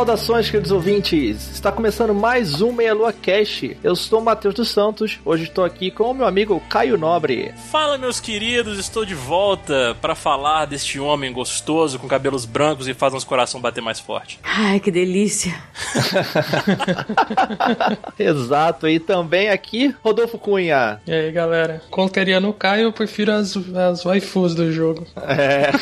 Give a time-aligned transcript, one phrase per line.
[0.00, 1.50] Saudações, queridos ouvintes!
[1.50, 3.76] Está começando mais um Meia Lua Cast.
[3.84, 5.20] Eu sou o Matheus dos Santos.
[5.26, 7.52] Hoje estou aqui com o meu amigo Caio Nobre.
[7.70, 12.94] Fala, meus queridos, estou de volta para falar deste homem gostoso com cabelos brancos e
[12.94, 14.40] faz nosso coração bater mais forte.
[14.42, 15.54] Ai, que delícia!
[18.18, 20.98] Exato, e também aqui Rodolfo Cunha.
[21.06, 21.82] E aí, galera?
[21.90, 25.06] Conteria no Caio, eu prefiro as, as waifus do jogo.
[25.14, 25.72] É.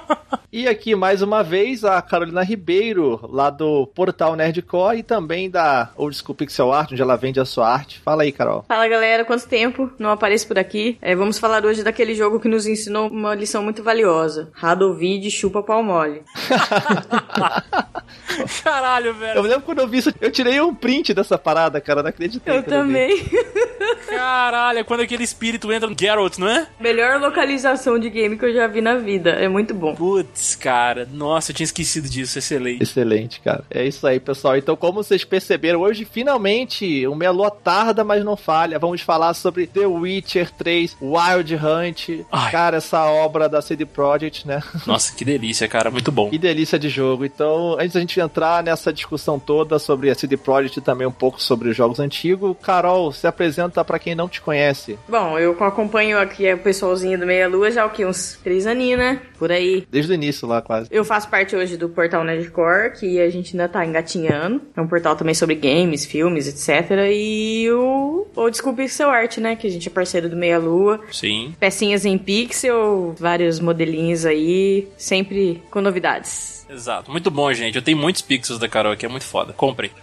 [0.50, 5.90] e aqui mais uma vez a Carolina Ribeiro, lá do Portal Nerdcore e também da
[5.96, 8.00] Old School Pixel Art, onde ela vende a sua arte.
[8.00, 8.64] Fala aí, Carol.
[8.66, 9.24] Fala, galera.
[9.24, 10.96] Quanto tempo não apareço por aqui?
[11.02, 14.48] É, vamos falar hoje daquele jogo que nos ensinou uma lição muito valiosa.
[14.52, 16.22] Radovid chupa pau mole.
[18.62, 19.38] Caralho, velho.
[19.38, 22.02] Eu lembro quando eu vi isso, eu tirei um print dessa parada, cara.
[22.02, 22.56] Não acreditei.
[22.56, 23.24] Eu também.
[24.08, 26.66] Caralho, é quando aquele espírito entra no Geralt, não é?
[26.80, 29.30] Melhor localização de game que eu já vi na vida.
[29.30, 29.94] É muito bom.
[29.94, 31.08] Putz, cara.
[31.12, 32.38] Nossa, eu tinha esquecido disso.
[32.38, 32.82] Excelente.
[32.82, 33.47] Excelente, cara.
[33.70, 34.56] É isso aí, pessoal.
[34.56, 38.78] Então, como vocês perceberam, hoje finalmente o Meia Lua tarda, mas não falha.
[38.78, 42.24] Vamos falar sobre The Witcher 3 Wild Hunt.
[42.30, 42.50] Ai.
[42.50, 44.62] Cara, essa obra da CD Projekt, né?
[44.86, 45.90] Nossa, que delícia, cara.
[45.90, 46.30] Muito bom.
[46.30, 47.24] Que delícia de jogo.
[47.24, 51.12] Então, antes da gente entrar nessa discussão toda sobre a CD Projekt e também um
[51.12, 54.98] pouco sobre os jogos antigos, Carol, se apresenta pra quem não te conhece.
[55.08, 58.04] Bom, eu acompanho aqui o pessoalzinho do Meia Lua já o que?
[58.04, 59.22] Uns três aninhos, né?
[59.38, 59.86] Por aí.
[59.90, 60.88] Desde o início lá, quase.
[60.90, 64.62] Eu faço parte hoje do portal Nerdcore, que a gente ainda tá engatinhando.
[64.76, 66.90] É um portal também sobre games, filmes, etc.
[67.12, 69.56] E o Old School Pixel Art, né?
[69.56, 71.00] Que a gente é parceiro do Meia Lua.
[71.10, 71.54] Sim.
[71.58, 76.58] Pecinhas em pixel, vários modelinhos aí, sempre com novidades.
[76.68, 77.10] Exato.
[77.10, 77.76] Muito bom, gente.
[77.76, 79.52] Eu tenho muitos pixels da Carol aqui, é muito foda.
[79.52, 79.90] Comprem.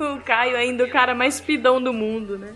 [0.00, 2.52] o Caio ainda o cara mais pidão do mundo, né?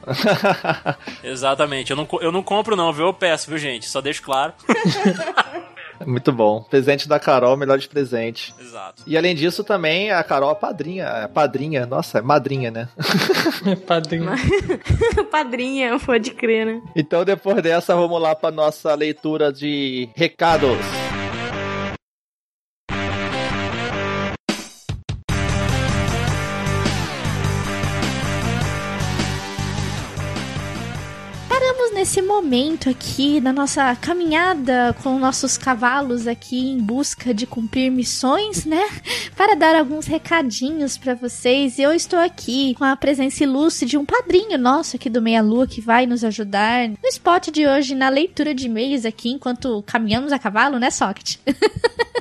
[1.22, 1.91] Exatamente.
[1.91, 3.06] Eu não, eu não compro, não, viu?
[3.06, 3.88] Eu peço, viu, gente?
[3.88, 4.53] Só deixo claro.
[6.05, 6.62] Muito bom.
[6.62, 8.55] Presente da Carol, melhor de presente.
[8.61, 9.03] Exato.
[9.07, 11.05] E além disso, também a Carol é padrinha.
[11.05, 12.89] É padrinha, nossa, é madrinha, né?
[13.87, 14.27] Padrinho.
[15.31, 16.83] Padrinha, pode crer, né?
[16.95, 20.77] Então, depois dessa, vamos lá para nossa leitura de recados.
[32.16, 38.65] Nesse momento aqui na nossa caminhada com nossos cavalos aqui em busca de cumprir missões,
[38.65, 38.88] né?
[39.37, 41.78] Para dar alguns recadinhos para vocês.
[41.78, 45.66] Eu estou aqui com a presença ilustre de um padrinho nosso aqui do Meia Lua
[45.66, 50.32] que vai nos ajudar no spot de hoje na leitura de e-mails aqui enquanto caminhamos
[50.32, 51.37] a cavalo, né, Socket?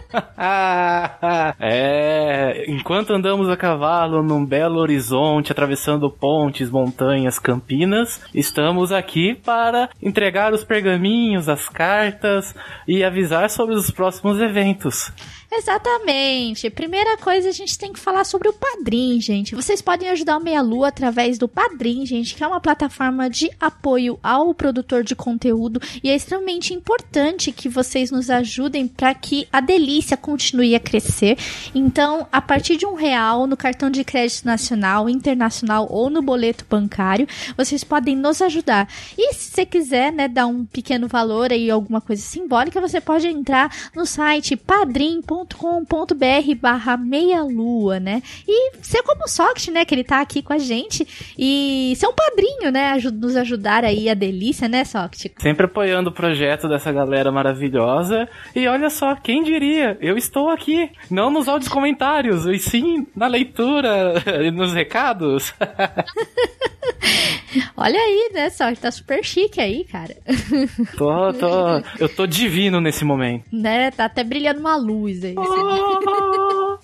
[1.59, 9.84] É, enquanto andamos a cavalo num belo horizonte, atravessando pontes, montanhas, campinas, estamos aqui para
[10.01, 12.55] entregar os pergaminhos, as cartas
[12.87, 15.11] e avisar sobre os próximos eventos.
[15.51, 16.69] Exatamente.
[16.69, 19.55] Primeira coisa, a gente tem que falar sobre o Padrim, gente.
[19.55, 23.49] Vocês podem ajudar o Meia Lua através do Padrim, gente, que é uma plataforma de
[23.59, 29.47] apoio ao produtor de conteúdo e é extremamente importante que vocês nos ajudem para que
[29.51, 31.37] a delícia continue a crescer.
[31.73, 36.65] Então, a partir de um real no cartão de crédito nacional, internacional ou no boleto
[36.69, 38.89] bancário, vocês podem nos ajudar.
[39.17, 43.27] E se você quiser, né, dar um pequeno valor aí, alguma coisa simbólica, você pode
[43.27, 44.55] entrar no site
[45.43, 48.21] padrim.com.br barra meia lua, né?
[48.47, 51.05] E ser como o Soct, né, que ele tá aqui com a gente
[51.37, 55.33] e ser um padrinho, né, nos ajudar aí a delícia, né, Soct?
[55.37, 58.29] Sempre apoiando o projeto dessa galera maravilhosa.
[58.55, 59.97] E olha só, quem diria?
[59.99, 65.53] Eu estou aqui, não nos áudios comentários, e sim na leitura e nos recados.
[67.77, 68.79] Olha aí, né, Soct?
[68.79, 70.15] Tá super chique aí, cara.
[70.97, 73.45] tô, tô, eu tô divino nesse momento.
[73.51, 73.91] né?
[73.91, 75.35] Tá até brilhando uma luz aí.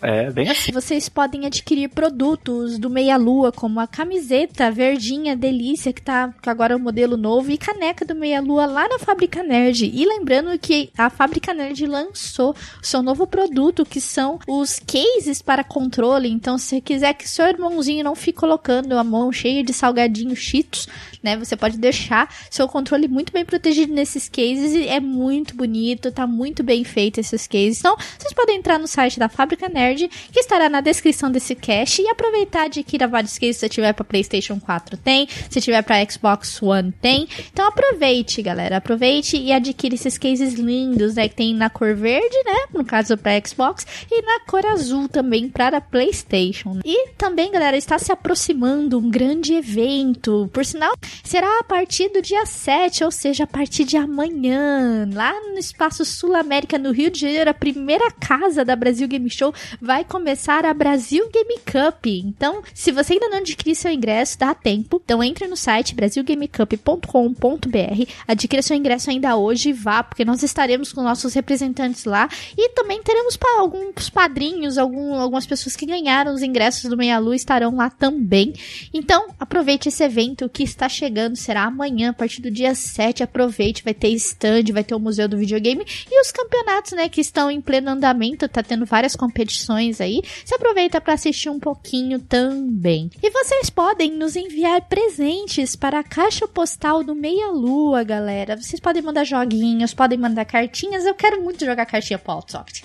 [0.01, 0.71] É, bem assim.
[0.71, 6.49] Vocês podem adquirir produtos do Meia Lua, como a camiseta verdinha delícia, que tá que
[6.49, 9.91] agora é o modelo novo, e caneca do Meia Lua lá na Fábrica Nerd.
[9.93, 15.41] E lembrando que a Fábrica Nerd lançou o seu novo produto, que são os cases
[15.41, 16.29] para controle.
[16.29, 20.39] Então, se você quiser que seu irmãozinho não fique colocando a mão cheia de salgadinhos
[20.39, 20.87] cheetos,
[21.21, 21.37] né?
[21.37, 26.25] Você pode deixar seu controle muito bem protegido nesses cases e é muito bonito, tá
[26.25, 27.79] muito bem feito esses cases.
[27.79, 32.01] Então, vocês podem entrar no site da Fábrica Nerd, que estará na descrição desse cast,
[32.01, 36.03] e aproveitar de adquirir vários cases se tiver para PlayStation 4 tem, se tiver para
[36.09, 37.27] Xbox One tem.
[37.51, 42.35] Então aproveite, galera, aproveite e adquire esses cases lindos, né, que tem na cor verde,
[42.45, 46.79] né, no caso para Xbox, e na cor azul também para PlayStation.
[46.85, 50.49] E também, galera, está se aproximando um grande evento.
[50.53, 50.93] Por sinal,
[51.23, 56.03] será a partir do dia 7, ou seja, a partir de amanhã, lá no Espaço
[56.05, 60.65] Sul América, no Rio de Janeiro, a primeira casa da Brasil Game Show vai começar
[60.65, 62.05] a Brasil Game Cup.
[62.05, 65.01] Então, se você ainda não adquirir seu ingresso, dá tempo.
[65.03, 70.93] Então, entre no site brasilgamecup.com.br, adquira seu ingresso ainda hoje e vá, porque nós estaremos
[70.93, 76.43] com nossos representantes lá e também teremos alguns padrinhos, algum, algumas pessoas que ganharam os
[76.43, 78.53] ingressos do Meia Lua estarão lá também.
[78.93, 83.23] Então, aproveite esse evento que está chegando, será amanhã, a partir do dia 7.
[83.23, 87.21] Aproveite, vai ter stand, vai ter o Museu do Videogame e os campeonatos, né, que
[87.21, 88.10] estão em pleno andamento,
[88.47, 90.21] tá tendo várias competições aí.
[90.45, 93.09] Se aproveita para assistir um pouquinho também.
[93.21, 98.55] E vocês podem nos enviar presentes para a caixa postal do Meia Lua, galera.
[98.57, 101.05] Vocês podem mandar joguinhos, podem mandar cartinhas.
[101.05, 102.83] Eu quero muito jogar cartinha pro Outsoft.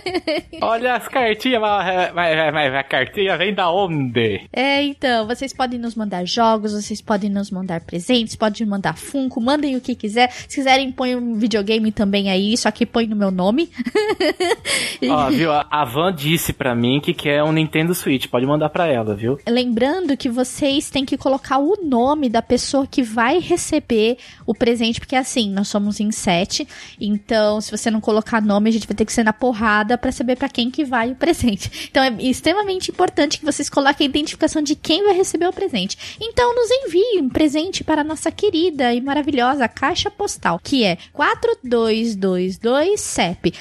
[0.62, 4.42] Olha as cartinhas, mas, mas- mas a cartinha vem da onde?
[4.52, 9.40] É, então, vocês podem nos mandar jogos, vocês podem nos mandar presentes, podem mandar Funko,
[9.40, 10.30] mandem o que quiser.
[10.32, 13.70] Se quiserem, põe um videogame também aí, só que põe no meu nome.
[15.08, 15.50] Ó, viu?
[15.52, 18.26] A Van disse pra mim que quer um Nintendo Switch.
[18.26, 19.38] Pode mandar pra ela, viu?
[19.48, 25.00] Lembrando que vocês têm que colocar o nome da pessoa que vai receber o presente,
[25.00, 26.66] porque assim, nós somos em sete,
[27.00, 30.12] então se você não colocar nome, a gente vai ter que ser na porrada pra
[30.12, 31.88] saber pra quem que vai o presente.
[31.90, 36.16] Então é extremamente importante que vocês coloquem a identificação de quem vai receber o presente.
[36.20, 40.98] Então nos envie um presente para a nossa querida e maravilhosa caixa postal, que é
[41.12, 43.54] 4222 CEP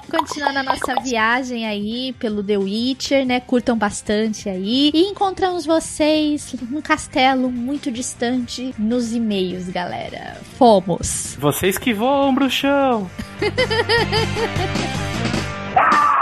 [0.10, 3.40] continuar na nossa viagem aí pelo The Witcher, né?
[3.40, 4.92] Curtam bastante aí.
[4.94, 10.38] E encontramos vocês num castelo muito distante nos e-mails, galera.
[10.58, 11.38] Fomos!
[11.40, 13.10] Vocês que voam, bruxão!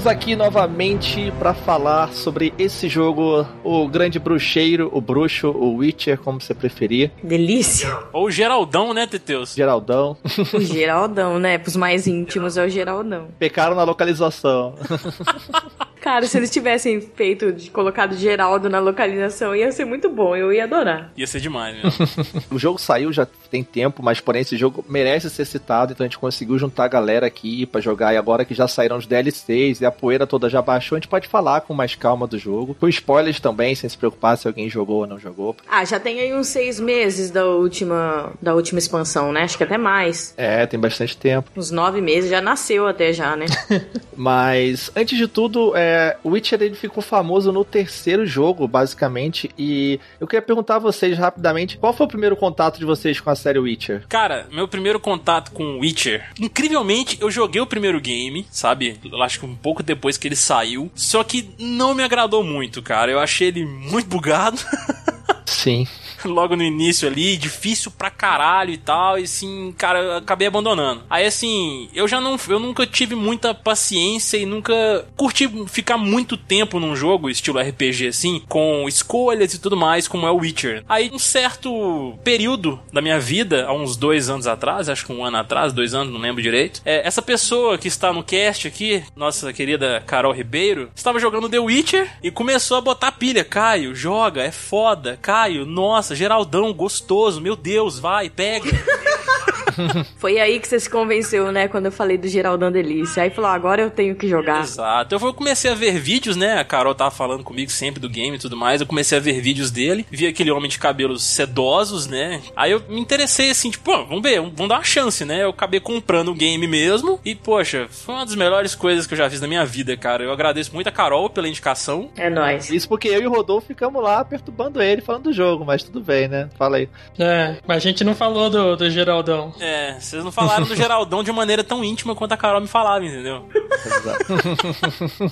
[0.00, 6.18] Estamos aqui novamente para falar sobre esse jogo, o Grande Bruxeiro, o Bruxo, o Witcher,
[6.18, 7.94] como você preferir, Delícia.
[8.10, 9.54] Ou Geraldão, né, Teteus?
[9.54, 10.16] Geraldão.
[10.54, 11.58] O Geraldão, né?
[11.58, 13.28] Pros mais íntimos é o Geraldão.
[13.38, 14.74] Pecaram na localização.
[16.00, 20.52] Cara, se eles tivessem feito, de, colocado Geraldo na localização, ia ser muito bom, eu
[20.52, 21.12] ia adorar.
[21.16, 21.82] Ia ser demais, né?
[22.50, 26.08] O jogo saiu já tem tempo, mas porém esse jogo merece ser citado, então a
[26.08, 28.14] gente conseguiu juntar a galera aqui pra jogar.
[28.14, 31.08] E agora que já saíram os DLCs e a poeira toda já baixou, a gente
[31.08, 32.74] pode falar com mais calma do jogo.
[32.78, 35.56] Com spoilers também, sem se preocupar se alguém jogou ou não jogou.
[35.68, 39.42] Ah, já tem aí uns seis meses da última, da última expansão, né?
[39.42, 40.34] Acho que até mais.
[40.36, 41.50] É, tem bastante tempo.
[41.56, 43.46] Uns nove meses, já nasceu até já, né?
[44.16, 45.89] Mas, antes de tudo, é,
[46.22, 49.50] o Witcher ele ficou famoso no terceiro jogo, basicamente.
[49.58, 53.30] E eu queria perguntar a vocês rapidamente: qual foi o primeiro contato de vocês com
[53.30, 54.04] a série Witcher?
[54.08, 58.98] Cara, meu primeiro contato com Witcher, incrivelmente, eu joguei o primeiro game, sabe?
[59.04, 60.90] Eu acho que um pouco depois que ele saiu.
[60.94, 63.10] Só que não me agradou muito, cara.
[63.10, 64.58] Eu achei ele muito bugado.
[65.46, 65.86] Sim.
[66.28, 71.02] logo no início ali, difícil pra caralho e tal, e assim, cara, eu acabei abandonando.
[71.08, 76.36] Aí assim, eu já não, eu nunca tive muita paciência e nunca curti ficar muito
[76.36, 80.84] tempo num jogo estilo RPG assim, com escolhas e tudo mais, como é o Witcher.
[80.88, 85.24] Aí um certo período da minha vida, há uns dois anos atrás, acho que um
[85.24, 89.02] ano atrás, dois anos, não lembro direito, é, essa pessoa que está no cast aqui,
[89.14, 93.44] nossa querida Carol Ribeiro, estava jogando The Witcher e começou a botar pilha.
[93.44, 95.18] Caio, joga, é foda.
[95.20, 98.70] Caio, nossa, Geraldão, gostoso, meu Deus, vai, pega.
[100.16, 101.68] Foi aí que você se convenceu, né?
[101.68, 103.22] Quando eu falei do Geraldão Delícia.
[103.22, 104.62] Aí falou, agora eu tenho que jogar.
[104.62, 105.14] Exato.
[105.14, 106.58] Eu comecei a ver vídeos, né?
[106.58, 108.80] A Carol tava falando comigo sempre do game e tudo mais.
[108.80, 110.06] Eu comecei a ver vídeos dele.
[110.10, 112.40] Vi aquele homem de cabelos sedosos, né?
[112.56, 115.42] Aí eu me interessei assim, tipo, pô, vamos ver, vamos dar uma chance, né?
[115.42, 117.20] Eu acabei comprando o game mesmo.
[117.24, 120.24] E, poxa, foi uma das melhores coisas que eu já fiz na minha vida, cara.
[120.24, 122.10] Eu agradeço muito a Carol pela indicação.
[122.16, 122.70] É nóis.
[122.70, 125.99] Isso porque eu e o Rodolfo ficamos lá perturbando ele, falando do jogo, mas tudo
[126.00, 126.48] bem, né?
[126.58, 126.88] Fala aí.
[127.18, 129.52] É, mas a gente não falou do, do Geraldão.
[129.60, 133.04] É, vocês não falaram do Geraldão de maneira tão íntima quanto a Carol me falava,
[133.04, 133.46] entendeu?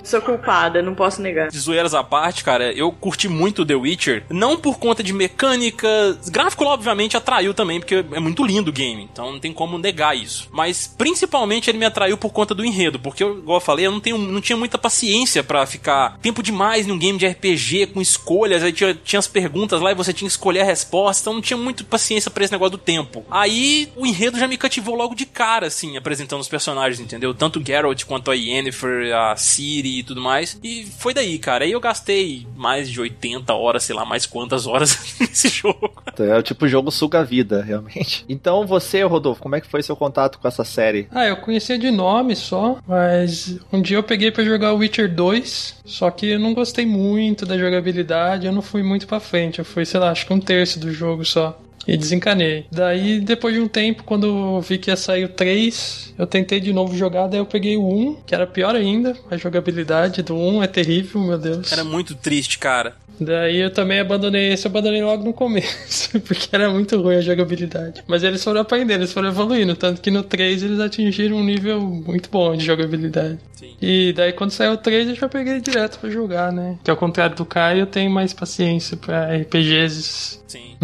[0.05, 1.49] Sou culpada, não posso negar.
[1.49, 5.89] De zoeiras à parte, cara, eu curti muito The Witcher, não por conta de mecânica.
[6.29, 10.17] Gráfico, obviamente, atraiu também, porque é muito lindo o game, então não tem como negar
[10.17, 10.49] isso.
[10.53, 13.93] Mas principalmente ele me atraiu por conta do enredo, porque, eu, igual eu falei, eu
[13.93, 18.01] não, tenho, não tinha muita paciência para ficar tempo demais num game de RPG com
[18.01, 21.35] escolhas, aí tinha, tinha as perguntas lá e você tinha que escolher a resposta, então
[21.35, 23.25] não tinha muita paciência para esse negócio do tempo.
[23.31, 27.35] Aí o enredo já me cativou logo de cara, assim, apresentando os personagens, entendeu?
[27.35, 30.59] Tanto o Geralt quanto a Yennefer, a Ciri e tudo mais.
[30.63, 31.65] E foi daí, cara.
[31.65, 35.93] Aí eu gastei mais de 80 horas, sei lá, mais quantas horas nesse jogo.
[36.19, 38.25] É o tipo jogo suga a vida, realmente.
[38.29, 41.09] Então você, Rodolfo, como é que foi seu contato com essa série?
[41.11, 45.13] Ah, eu conhecia de nome só, mas um dia eu peguei para jogar o Witcher
[45.15, 49.59] 2, só que eu não gostei muito da jogabilidade, eu não fui muito para frente,
[49.59, 52.67] eu fui, sei lá, acho que um terço do jogo só e desencanei.
[52.71, 56.61] Daí, depois de um tempo, quando eu vi que ia sair o 3, eu tentei
[56.61, 59.17] de novo jogar, daí eu peguei o 1, que era pior ainda.
[59.31, 61.73] A jogabilidade do 1 é terrível, meu Deus.
[61.73, 62.95] Era muito triste, cara.
[63.21, 67.21] Daí eu também abandonei esse, eu abandonei logo no começo, porque era muito ruim a
[67.21, 68.05] jogabilidade.
[68.07, 71.81] Mas eles foram aprendendo, eles foram evoluindo, tanto que no 3 eles atingiram um nível
[71.81, 73.39] muito bom de jogabilidade.
[73.55, 73.75] Sim.
[73.83, 76.79] E daí quando saiu o 3 eu já peguei direto pra jogar, né?
[76.85, 80.38] Que ao contrário do Caio, eu tenho mais paciência pra RPGs.
[80.49, 80.77] Sim.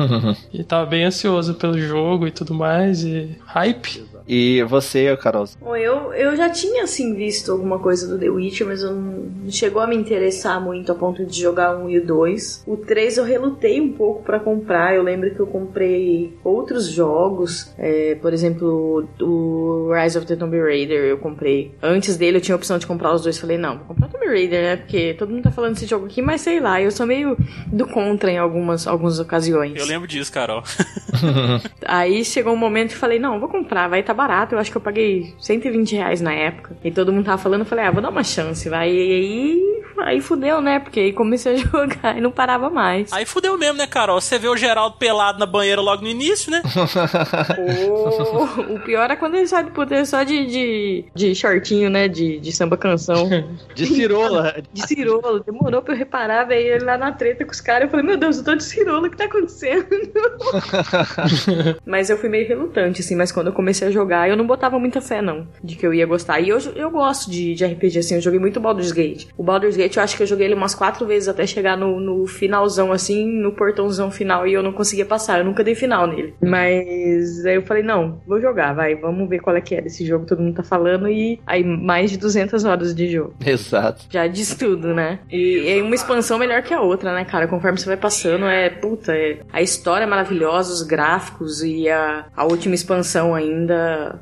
[0.53, 4.05] E tava bem ansioso pelo jogo e tudo mais, e hype.
[4.27, 5.45] E você, Carol?
[5.61, 9.03] Bom, eu, eu já tinha, assim, visto alguma coisa do The Witcher, mas eu não,
[9.45, 12.63] não chegou a me interessar muito a ponto de jogar um e o dois.
[12.67, 14.95] O 3 eu relutei um pouco pra comprar.
[14.95, 20.59] Eu lembro que eu comprei outros jogos, é, por exemplo, o Rise of the Tomb
[20.59, 21.75] Raider eu comprei.
[21.83, 23.39] Antes dele eu tinha a opção de comprar os dois.
[23.39, 24.77] Falei, não, vou comprar Tomb Raider, né?
[24.77, 27.87] Porque todo mundo tá falando desse jogo aqui, mas sei lá, eu sou meio do
[27.87, 29.79] contra em algumas, algumas ocasiões.
[29.79, 30.63] Eu lembro disso, Carol.
[31.87, 34.55] Aí chegou um momento que falei, não, vou comprar, vai tá barato.
[34.55, 36.77] Eu acho que eu paguei 120 reais na época.
[36.83, 38.91] E todo mundo tava falando, eu falei, ah, vou dar uma chance, vai.
[38.91, 40.79] E aí, aí fudeu, né?
[40.79, 43.13] Porque aí comecei a jogar e não parava mais.
[43.13, 44.21] Aí fudeu mesmo, né, Carol?
[44.21, 46.63] Você vê o Geraldo pelado na banheira logo no início, né?
[47.59, 52.09] o, o pior é quando ele sai do poder só de, de, de shortinho, né?
[52.09, 53.29] De, de samba canção.
[53.75, 54.63] De cirola.
[54.73, 55.41] De cirola.
[55.41, 57.85] Demorou pra eu reparar, veio ele lá na treta com os caras.
[57.85, 59.87] Eu falei, meu Deus, eu tô de cirola, o que tá acontecendo?
[61.85, 63.17] mas eu fui meio relutante, assim.
[63.17, 65.47] Mas quando eu comecei a jogar, eu não botava muita fé, não.
[65.63, 66.41] De que eu ia gostar.
[66.41, 68.15] E eu, eu gosto de, de RPG, assim.
[68.15, 69.27] Eu joguei muito Baldur's Gate.
[69.37, 72.01] O Baldur's Gate, eu acho que eu joguei ele umas quatro vezes até chegar no,
[72.01, 74.47] no finalzão, assim, no portãozão final.
[74.47, 75.39] E eu não conseguia passar.
[75.39, 76.35] Eu nunca dei final nele.
[76.41, 78.95] Mas aí eu falei, não, vou jogar, vai.
[78.95, 80.27] Vamos ver qual é que é desse jogo.
[80.27, 81.09] Todo mundo tá falando.
[81.09, 83.35] E aí, mais de 200 horas de jogo.
[83.45, 84.07] Exato.
[84.11, 85.19] Já diz tudo, né?
[85.31, 87.47] E é uma expansão melhor que a outra, né, cara?
[87.47, 88.71] Conforme você vai passando, é.
[88.71, 93.75] Puta, é, a história é maravilhosa, os gráficos e a, a última expansão ainda,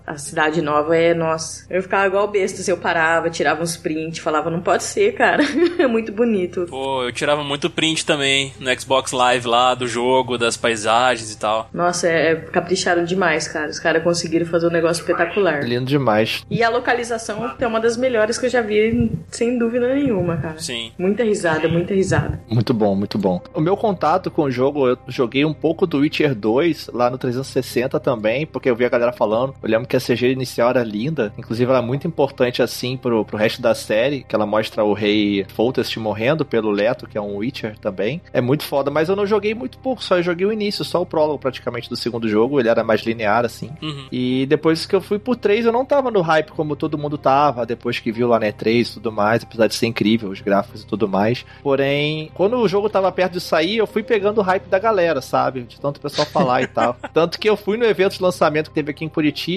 [0.07, 1.67] a cidade nova é, nossa.
[1.71, 5.43] Eu ficava igual besta se eu parava, tirava uns prints, falava, não pode ser, cara.
[5.79, 6.67] é muito bonito.
[6.69, 11.39] Pô, eu tirava muito print também no Xbox Live lá do jogo, das paisagens e
[11.39, 11.69] tal.
[11.73, 13.71] Nossa, é, é capricharam demais, cara.
[13.71, 15.65] Os caras conseguiram fazer um negócio espetacular.
[15.65, 16.45] Lindo demais.
[16.51, 20.59] E a localização é uma das melhores que eu já vi, sem dúvida nenhuma, cara.
[20.59, 20.93] Sim.
[20.99, 22.41] Muita risada, muita risada.
[22.49, 23.41] Muito bom, muito bom.
[23.55, 27.19] O meu contato com o jogo, eu joguei um pouco do Witcher 2 lá no
[27.19, 29.55] 360 também, porque eu vi a galera falando.
[29.63, 33.25] Eu lembro que a CG inicial era linda, inclusive ela é muito importante assim pro,
[33.25, 37.21] pro resto da série, que ela mostra o rei Foltest morrendo pelo Leto, que é
[37.21, 38.21] um Witcher também.
[38.33, 41.01] É muito foda, mas eu não joguei muito pouco, só eu joguei o início, só
[41.01, 43.71] o prólogo praticamente do segundo jogo, ele era mais linear assim.
[43.81, 44.07] Uhum.
[44.11, 47.17] E depois que eu fui pro 3, eu não tava no hype como todo mundo
[47.17, 50.41] tava, depois que viu lá né 3 e tudo mais, apesar de ser incrível, os
[50.41, 51.45] gráficos e tudo mais.
[51.63, 55.21] Porém, quando o jogo tava perto de sair, eu fui pegando o hype da galera,
[55.21, 55.63] sabe?
[55.63, 56.97] De tanto o pessoal falar e tal.
[57.13, 59.52] Tanto que eu fui no evento de lançamento que teve aqui em Curitiba,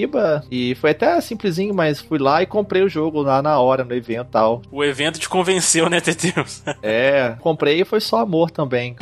[0.50, 3.94] e foi até simplesinho, mas fui lá e comprei o jogo lá na hora, no
[3.94, 4.62] evento e tal.
[4.70, 6.62] O evento te convenceu, né, Teteus?
[6.82, 8.96] É, comprei e foi só amor também.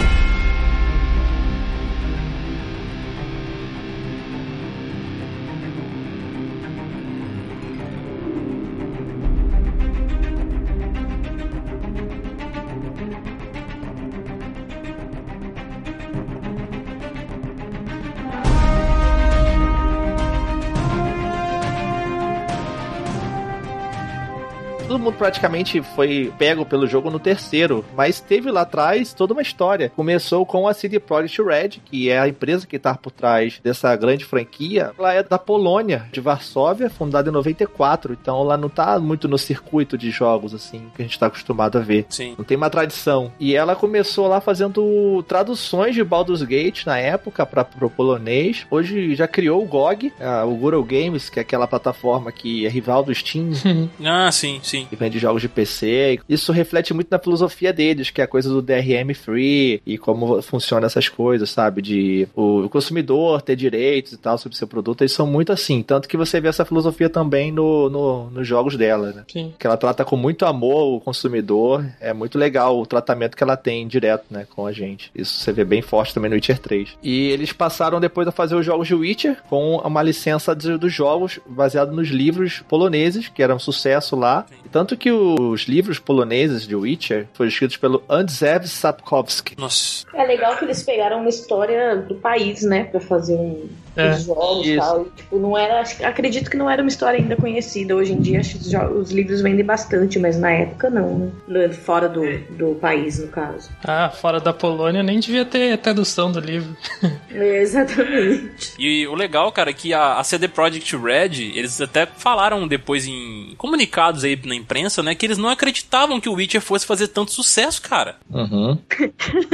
[25.34, 29.90] Praticamente foi pego pelo jogo no terceiro, mas teve lá atrás toda uma história.
[29.90, 33.94] Começou com a CD Projekt Red, que é a empresa que está por trás dessa
[33.96, 34.92] grande franquia.
[34.96, 39.36] Ela é da Polônia, de Varsóvia, fundada em 94, então ela não tá muito no
[39.36, 42.06] circuito de jogos assim que a gente tá acostumado a ver.
[42.10, 42.36] Sim.
[42.38, 43.32] Não tem uma tradição.
[43.40, 48.64] E ela começou lá fazendo traduções de Baldur's Gate na época para pro polonês.
[48.70, 50.12] Hoje já criou o GOG,
[50.46, 53.50] o Guru Games, que é aquela plataforma que é rival do Steam,
[54.04, 54.86] Ah, sim, sim.
[54.88, 56.21] que vende jogos de PC.
[56.28, 60.40] Isso reflete muito na filosofia deles, que é a coisa do DRM free e como
[60.43, 61.81] funciona essas coisas, sabe?
[61.83, 65.02] De o consumidor ter direitos e tal sobre seu produto.
[65.02, 65.83] Eles são muito assim.
[65.83, 69.25] Tanto que você vê essa filosofia também no, no- nos jogos dela, né?
[69.33, 69.52] Sim.
[69.59, 71.85] Que ela trata com muito amor o consumidor.
[72.00, 75.11] É muito legal o tratamento que ela tem direto, né, com a gente.
[75.14, 76.90] Isso você vê bem forte também no Witcher 3.
[77.02, 81.38] E eles passaram depois a fazer os jogos de Witcher com uma licença dos jogos
[81.47, 84.45] baseado nos livros poloneses, que era um sucesso lá.
[84.71, 89.54] Tanto que os livros poloneses de Witcher foram escritos pelo Andrzej Sapkowski.
[89.58, 90.06] Nossa.
[90.14, 94.24] É legal que eles pegaram uma história do país, né, pra fazer um, É, os
[94.24, 94.80] jogos e isso.
[94.80, 95.02] tal.
[95.02, 95.82] E, tipo, não era.
[96.02, 97.95] Acredito que não era uma história ainda conhecida.
[97.95, 101.69] Hoje em dia, acho que os, livros vendem bastante, mas na época não, né?
[101.71, 103.71] Fora do, do país, no caso.
[103.84, 106.76] Ah, fora da Polônia nem devia ter tradução do livro.
[107.34, 108.75] É, exatamente.
[108.78, 113.08] E o legal, cara, é que a, a CD Projekt Red, eles até falaram depois
[113.08, 117.08] em comunicados aí na imprensa, né, que eles não acreditavam que o Witcher fosse fazer
[117.08, 118.16] tanto sucesso, cara.
[118.30, 118.78] Uhum.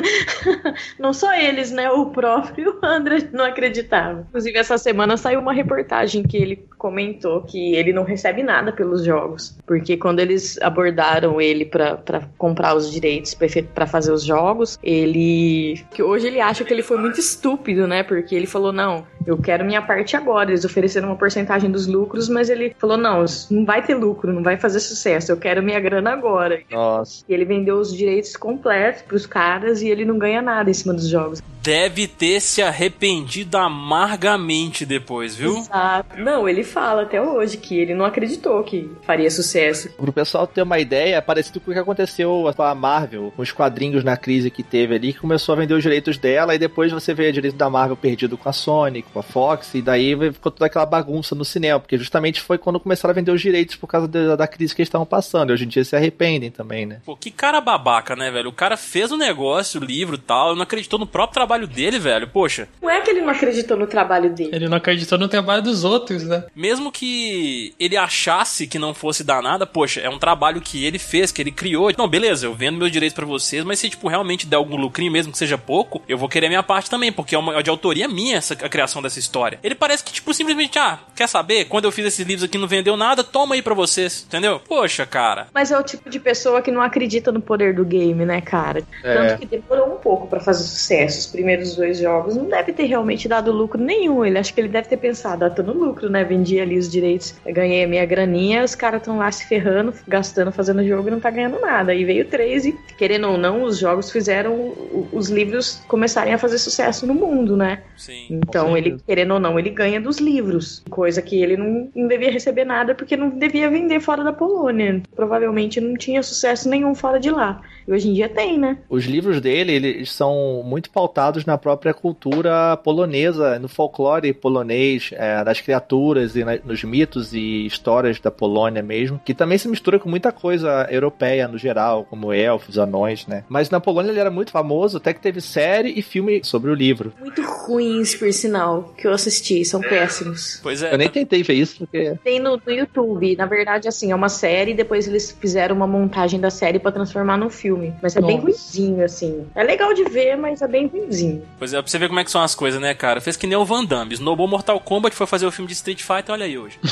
[0.98, 1.90] Não só eles, né?
[1.90, 4.26] O próprio André não acreditava.
[4.30, 9.04] Inclusive, essa semana saiu uma reportagem que ele comentou que ele não recebe nada pelos
[9.04, 9.58] jogos.
[9.66, 11.98] Porque quando eles abordaram ele pra
[12.38, 13.36] comprar os direitos
[13.74, 15.84] para fazer os jogos, ele.
[15.90, 18.04] que hoje ele acha que ele foi muito estúpido, né?
[18.04, 20.50] Porque ele falou: não, eu quero minha parte agora.
[20.50, 24.42] Eles ofereceram uma porcentagem dos lucros, mas ele falou: não, não vai ter lucro, não
[24.42, 26.60] vai fazer sucesso, eu quero minha grana agora.
[26.70, 27.24] Nossa.
[27.28, 30.94] E ele vendeu os direitos completos pros caras e ele não ganha nada em cima
[30.94, 31.42] dos jogos.
[31.62, 35.58] Deve ter se arrependido amargamente depois, viu?
[35.58, 36.18] Exato.
[36.18, 39.90] Não, ele fala até hoje que ele não acreditou que faria sucesso.
[39.90, 43.42] Pro pessoal ter uma ideia, é parecido com o que aconteceu com a Marvel, com
[43.42, 46.58] os quadrinhos na crise que teve ali, que começou a vender os direitos dela, e
[46.58, 49.82] depois você vê o direito da Marvel perdido com a Sony, com a Fox, e
[49.82, 53.40] daí ficou toda aquela bagunça no cinema, porque justamente foi quando começaram a vender os
[53.40, 55.96] direitos por causa da, da crise que eles estavam passando, e hoje em dia se
[55.96, 57.00] arrependem também, né?
[57.04, 58.48] Pô, que cara babaca, né, velho?
[58.48, 61.98] O cara fez o negócio, o livro e tal, não acreditou no próprio trabalho dele,
[61.98, 62.28] velho.
[62.28, 64.50] Poxa, Não é que ele não acreditou no trabalho dele.
[64.52, 66.44] Ele não acreditou no trabalho dos outros, né?
[66.54, 70.98] mesmo que ele achasse que não fosse dar nada, poxa, é um trabalho que ele
[70.98, 71.90] fez, que ele criou.
[71.96, 75.10] Não, beleza, eu vendo meus direitos pra vocês, mas se, tipo, realmente der algum lucrinho,
[75.10, 77.70] mesmo que seja pouco, eu vou querer minha parte também, porque é uma é de
[77.70, 79.58] autoria minha essa, a criação dessa história.
[79.62, 81.66] Ele parece que, tipo, simplesmente, ah, quer saber?
[81.66, 84.60] Quando eu fiz esses livros aqui não vendeu nada, toma aí pra vocês, entendeu?
[84.60, 85.48] Poxa, cara.
[85.52, 88.82] Mas é o tipo de pessoa que não acredita no poder do game, né, cara?
[89.02, 89.14] É.
[89.14, 91.18] Tanto que demorou um pouco pra fazer sucesso.
[91.20, 94.24] Os primeiros dois jogos não deve ter realmente dado lucro nenhum.
[94.24, 96.24] Ele acho que ele deve ter pensado, ah, tô no lucro, né?
[96.24, 100.52] Vendi ali os direitos, ganhei a minha graninha, os caras estão lá se ferrando, gastando,
[100.52, 101.92] fazendo jogo e não tá ganhando nada.
[101.92, 104.72] Aí veio três e, querendo ou não, os jogos fizeram
[105.12, 107.82] os livros começarem a fazer sucesso no mundo, né?
[107.96, 108.26] Sim.
[108.30, 110.82] Então ele ele, querendo ou não, ele ganha dos livros.
[110.90, 115.02] Coisa que ele não, não devia receber nada porque não devia vender fora da Polônia.
[115.14, 117.60] Provavelmente não tinha sucesso nenhum fora de lá.
[117.86, 118.78] E hoje em dia tem, né?
[118.88, 125.42] Os livros dele, eles são muito pautados na própria cultura polonesa, no folclore polonês, é,
[125.44, 129.98] das criaturas e na, nos mitos e histórias da Polônia mesmo, que também se mistura
[129.98, 133.44] com muita coisa europeia no geral, como elfos, anões, né?
[133.48, 136.74] Mas na Polônia ele era muito famoso, até que teve série e filme sobre o
[136.74, 137.12] livro.
[137.18, 140.60] Muito ruins, por sinal, que eu assisti, são péssimos.
[140.62, 140.92] Pois é.
[140.92, 143.36] Eu nem tentei ver isso porque Tem no, no YouTube.
[143.36, 147.36] Na verdade, assim, é uma série, depois eles fizeram uma montagem da série pra transformar
[147.36, 147.94] num filme.
[148.02, 148.42] Mas é bem Nossa.
[148.42, 149.46] ruizinho, assim.
[149.54, 151.42] É legal de ver, mas é bem ruizinho.
[151.58, 153.20] Pois é, pra você ver como é que são as coisas, né, cara?
[153.20, 154.14] Fez que nem o Van Damme.
[154.14, 156.78] Snowball Mortal Kombat foi fazer o filme de Street Fighter, olha aí hoje.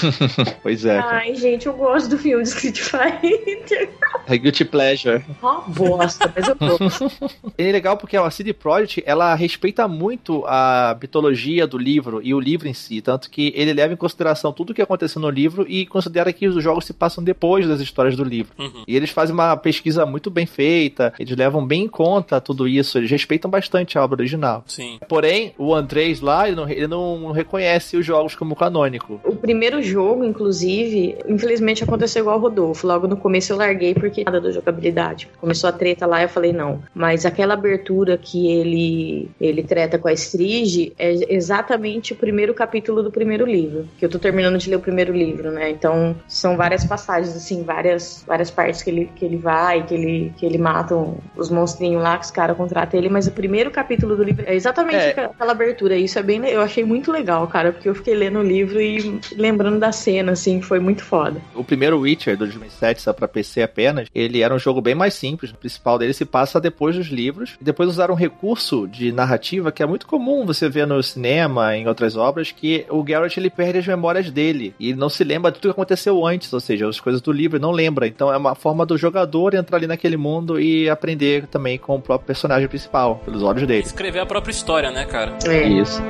[0.62, 0.98] Pois é.
[0.98, 3.88] Ai, gente, eu gosto do filme de Street Fighter.
[4.26, 5.24] É Guilty Pleasure.
[5.42, 7.10] Ó, bosta, mas eu gosto.
[7.56, 12.34] Ele é legal porque a CD Projekt, ela respeita muito a mitologia do livro e
[12.34, 15.30] o livro em si, tanto que ele leva em consideração tudo o que aconteceu no
[15.30, 18.52] livro e considera que os jogos se passam depois das histórias do livro.
[18.58, 18.84] Uhum.
[18.86, 22.98] E eles fazem uma pesquisa muito bem feita, eles levam bem em conta tudo isso,
[22.98, 24.64] eles respeitam bastante a obra original.
[24.66, 24.98] Sim.
[25.08, 29.20] Porém, o Andrés lá, ele não, ele não reconhece os jogos como canônico.
[29.24, 32.86] O primeiro jogo, inclusive, infelizmente aconteceu igual ao Rodolfo.
[32.86, 35.28] Logo no começo eu larguei porque nada da jogabilidade.
[35.40, 36.82] Começou a treta lá eu falei não.
[36.94, 43.02] Mas aquela abertura que ele ele treta com a Strige é exatamente o primeiro capítulo
[43.02, 43.88] do primeiro livro.
[43.98, 45.70] Que eu tô terminando de ler o primeiro livro, né?
[45.70, 50.32] Então são várias passagens, assim, várias, várias partes que ele, que ele vai, que ele,
[50.36, 50.94] que ele mata
[51.36, 53.08] os monstrinhos lá, que os caras contratam ele.
[53.08, 55.24] Mas o primeiro capítulo do livro é exatamente É.
[55.24, 55.96] aquela abertura.
[55.96, 56.44] Isso é bem.
[56.46, 60.32] Eu achei muito legal, cara, porque eu fiquei lendo o livro e lembrando da cena,
[60.32, 61.40] assim, foi muito foda.
[61.54, 65.14] O primeiro Witcher, do 2007, só pra PC apenas, ele era um jogo bem mais
[65.14, 65.50] simples.
[65.50, 67.56] O principal dele se passa depois dos livros.
[67.60, 71.57] E depois usaram um recurso de narrativa que é muito comum você ver no cinema,
[71.62, 74.74] em outras obras, que o Geralt ele perde as memórias dele.
[74.78, 77.32] E ele não se lembra de tudo que aconteceu antes, ou seja, as coisas do
[77.32, 78.06] livro ele não lembra.
[78.06, 82.00] Então é uma forma do jogador entrar ali naquele mundo e aprender também com o
[82.00, 83.82] próprio personagem principal, pelos olhos dele.
[83.84, 85.36] Escrever a própria história, né, cara?
[85.46, 85.68] É.
[85.68, 86.02] Isso.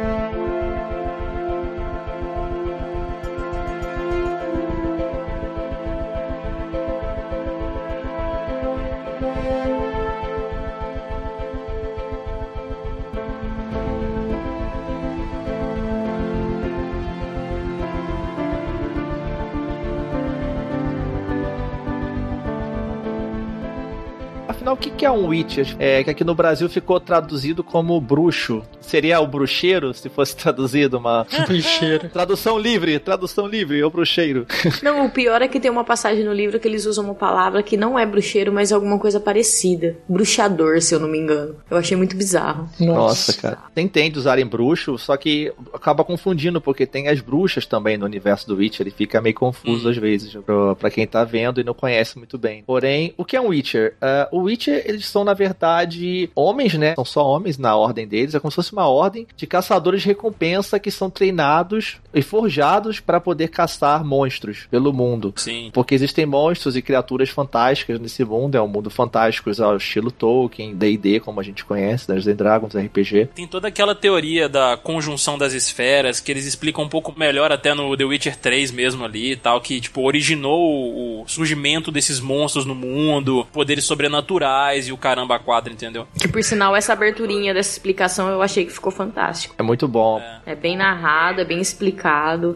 [24.78, 25.76] Que que é um Witcher?
[25.78, 28.62] É, que aqui no Brasil ficou traduzido como bruxo.
[28.80, 31.26] Seria o bruxeiro, se fosse traduzido uma...
[31.48, 32.08] Bicheiro.
[32.08, 34.46] Tradução livre, tradução livre, o bruxeiro.
[34.82, 37.62] Não, o pior é que tem uma passagem no livro que eles usam uma palavra
[37.62, 39.96] que não é bruxeiro, mas é alguma coisa parecida.
[40.08, 41.56] Bruxador, se eu não me engano.
[41.70, 42.68] Eu achei muito bizarro.
[42.78, 43.58] Nossa, cara.
[43.74, 48.46] Tem de usarem bruxo, só que acaba confundindo, porque tem as bruxas também no universo
[48.46, 50.36] do Witcher, e fica meio confuso às vezes
[50.78, 52.62] pra quem tá vendo e não conhece muito bem.
[52.66, 53.94] Porém, o que é um Witcher?
[54.00, 56.94] Ah, o Witcher, eles são, na verdade, homens, né?
[56.94, 60.08] São só homens na ordem deles, é como se fosse uma ordem de caçadores de
[60.08, 65.32] recompensa que são treinados e forjados para poder caçar monstros pelo mundo.
[65.36, 65.70] Sim.
[65.72, 70.74] Porque existem monstros e criaturas fantásticas nesse mundo, é um mundo fantástico, ao estilo Tolkien,
[70.74, 73.30] D&D, como a gente conhece, Dungeons and Dragons, RPG.
[73.34, 77.74] Tem toda aquela teoria da conjunção das esferas, que eles explicam um pouco melhor até
[77.74, 82.64] no The Witcher 3 mesmo ali e tal, que, tipo, originou o surgimento desses monstros
[82.64, 86.06] no mundo, poderes sobrenaturais e o caramba quadro, entendeu?
[86.18, 89.54] Que por sinal, essa aberturinha dessa explicação eu achei que ficou fantástico.
[89.58, 90.20] É muito bom.
[90.44, 92.07] É bem narrado, é bem explicado,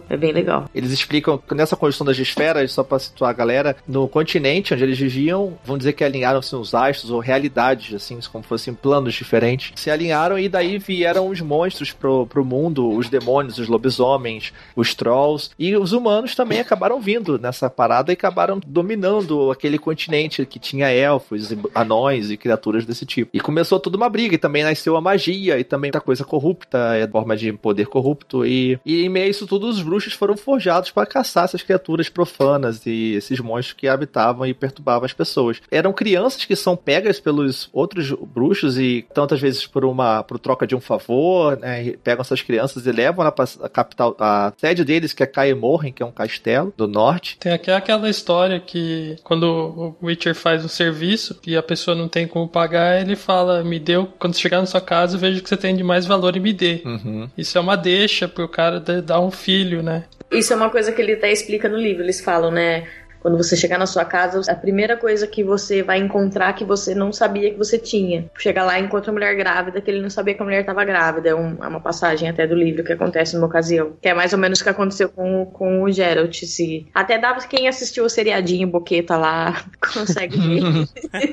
[0.08, 0.68] é bem legal.
[0.74, 4.82] Eles explicam que nessa construção das esferas, só pra situar a galera, no continente onde
[4.82, 9.72] eles viviam, vão dizer que alinharam-se os astros ou realidades, assim, como fossem planos diferentes.
[9.76, 14.94] Se alinharam e daí vieram os monstros pro, pro mundo, os demônios, os lobisomens, os
[14.94, 15.50] trolls.
[15.58, 20.90] E os humanos também acabaram vindo nessa parada e acabaram dominando aquele continente que tinha
[20.90, 23.30] elfos, anões e criaturas desse tipo.
[23.32, 26.96] E começou toda uma briga, e também nasceu a magia, e também muita coisa corrupta,
[26.96, 28.46] é forma de poder corrupto.
[28.46, 32.86] E, e em meio isso tudo, os bruxos foram forjados para caçar essas criaturas profanas
[32.86, 35.60] e esses monstros que habitavam e perturbavam as pessoas.
[35.70, 40.66] Eram crianças que são pegas pelos outros bruxos e tantas vezes por uma por troca
[40.66, 44.84] de um favor, né, pegam essas crianças e levam lá para a capital, a sede
[44.84, 47.36] deles, que é Caemorren, que é um castelo do norte.
[47.38, 52.08] Tem aqui aquela história que quando o Witcher faz um serviço e a pessoa não
[52.08, 55.48] tem como pagar, ele fala: Me deu, quando chegar na sua casa, eu vejo que
[55.48, 56.82] você tem de mais valor e me dê.
[56.84, 57.28] Uhum.
[57.36, 60.04] Isso é uma deixa pro cara dar um filho, né?
[60.30, 62.02] Isso é uma coisa que ele até explica no livro.
[62.02, 62.88] Eles falam, né?
[63.22, 66.92] Quando você chegar na sua casa, a primeira coisa que você vai encontrar que você
[66.92, 68.28] não sabia que você tinha.
[68.36, 70.84] Chega lá e encontra uma mulher grávida que ele não sabia que a mulher estava
[70.84, 71.28] grávida.
[71.28, 73.92] É, um, é, uma passagem até do livro que acontece numa ocasião.
[74.02, 76.34] Que é mais ou menos o que aconteceu com, com o Geralt.
[76.44, 76.88] Se...
[76.92, 80.88] Até dava quem assistiu o seriadinho Boqueta lá consegue ver.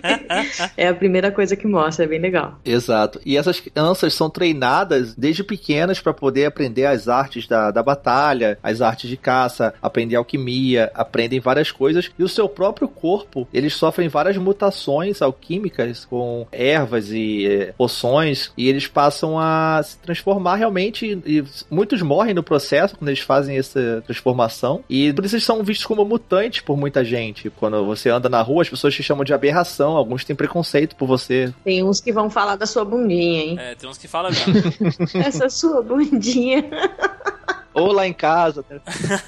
[0.77, 2.59] é a primeira coisa que mostra, é bem legal.
[2.63, 3.19] Exato.
[3.25, 8.59] E essas crianças são treinadas desde pequenas para poder aprender as artes da, da batalha,
[8.61, 11.78] as artes de caça, aprender alquimia, aprendem várias coisas.
[12.17, 18.51] E o seu próprio corpo, eles sofrem várias mutações alquímicas com ervas e eh, poções.
[18.57, 21.21] E eles passam a se transformar realmente.
[21.25, 24.83] E muitos morrem no processo quando eles fazem essa transformação.
[24.89, 27.49] E por isso eles são vistos como mutantes por muita gente.
[27.49, 29.95] Quando você anda na rua, as pessoas te chamam de aberração.
[29.95, 31.53] Alguns têm preconceito por você.
[31.63, 33.57] Tem uns que vão falar da sua bundinha, hein?
[33.59, 35.23] É, tem uns que falam mesmo.
[35.23, 36.69] Essa sua bundinha.
[37.81, 38.63] Ou lá em casa.
[38.69, 38.79] Né?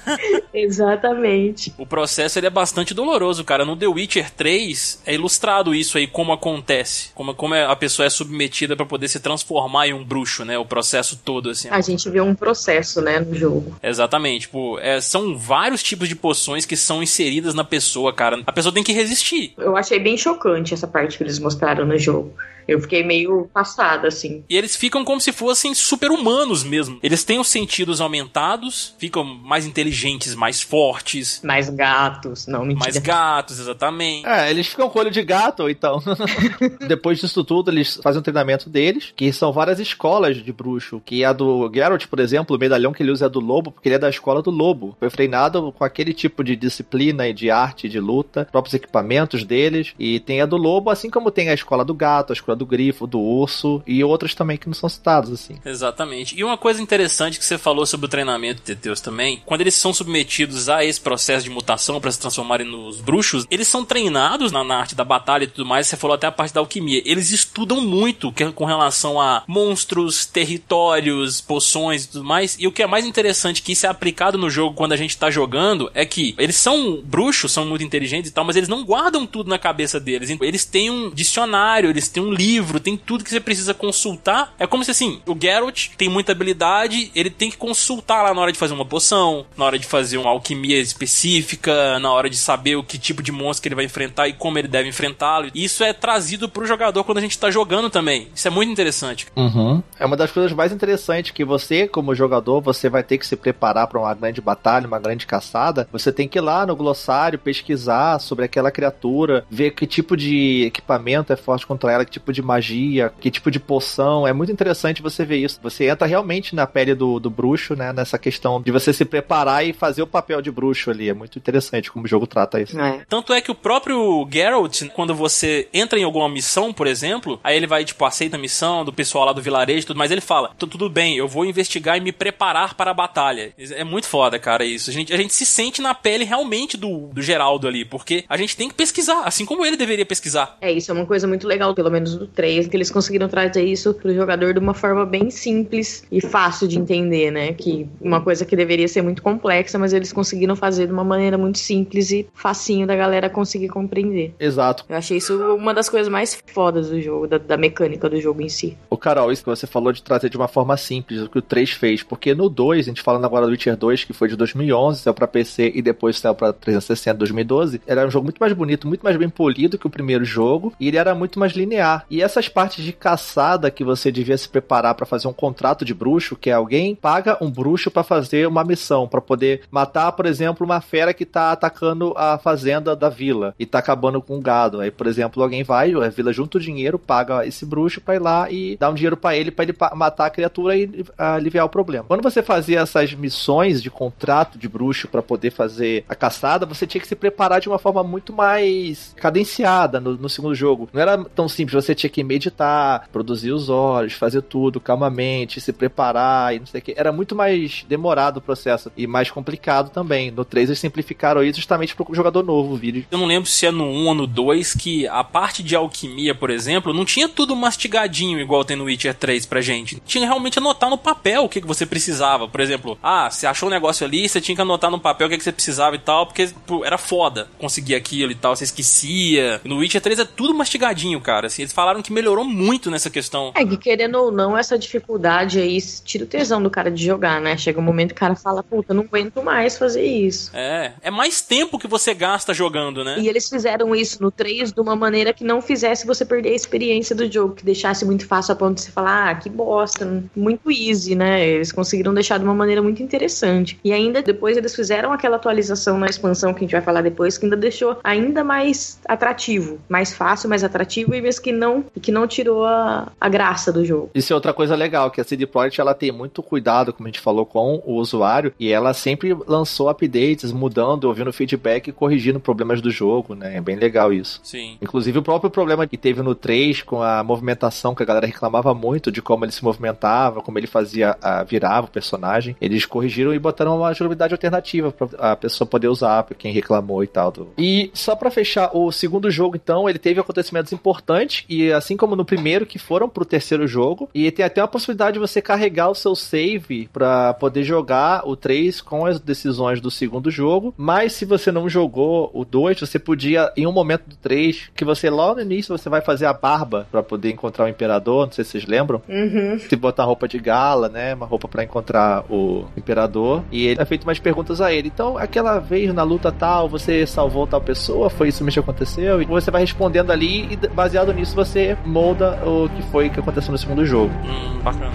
[0.52, 1.72] Exatamente.
[1.78, 3.64] O processo ele é bastante doloroso, cara.
[3.64, 7.10] No The Witcher 3 é ilustrado isso aí, como acontece.
[7.14, 10.58] Como, como a pessoa é submetida para poder se transformar em um bruxo, né?
[10.58, 11.68] O processo todo, assim.
[11.70, 13.76] A gente vê um processo, né, no jogo.
[13.82, 14.42] Exatamente.
[14.42, 18.42] Tipo, é, são vários tipos de poções que são inseridas na pessoa, cara.
[18.46, 19.54] A pessoa tem que resistir.
[19.56, 22.34] Eu achei bem chocante essa parte que eles mostraram no jogo.
[22.66, 24.44] Eu fiquei meio passada, assim.
[24.48, 26.98] E eles ficam como se fossem super-humanos mesmo.
[27.02, 31.40] Eles têm os sentidos aumentados, ficam mais inteligentes, mais fortes.
[31.42, 32.92] Mais gatos, não, mentira.
[32.92, 34.26] Mais gatos, exatamente.
[34.26, 36.02] É, eles ficam com olho de gato, então.
[36.86, 41.00] Depois disso tudo, eles fazem um treinamento deles, que são várias escolas de bruxo.
[41.04, 43.88] Que a do Geralt, por exemplo, o medalhão que ele usa é do lobo, porque
[43.88, 44.96] ele é da escola do lobo.
[44.98, 49.94] Foi treinado com aquele tipo de disciplina e de arte, de luta, próprios equipamentos deles.
[49.98, 52.66] E tem a do lobo, assim como tem a escola do gato, a escola do
[52.66, 55.56] grifo, do urso e outras também que não são citados, assim.
[55.64, 56.38] Exatamente.
[56.38, 59.74] E uma coisa interessante que você falou sobre o treinamento de Teteus também, quando eles
[59.74, 64.52] são submetidos a esse processo de mutação para se transformarem nos bruxos, eles são treinados
[64.52, 67.02] na, na, arte da batalha e tudo mais, você falou até a parte da alquimia.
[67.04, 72.56] Eles estudam muito que, com relação a monstros, territórios, poções e tudo mais.
[72.58, 75.16] E o que é mais interessante que isso é aplicado no jogo quando a gente
[75.16, 78.84] tá jogando é que eles são bruxos, são muito inteligentes e tal, mas eles não
[78.84, 80.30] guardam tudo na cabeça deles.
[80.40, 82.41] Eles têm um dicionário, eles têm um livro,
[82.82, 84.54] tem tudo que você precisa consultar.
[84.58, 88.40] É como se assim, o Geralt tem muita habilidade, ele tem que consultar lá na
[88.40, 92.36] hora de fazer uma poção, na hora de fazer uma alquimia específica, na hora de
[92.36, 95.50] saber o que tipo de monstro que ele vai enfrentar e como ele deve enfrentá-lo.
[95.54, 98.28] Isso é trazido pro jogador quando a gente tá jogando também.
[98.34, 99.26] Isso é muito interessante.
[99.36, 99.82] Uhum.
[99.98, 103.36] É uma das coisas mais interessantes que você, como jogador, você vai ter que se
[103.36, 105.88] preparar para uma grande batalha, uma grande caçada.
[105.92, 110.64] Você tem que ir lá no glossário pesquisar sobre aquela criatura, ver que tipo de
[110.66, 114.26] equipamento é forte contra ela, que tipo de magia, que tipo de poção.
[114.26, 115.60] É muito interessante você ver isso.
[115.62, 117.92] Você entra realmente na pele do, do bruxo, né?
[117.92, 121.08] Nessa questão de você se preparar e fazer o papel de bruxo ali.
[121.08, 122.78] É muito interessante como o jogo trata isso.
[122.78, 123.04] É.
[123.08, 127.56] Tanto é que o próprio Geralt, quando você entra em alguma missão, por exemplo, aí
[127.56, 130.20] ele vai, tipo, aceita a missão do pessoal lá do vilarejo e tudo, mas ele
[130.20, 133.52] fala: tudo bem, eu vou investigar e me preparar para a batalha.
[133.58, 134.90] É muito foda, cara, isso.
[134.90, 138.36] A gente, a gente se sente na pele realmente do, do Geraldo ali, porque a
[138.36, 140.56] gente tem que pesquisar, assim como ele deveria pesquisar.
[140.60, 143.64] É, isso é uma coisa muito legal, pelo menos do 3, que eles conseguiram trazer
[143.64, 147.52] isso pro jogador de uma forma bem simples e fácil de entender, né?
[147.52, 151.36] Que uma coisa que deveria ser muito complexa, mas eles conseguiram fazer de uma maneira
[151.36, 154.34] muito simples e facinho da galera conseguir compreender.
[154.38, 154.84] Exato.
[154.88, 158.42] Eu achei isso uma das coisas mais fodas do jogo, da, da mecânica do jogo
[158.42, 158.76] em si.
[158.88, 161.42] O Carol, isso que você falou de trazer de uma forma simples, o que o
[161.42, 164.36] 3 fez, porque no 2, a gente falando agora do Witcher 2, que foi de
[164.36, 168.52] 2011, saiu pra PC e depois saiu pra 360 2012, era um jogo muito mais
[168.52, 172.04] bonito, muito mais bem polido que o primeiro jogo, e ele era muito mais linear.
[172.12, 175.94] E essas partes de caçada que você devia se preparar para fazer um contrato de
[175.94, 180.26] bruxo, que é alguém paga um bruxo para fazer uma missão, para poder matar, por
[180.26, 184.42] exemplo, uma fera que tá atacando a fazenda da vila e tá acabando com o
[184.42, 184.78] gado.
[184.80, 188.18] Aí, por exemplo, alguém vai, a vila junta o dinheiro, paga esse bruxo para ir
[188.18, 191.70] lá e dar um dinheiro para ele para ele matar a criatura e aliviar o
[191.70, 192.04] problema.
[192.06, 196.86] Quando você fazia essas missões de contrato de bruxo para poder fazer a caçada, você
[196.86, 200.90] tinha que se preparar de uma forma muito mais cadenciada no, no segundo jogo.
[200.92, 205.72] Não era tão simples, você tinha que meditar, produzir os olhos, fazer tudo calmamente, se
[205.72, 206.94] preparar e não sei o que.
[206.96, 210.30] Era muito mais demorado o processo e mais complicado também.
[210.30, 213.06] No 3 eles simplificaram isso justamente pro jogador novo vir.
[213.10, 216.34] Eu não lembro se é no 1 ou no 2 que a parte de alquimia,
[216.34, 220.00] por exemplo, não tinha tudo mastigadinho igual tem no Witcher 3 pra gente.
[220.04, 222.48] Tinha realmente anotar no papel o que, que você precisava.
[222.48, 225.30] Por exemplo, ah, você achou um negócio ali, você tinha que anotar no papel o
[225.30, 228.64] que, que você precisava e tal, porque pô, era foda conseguir aquilo e tal, você
[228.64, 229.60] esquecia.
[229.64, 231.46] No Witcher 3 é tudo mastigadinho, cara.
[231.46, 233.52] Assim, eles falaram falaram que melhorou muito nessa questão.
[233.54, 237.40] É que querendo ou não, essa dificuldade aí tira o tesão do cara de jogar,
[237.40, 237.56] né?
[237.56, 240.50] Chega um momento que o cara fala, puta, não aguento mais fazer isso.
[240.54, 243.16] É, é mais tempo que você gasta jogando, né?
[243.18, 246.54] E eles fizeram isso no 3 de uma maneira que não fizesse você perder a
[246.54, 250.24] experiência do jogo, que deixasse muito fácil a ponto de você falar, ah, que bosta,
[250.34, 251.46] muito easy, né?
[251.46, 253.78] Eles conseguiram deixar de uma maneira muito interessante.
[253.84, 257.36] E ainda depois eles fizeram aquela atualização na expansão que a gente vai falar depois,
[257.36, 262.12] que ainda deixou ainda mais atrativo, mais fácil, mais atrativo, e mesmo que não, que
[262.12, 264.10] não tirou a, a graça do jogo.
[264.14, 267.10] Isso é outra coisa legal, que a CD Projekt ela tem muito cuidado, como a
[267.10, 272.40] gente falou, com o usuário, e ela sempre lançou updates, mudando, ouvindo feedback e corrigindo
[272.40, 273.56] problemas do jogo, né?
[273.56, 274.40] É bem legal isso.
[274.42, 274.76] Sim.
[274.80, 278.74] Inclusive o próprio problema que teve no 3 com a movimentação, que a galera reclamava
[278.74, 283.34] muito de como ele se movimentava, como ele fazia, a, virava o personagem, eles corrigiram
[283.34, 287.30] e botaram uma jogabilidade alternativa para a pessoa poder usar, pra quem reclamou e tal.
[287.30, 287.48] Do...
[287.58, 292.16] E só para fechar, o segundo jogo, então, ele teve acontecimentos importantes, e assim como
[292.16, 295.88] no primeiro, que foram pro terceiro jogo, e tem até a possibilidade de você carregar
[295.88, 301.12] o seu save para poder jogar o 3 com as decisões do segundo jogo, mas
[301.12, 305.10] se você não jogou o 2, você podia, em um momento do 3, que você
[305.10, 308.44] logo no início você vai fazer a barba para poder encontrar o imperador, não sei
[308.44, 309.02] se vocês lembram.
[309.08, 309.58] Uhum.
[309.58, 313.84] Se botar roupa de gala, né, uma roupa para encontrar o imperador, e ele é
[313.84, 314.88] feito umas perguntas a ele.
[314.88, 319.22] Então, aquela vez na luta tal, você salvou tal pessoa, foi isso mesmo que aconteceu,
[319.22, 321.51] e você vai respondendo ali e baseado nisso você
[321.84, 324.12] molda o que foi que aconteceu no segundo jogo.
[324.24, 324.90] Hum, bacana.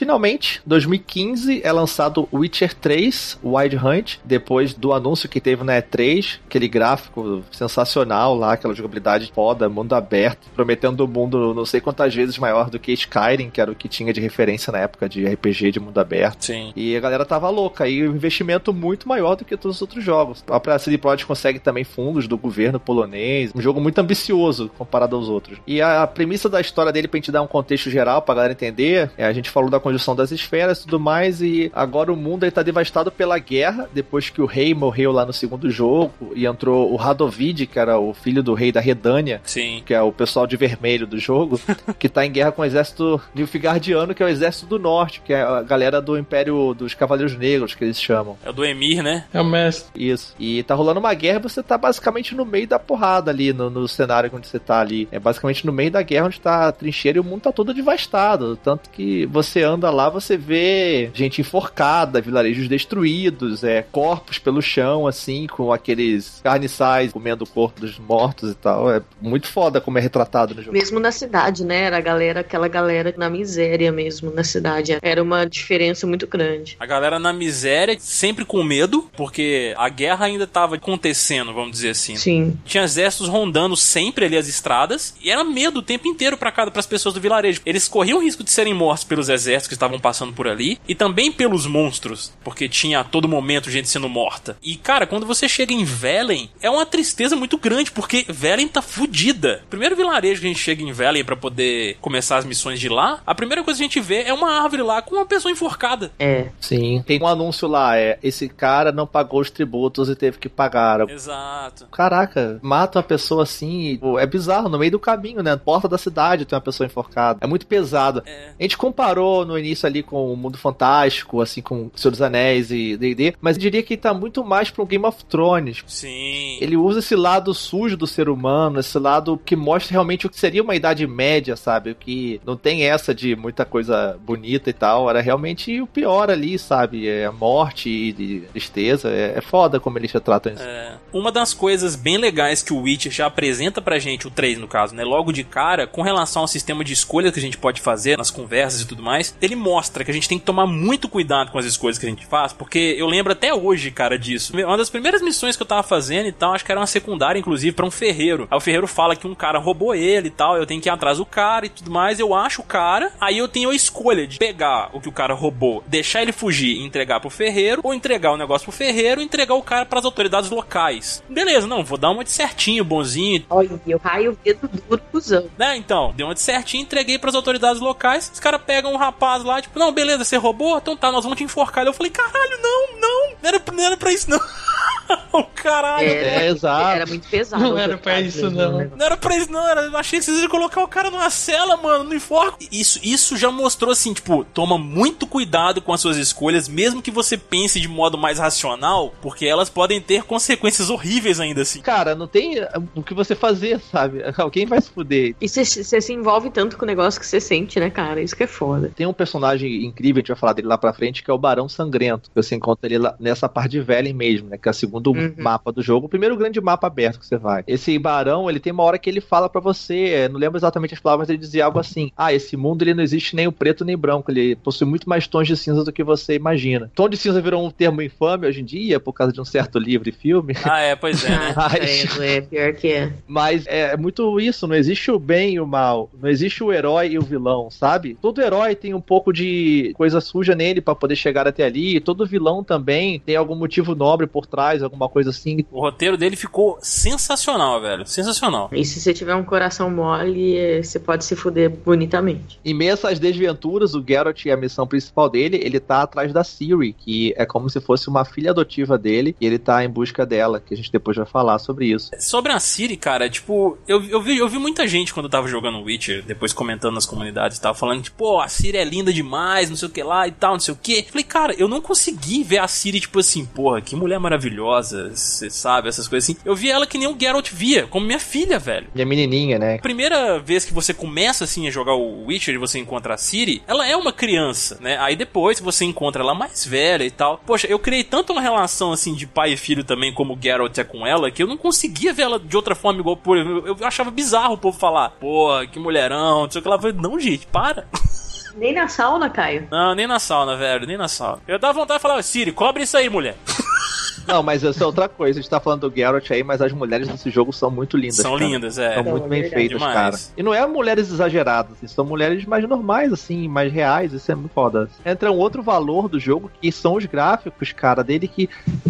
[0.00, 6.38] Finalmente, 2015 é lançado Witcher 3 Wild Hunt, depois do anúncio que teve na E3,
[6.46, 12.14] aquele gráfico sensacional lá, aquela jogabilidade foda, mundo aberto, prometendo um mundo não sei quantas
[12.14, 15.22] vezes maior do que Skyrim, que era o que tinha de referência na época de
[15.26, 16.46] RPG de mundo aberto.
[16.46, 16.72] Sim.
[16.74, 20.02] E a galera tava louca, e o investimento muito maior do que todos os outros
[20.02, 20.42] jogos.
[20.44, 25.14] A própria CD Projekt consegue também fundos do governo polonês, um jogo muito ambicioso comparado
[25.14, 25.58] aos outros.
[25.66, 28.54] E a, a premissa da história dele, pra gente dar um contexto geral pra galera
[28.54, 32.16] entender, é, a gente falou da conjunção das esferas e tudo mais, e agora o
[32.16, 36.46] mundo está devastado pela guerra, depois que o rei morreu lá no segundo jogo, e
[36.46, 39.82] entrou o Radovid, que era o filho do rei da Redânia, Sim.
[39.84, 41.60] que é o pessoal de vermelho do jogo,
[41.98, 45.32] que tá em guerra com o exército Nilfgaardiano, que é o exército do norte, que
[45.32, 48.36] é a galera do Império dos Cavaleiros Negros, que eles chamam.
[48.44, 49.24] É o do Emir, né?
[49.32, 49.90] É o mestre.
[49.94, 50.34] Isso.
[50.38, 53.68] E tá rolando uma guerra e você tá basicamente no meio da porrada ali, no,
[53.68, 55.08] no cenário onde você tá ali.
[55.10, 57.74] É basicamente no meio da guerra onde tá a trincheira e o mundo tá todo
[57.74, 58.56] devastado.
[58.56, 65.06] Tanto que você anda lá, você vê gente enforcada, vilarejos destruídos, é, corpos pelo chão,
[65.06, 68.90] assim, com aqueles carniçais comendo o corpo dos mortos e tal.
[68.90, 70.76] É muito foda como é retratado no jogo.
[70.76, 71.84] Mesmo na cidade, né?
[71.84, 74.98] Era a galera, aquela galera na miséria mesmo na cidade.
[75.00, 76.76] Era uma diferença muito grande.
[76.80, 81.90] A galera na miséria, sempre com medo, porque a guerra ainda tava acontecendo, vamos dizer
[81.90, 82.16] assim.
[82.16, 82.58] Sim.
[82.64, 86.70] Tinha exércitos rondando sempre ali as estradas, e era medo o tempo inteiro para cada
[86.70, 87.60] para as pessoas do vilarejo.
[87.64, 90.94] Eles corriam o risco de serem mortos pelos exércitos que estavam passando por ali, e
[90.94, 94.56] também pelos monstros, porque tinha a todo momento gente sendo morta.
[94.60, 98.82] E cara, quando você chega em Velen, é uma tristeza muito grande, porque Velen tá
[98.82, 99.62] fudida.
[99.70, 103.20] Primeiro vilarejo que a gente chega em Velen para poder começar as missões de lá,
[103.24, 106.10] a primeira coisa que a gente vê é uma árvore lá com uma pessoa enforcada.
[106.18, 106.48] É.
[106.60, 107.02] Sim.
[107.06, 111.08] Tem um anúncio lá, é, esse cara não pagou os tributos e teve que pagar.
[111.08, 111.86] Exato.
[111.92, 115.56] Caraca, mata uma pessoa assim, é bizarro, no meio do caminho, né?
[115.56, 117.38] Porta da cidade tem uma pessoa enforcada.
[117.40, 118.22] É muito pesado.
[118.26, 118.50] É.
[118.58, 122.70] A gente comparou no início ali com o Mundo Fantástico, assim, com Senhor dos Anéis
[122.70, 125.82] e D&D, mas eu diria que tá muito mais pro Game of Thrones.
[125.86, 126.58] Sim.
[126.60, 130.38] Ele usa esse lado sujo do ser humano, esse lado que mostra realmente o que
[130.38, 131.90] seria uma idade média, sabe?
[131.90, 136.30] O que não tem essa de muita coisa bonita e tal, era realmente o pior
[136.30, 137.08] ali, sabe?
[137.08, 139.10] É a morte e tristeza.
[139.10, 140.62] É, é foda como eles retratam isso.
[140.62, 140.96] É.
[141.12, 144.68] Uma das coisas bem legais que o Witcher já apresenta pra gente, o 3 no
[144.68, 145.04] caso, né?
[145.04, 148.30] Logo de cara, com relação ao sistema de escolha que a gente pode fazer nas
[148.30, 151.58] conversas e tudo mais, ele mostra que a gente tem que tomar muito cuidado com
[151.58, 154.52] as escolhas que a gente faz, porque eu lembro até hoje, cara, disso.
[154.56, 157.38] Uma das primeiras missões que eu tava fazendo e tal, acho que era uma secundária,
[157.38, 158.46] inclusive, para um ferreiro.
[158.50, 160.92] Aí o ferreiro fala que um cara roubou ele e tal, eu tenho que ir
[160.92, 162.20] atrás do cara e tudo mais.
[162.20, 165.34] Eu acho o cara, aí eu tenho a escolha de pegar o que o cara
[165.34, 169.24] roubou, deixar ele fugir e entregar pro ferreiro, ou entregar o negócio pro ferreiro e
[169.24, 171.22] entregar o cara para as autoridades locais.
[171.28, 173.44] Beleza, não, vou dar uma de certinho, bonzinho.
[173.50, 175.48] Olha, eu raio o dedo duro cuzão.
[175.58, 178.30] Né, então, deu uma de certinho, entreguei para as autoridades locais.
[178.32, 180.78] Os caras pegam um rapaz lá, tipo, não, beleza, você roubou?
[180.78, 181.86] Então tá, nós vamos te enforcar.
[181.86, 184.40] Eu falei, caralho, não, não, não era, não era pra isso, não.
[185.54, 186.06] Caralho.
[186.06, 186.96] É, exato.
[186.96, 187.62] Era muito pesado.
[187.62, 188.72] Não era pra isso, não.
[188.72, 189.68] Não era pra isso, não.
[189.68, 192.58] Era, eu achei que vocês iam colocar o cara numa cela, mano, no enforco.
[192.70, 197.10] Isso, isso já mostrou assim, tipo, toma muito cuidado com as suas escolhas, mesmo que
[197.10, 201.80] você pense de modo mais racional, porque elas podem ter consequências horríveis ainda assim.
[201.80, 202.56] Cara, não tem
[202.94, 204.22] o que você fazer, sabe?
[204.36, 205.34] Alguém vai se fuder.
[205.40, 208.22] E você se envolve tanto com o negócio que você sente, né, cara?
[208.22, 208.92] Isso que é foda.
[208.94, 211.38] Tem um personagem incrível, a gente vai falar dele lá pra frente, que é o
[211.38, 212.30] Barão Sangrento.
[212.30, 214.58] Que você encontra ele lá nessa parte de Velen mesmo, né?
[214.58, 215.34] Que é o segundo Uhum.
[215.38, 216.06] mapa do jogo.
[216.06, 217.62] O primeiro grande mapa aberto que você vai.
[217.66, 220.94] Esse Barão, ele tem uma hora que ele fala pra você, é, não lembro exatamente
[220.94, 223.84] as palavras, ele dizia algo assim: Ah, esse mundo ele não existe nem o preto
[223.84, 226.90] nem o branco, ele possui muito mais tons de cinza do que você imagina.
[226.94, 229.78] Tom de cinza virou um termo infame hoje em dia, por causa de um certo
[229.78, 230.54] livro e filme.
[230.64, 231.54] Ah, é, pois é, né?
[231.56, 233.12] Mas, É, é pior que é.
[233.26, 237.08] mas é muito isso, não existe o bem e o mal, não existe o herói
[237.08, 238.16] e o vilão, sabe?
[238.22, 242.00] Todo herói tem um pouco de coisa suja nele pra poder chegar até ali, e
[242.00, 245.64] todo vilão também tem algum motivo nobre por trás, alguma coisa assim.
[245.70, 248.06] O roteiro dele ficou sensacional, velho.
[248.06, 248.70] Sensacional.
[248.72, 252.58] E se você tiver um coração mole, é, você pode se fuder bonitamente.
[252.64, 256.32] Em meio a essas desventuras, o Geralt e a missão principal dele, ele tá atrás
[256.32, 259.88] da Ciri, que é como se fosse uma filha adotiva dele, e ele tá em
[259.88, 262.10] busca dela, que a gente depois vai falar sobre isso.
[262.18, 265.48] Sobre a Siri, cara, tipo, eu, eu, vi, eu vi muita gente quando eu tava
[265.48, 268.99] jogando Witcher, depois comentando nas comunidades e tal, falando, tipo, pô, a Siri é linda
[269.12, 271.02] demais, não sei o que lá e tal, não sei o que.
[271.04, 275.48] Falei, cara, eu não consegui ver a Siri, tipo assim, porra, que mulher maravilhosa, você
[275.48, 276.40] sabe, essas coisas assim.
[276.44, 278.88] Eu vi ela que nem o Geralt via, como minha filha, velho.
[278.94, 279.78] E a menininha, né?
[279.78, 283.62] Primeira vez que você começa assim a jogar o Witcher e você encontra a Ciri,
[283.66, 284.98] ela é uma criança, né?
[284.98, 287.38] Aí depois você encontra ela mais velha e tal.
[287.38, 290.76] Poxa, eu criei tanto uma relação assim de pai e filho também como o Geralt
[290.78, 293.66] é com ela que eu não conseguia ver ela de outra forma igual por eu,
[293.66, 296.76] eu achava bizarro o povo falar, pô, que mulherão, não sei o que lá.
[296.76, 297.86] Eu falei, não, gente, para.
[298.56, 299.68] Nem na sauna, Caio.
[299.70, 301.40] Não, nem na sauna, velho, nem na sauna.
[301.46, 303.36] Eu dava vontade de falar, Siri, cobre isso aí, mulher.
[304.26, 305.38] Não, mas essa é outra coisa.
[305.38, 308.16] A gente tá falando do Geralt aí, mas as mulheres desse jogo são muito lindas.
[308.16, 308.44] São cara.
[308.44, 308.94] lindas, é.
[308.94, 309.94] São muito bem feitas, Demais.
[309.94, 310.16] cara.
[310.36, 314.34] E não é mulheres exageradas, assim, são mulheres mais normais, assim, mais reais, isso é
[314.34, 314.88] muito foda.
[315.04, 318.48] Entra um outro valor do jogo, que são os gráficos, cara, dele que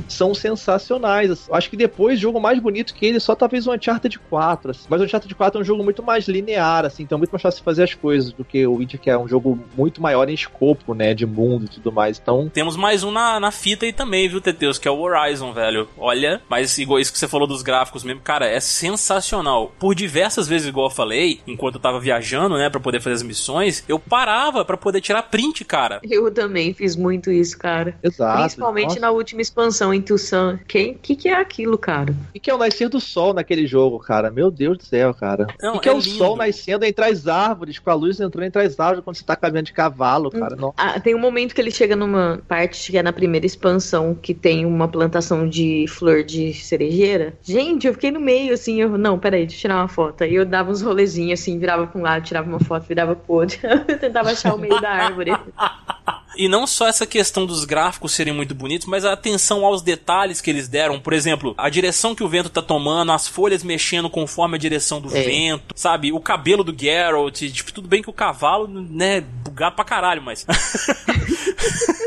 [0.09, 1.31] são sensacionais.
[1.31, 1.51] assim.
[1.51, 4.71] Eu Acho que depois, o jogo mais bonito que ele, só talvez o Uncharted 4,
[4.71, 4.87] assim.
[4.89, 7.43] Mas o Uncharted 4 é um jogo muito mais linear, assim, então é muito mais
[7.43, 10.29] fácil de fazer as coisas do que o Witcher, que é um jogo muito maior
[10.29, 12.19] em escopo, né, de mundo e tudo mais.
[12.19, 14.79] Então, Temos mais um na, na fita aí também, viu, Teteus?
[14.79, 15.89] Que é o Horizon, velho.
[15.99, 19.73] Olha, mas igual isso que você falou dos gráficos mesmo, cara, é sensacional.
[19.79, 23.23] Por diversas vezes, igual eu falei, enquanto eu tava viajando, né, pra poder fazer as
[23.23, 26.01] missões, eu parava pra poder tirar print, cara.
[26.09, 27.97] Eu também fiz muito isso, cara.
[28.03, 28.41] exato.
[28.41, 29.01] Principalmente Nossa.
[29.01, 30.59] na última expansão, em Tucson.
[30.67, 32.15] Quem que, que é aquilo, cara?
[32.35, 34.31] E que é o nascer do sol naquele jogo, cara?
[34.31, 35.47] Meu Deus do céu, cara.
[35.61, 36.17] Não, e que é é, o lindo.
[36.17, 39.37] sol nascendo entre as árvores, com a luz entrando entre as árvores quando você tá
[39.37, 40.57] caminhando de cavalo, cara.
[40.57, 40.75] Nossa.
[40.77, 44.35] Ah, tem um momento que ele chega numa parte que é na primeira expansão, que
[44.35, 47.35] tem uma plantação de flor de cerejeira.
[47.43, 50.23] Gente, eu fiquei no meio, assim, eu, não, peraí, deixa eu tirar uma foto.
[50.23, 53.35] Aí eu dava uns rolezinhos, assim, virava pra um lado, tirava uma foto, virava pro
[53.35, 53.59] outro.
[53.89, 55.33] eu tentava achar o meio da árvore.
[56.37, 60.41] E não só essa questão dos gráficos serem muito bonitos, mas a atenção aos detalhes
[60.41, 60.99] que eles deram.
[61.01, 65.01] Por exemplo, a direção que o vento tá tomando, as folhas mexendo conforme a direção
[65.01, 65.23] do É.
[65.23, 66.13] vento, sabe?
[66.13, 70.47] O cabelo do Geralt, tipo, tudo bem que o cavalo, né, bugado pra caralho, mas.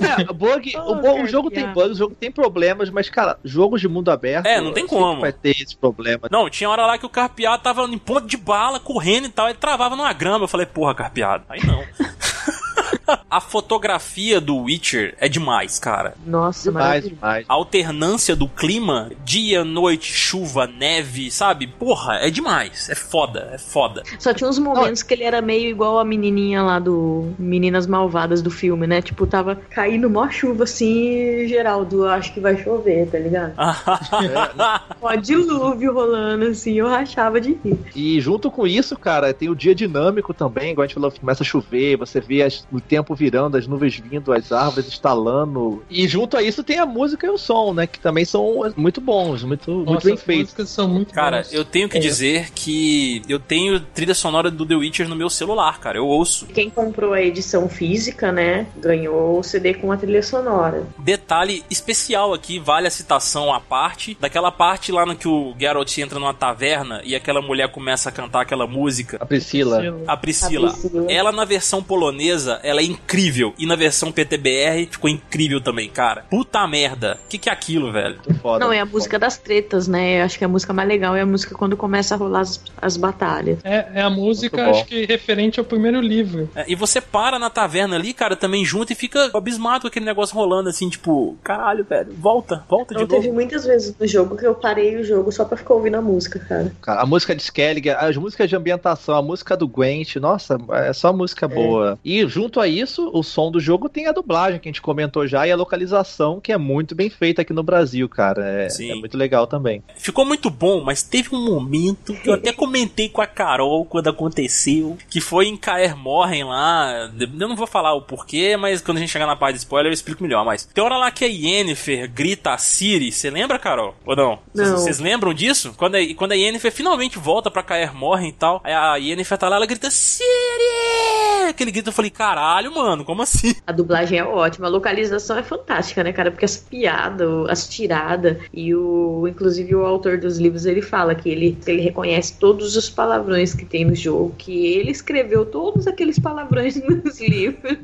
[0.04, 3.10] É, bug, Oh, o, bo- o cara, jogo tem bugs, o jogo tem problemas, mas,
[3.10, 4.46] cara, jogos de mundo aberto.
[4.46, 5.22] É, não tem como.
[5.22, 6.28] Vai ter esse problema.
[6.30, 9.48] Não, tinha hora lá que o carpeado tava em ponto de bala, correndo e tal,
[9.48, 10.44] ele travava numa grama.
[10.44, 11.46] Eu falei, porra, carpeado.
[11.48, 11.84] Aí não.
[13.30, 16.14] a fotografia do Witcher é demais, cara.
[16.26, 17.45] Nossa, Demais, demais.
[17.49, 21.68] A alternância do clima, dia, noite, chuva, neve, sabe?
[21.68, 22.89] Porra, é demais.
[22.89, 24.04] É foda, é foda.
[24.20, 28.41] Só tinha uns momentos que ele era meio igual a menininha lá do Meninas Malvadas
[28.41, 29.01] do filme, né?
[29.01, 33.54] Tipo, tava caindo mó chuva assim, Geraldo, acho que vai chover, tá ligado?
[35.01, 37.78] Ó, dilúvio rolando assim, eu rachava de rir.
[37.95, 41.43] E junto com isso, cara, tem o dia dinâmico também, igual a gente falou, começa
[41.43, 45.84] a chover, você vê as- o tempo virando, as nuvens vindo, as árvores estalando.
[45.89, 47.88] E junto a isso tem a música e o som, né?
[47.88, 50.44] Que também são muito bons, muito, muito Nossa, bem as feitos.
[50.46, 51.54] músicas são muito Cara, boas.
[51.54, 52.00] eu tenho que É.
[52.00, 55.98] dizer que eu tenho trilha sonora do The Witcher no meu celular, cara.
[55.98, 56.46] Eu ouço.
[56.48, 60.84] Quem comprou a edição física, né, ganhou o CD com a trilha sonora.
[61.00, 65.98] Detalhe especial aqui, vale a citação à parte, daquela parte lá no que o Geralt
[65.98, 69.18] entra numa taverna e aquela mulher começa a cantar aquela música.
[69.20, 69.78] A Priscila.
[70.08, 70.70] A Priscila.
[70.70, 71.12] A Priscila.
[71.12, 73.54] Ela na versão polonesa, ela é incrível.
[73.58, 76.26] E na versão PTBR ficou incrível também, cara.
[76.30, 77.20] Puta merda.
[77.30, 78.20] Que que é aquilo, velho?
[78.42, 78.66] Foda.
[78.66, 80.22] Não, é a música das tretas, né?
[80.22, 82.62] Eu acho que a música mais legal é a música quando começa a rolar as,
[82.82, 83.60] as batalhas.
[83.64, 86.50] É, é a música, acho que referente ao primeiro livro.
[86.56, 90.06] É, e você para na taverna ali, cara, também junto e fica abismado com aquele
[90.06, 93.22] negócio rolando assim, tipo, caralho, velho, volta, volta de Não novo.
[93.22, 96.02] teve muitas vezes no jogo que eu parei o jogo só pra ficar ouvindo a
[96.02, 96.74] música, cara.
[96.82, 100.94] Cara, a música de Skellig, as músicas de ambientação, a música do Gwent, nossa, é
[100.94, 101.98] só música boa.
[102.04, 105.28] E junto a isso, o som do jogo tem a dublagem, que a gente comentou
[105.28, 108.46] já, e a localização, que é muito bem feita aqui no Brasil, cara.
[108.46, 108.92] É, Sim.
[108.92, 109.84] é muito legal também.
[109.98, 114.10] Ficou muito bom, mas teve um momento que eu até comentei com a Carol quando
[114.10, 117.12] aconteceu, que foi em Caer Morren lá.
[117.20, 119.90] Eu não vou falar o porquê, mas quando a gente chegar na parte de spoiler
[119.90, 120.44] eu explico melhor.
[120.46, 123.96] Mas tem hora lá que a Yennefer grita a Ciri, você lembra, Carol?
[124.06, 124.40] Ou não?
[124.54, 124.78] Vocês- Não.
[124.78, 125.74] Vocês lembram disso?
[125.78, 129.38] Quando a, quando a Yennefer finalmente volta pra Caer Morren e tal, aí a Yennefer
[129.38, 131.50] tá lá, ela grita Ciri!
[131.50, 133.55] Aquele grito eu falei, caralho, mano, como assim?
[133.66, 136.32] A dublagem é ótima, a localização é fantástica, né, cara?
[136.32, 139.28] Porque as piadas, as tiradas e o.
[139.28, 143.66] Inclusive o autor dos livros ele fala que ele, ele reconhece todos os palavrões que
[143.66, 147.78] tem no jogo, que ele escreveu todos aqueles palavrões nos livros.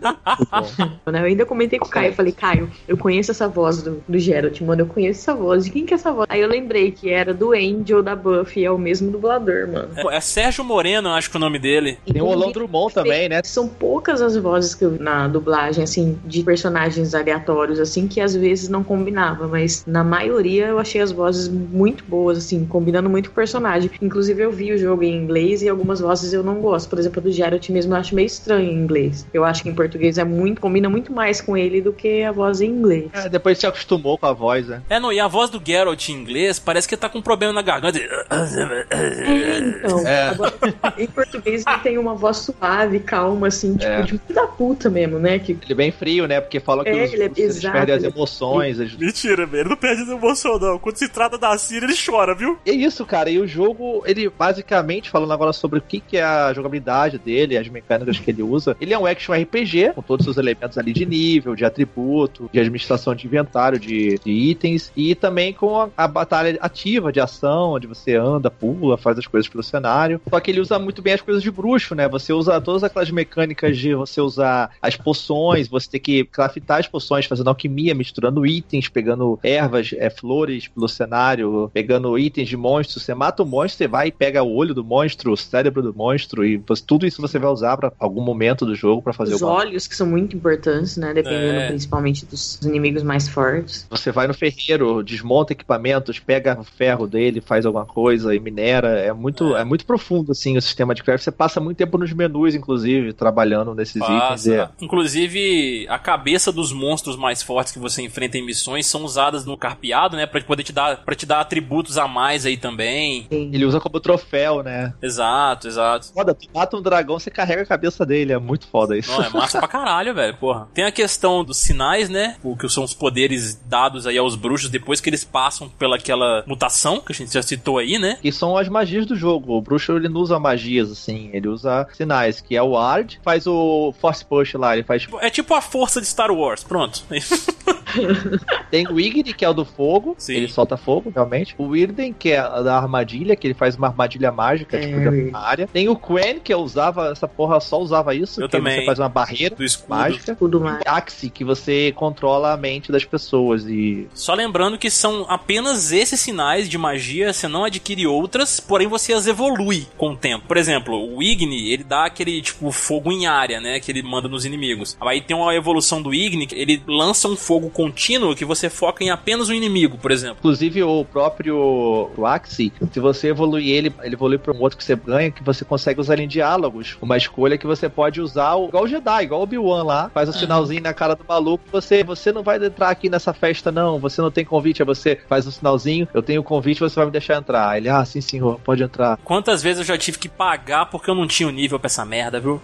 [1.06, 1.20] né?
[1.20, 4.20] Eu ainda comentei com o Caio, eu falei, Caio, eu conheço essa voz do, do
[4.20, 5.66] Geralt, mano, eu conheço essa voz.
[5.66, 6.28] De quem que é essa voz?
[6.30, 9.90] Aí eu lembrei que era do Angel da Buffy, é o mesmo dublador, mano.
[10.02, 11.98] Pô, É Sérgio Moreno, acho que é o nome dele.
[12.12, 13.42] Tem o Orlando Drummond também, né?
[13.44, 18.22] São poucas as vozes que eu vi na dublagem, assim, de personagens aleatórios, assim, que
[18.22, 23.10] às vezes não combinava, mas na maioria eu achei as vozes muito boas, assim, combinando
[23.10, 23.92] muito com o personagem.
[24.02, 26.90] Inclusive eu vi o jogo em inglês e algumas vozes eu não gosto.
[26.90, 29.26] Por exemplo, a do Geralt mesmo eu acho meio estranho em inglês.
[29.34, 32.32] Eu acho que em português é muito, combina muito mais com ele do que a
[32.32, 33.10] voz em inglês.
[33.14, 34.82] É, depois se acostumou com a voz, né?
[34.90, 37.54] É, não, e a voz do Geralt em inglês parece que tá com um problema
[37.54, 38.00] na garganta.
[38.00, 40.08] É, então.
[40.08, 40.30] É.
[40.30, 40.54] Agora,
[40.98, 44.02] em português ele tem uma voz suave, calma, assim, tipo, É.
[44.04, 45.40] de da puta mesmo, né?
[45.40, 46.42] Que Ele é bem frio, né?
[46.42, 48.78] Porque fala que É, os, ele é- eles exato, perdem as ele- emoções.
[48.78, 49.62] eles- Mentira, velho.
[49.62, 50.78] Ele não perde as emoções, não.
[50.78, 52.60] Quando se trata da Ciri, ele chora, viu?
[52.66, 53.30] E é isso, cara.
[53.30, 57.58] E o jogo, ele basicamente, falando agora sobre o que, que é a jogabilidade dele,
[57.58, 60.78] as mecânicas que ele usa, ele é um action RPG, com todos os seus elementos
[60.78, 65.80] ali de nível, de atributo, de administração de inventário, de, de itens, e também com
[65.80, 70.20] a, a batalha ativa de ação, onde você anda, pula, faz as coisas pelo cenário.
[70.30, 72.10] Só que ele usa muito bem as coisas de bruxo, né?
[72.10, 74.49] Você usa todas aquelas mecânicas de você usar
[74.82, 80.10] as poções, você ter que craftar as poções, fazendo alquimia, misturando itens, pegando ervas, é,
[80.10, 83.04] flores pelo cenário, pegando itens de monstros.
[83.04, 85.94] Você mata o monstro, você vai e pega o olho do monstro, o cérebro do
[85.94, 89.36] monstro, e você- tudo isso você vai usar para algum momento do jogo para fazer
[89.36, 91.14] os alguma olhos, que são muito importantes, né?
[91.14, 91.68] Dependendo É.
[91.68, 93.86] principalmente dos inimigos mais fortes.
[93.90, 99.00] Você vai no ferreiro, desmonta equipamentos, pega o ferro dele, faz alguma coisa e minera.
[99.00, 99.64] É muito, é.
[99.64, 101.24] muito profundo, assim, o sistema de craft.
[101.24, 104.39] Você passa muito tempo nos menus, inclusive, trabalhando nesses itens.
[104.48, 104.70] É.
[104.82, 109.58] Inclusive, a cabeça dos monstros mais fortes que você enfrenta em missões são usadas no
[109.58, 110.26] carpeado, né?
[110.26, 113.28] Pra poder te dar, pra te dar atributos a mais aí também.
[113.30, 114.94] ele usa como troféu, né?
[115.02, 116.14] Exato, exato.
[116.14, 118.34] Foda, tu mata um dragão, você carrega a cabeça dele.
[118.34, 119.12] É muito foda isso.
[119.12, 120.68] Não, é massa pra caralho, velho, porra.
[120.74, 122.38] Tem a questão dos sinais, né?
[122.44, 127.00] O que são os poderes dados aí aos bruxos depois que eles passam pelaquela mutação,
[127.00, 128.18] que a gente já citou aí, né?
[128.22, 129.54] Que são as magias do jogo.
[129.58, 133.48] O bruxo ele não usa magias, assim, ele usa sinais, que é o Ard, faz
[133.48, 135.08] o Force Push lá, ele faz.
[135.22, 137.04] É tipo a força de Star Wars, pronto.
[138.70, 140.36] Tem o Igni, que é o do fogo, Sim.
[140.36, 141.56] ele solta fogo, realmente.
[141.58, 145.00] O Irden, que é a da armadilha, que ele faz uma armadilha mágica, É, tipo,
[145.00, 145.68] de área.
[145.68, 148.80] Tem o Quen, que eu usava, essa porra só usava isso, Eu que também.
[148.82, 149.90] você faz uma barreira Do escudo.
[149.90, 150.36] mágica.
[150.36, 150.82] Tudo mais.
[150.86, 156.20] Axie, que você controla a mente das pessoas e Só lembrando que são apenas esses
[156.20, 160.46] sinais de magia, você não adquire outras, porém você as evolui com o tempo.
[160.48, 164.28] Por exemplo, o Igni, ele dá aquele tipo fogo em área, né, que ele manda
[164.28, 164.98] nos inimigos.
[165.00, 169.04] Aí tem uma evolução do Igni, que ele lança um fogo contínuo que você foca
[169.04, 170.38] em apenas um inimigo, por exemplo.
[170.40, 174.84] Inclusive o próprio o Axie, se você evoluir ele, ele evolui para um outro que
[174.84, 176.98] você ganha, que você consegue usar em diálogos.
[177.02, 180.30] Uma escolha que você pode usar o- igual o Jedi, igual o Obi-Wan lá, faz
[180.30, 184.00] o sinalzinho na cara do maluco, você, você não vai entrar aqui nessa festa não,
[184.00, 187.12] você não tem convite, aí você faz um sinalzinho, eu tenho convite, você vai me
[187.12, 187.78] deixar entrar.
[187.78, 189.18] Ele, ah, sim senhor, pode entrar.
[189.24, 192.06] Quantas vezes eu já tive que pagar porque eu não tinha o nível pra essa
[192.06, 192.62] merda, viu?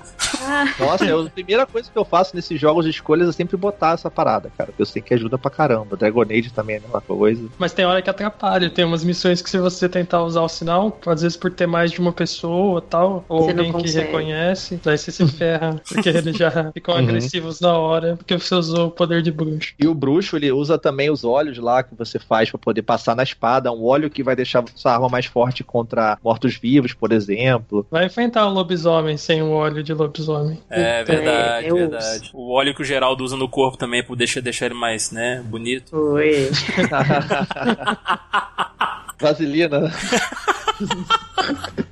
[0.80, 4.10] Nossa, eu- primeira coisa que eu faço nesses jogos de escolhas é sempre botar essa
[4.10, 4.72] parada, cara.
[4.72, 5.98] Porque eu sei que ajuda pra caramba.
[5.98, 7.50] Dragon Age também é a mesma coisa.
[7.60, 8.70] Mas tem hora que atrapalha.
[8.70, 11.92] Tem umas missões que se você tentar usar o sinal, às vezes por ter mais
[11.92, 16.36] de uma pessoa tal, ou Você alguém que reconhece, daí você se ferra, porque eles
[16.38, 17.02] já ficam Uhum.
[17.02, 19.74] agressivos na hora, porque você usou o poder de bruxo.
[19.78, 23.16] E o bruxo, ele usa também os olhos lá que você faz pra poder passar
[23.16, 23.72] na espada.
[23.72, 27.86] Um óleo que vai deixar sua arma mais forte contra mortos-vivos, por exemplo.
[27.92, 30.60] Vai enfrentar o lobisomem sem o óleo de lobisomem.
[30.70, 32.32] É Então, verdade, é, eu verdade.
[32.34, 35.44] O óleo que o Geraldo usa no corpo também, por deixar, deixar ele mais, né,
[35.46, 35.92] bonito.
[35.92, 36.50] Foi.
[39.20, 39.92] Vaselina.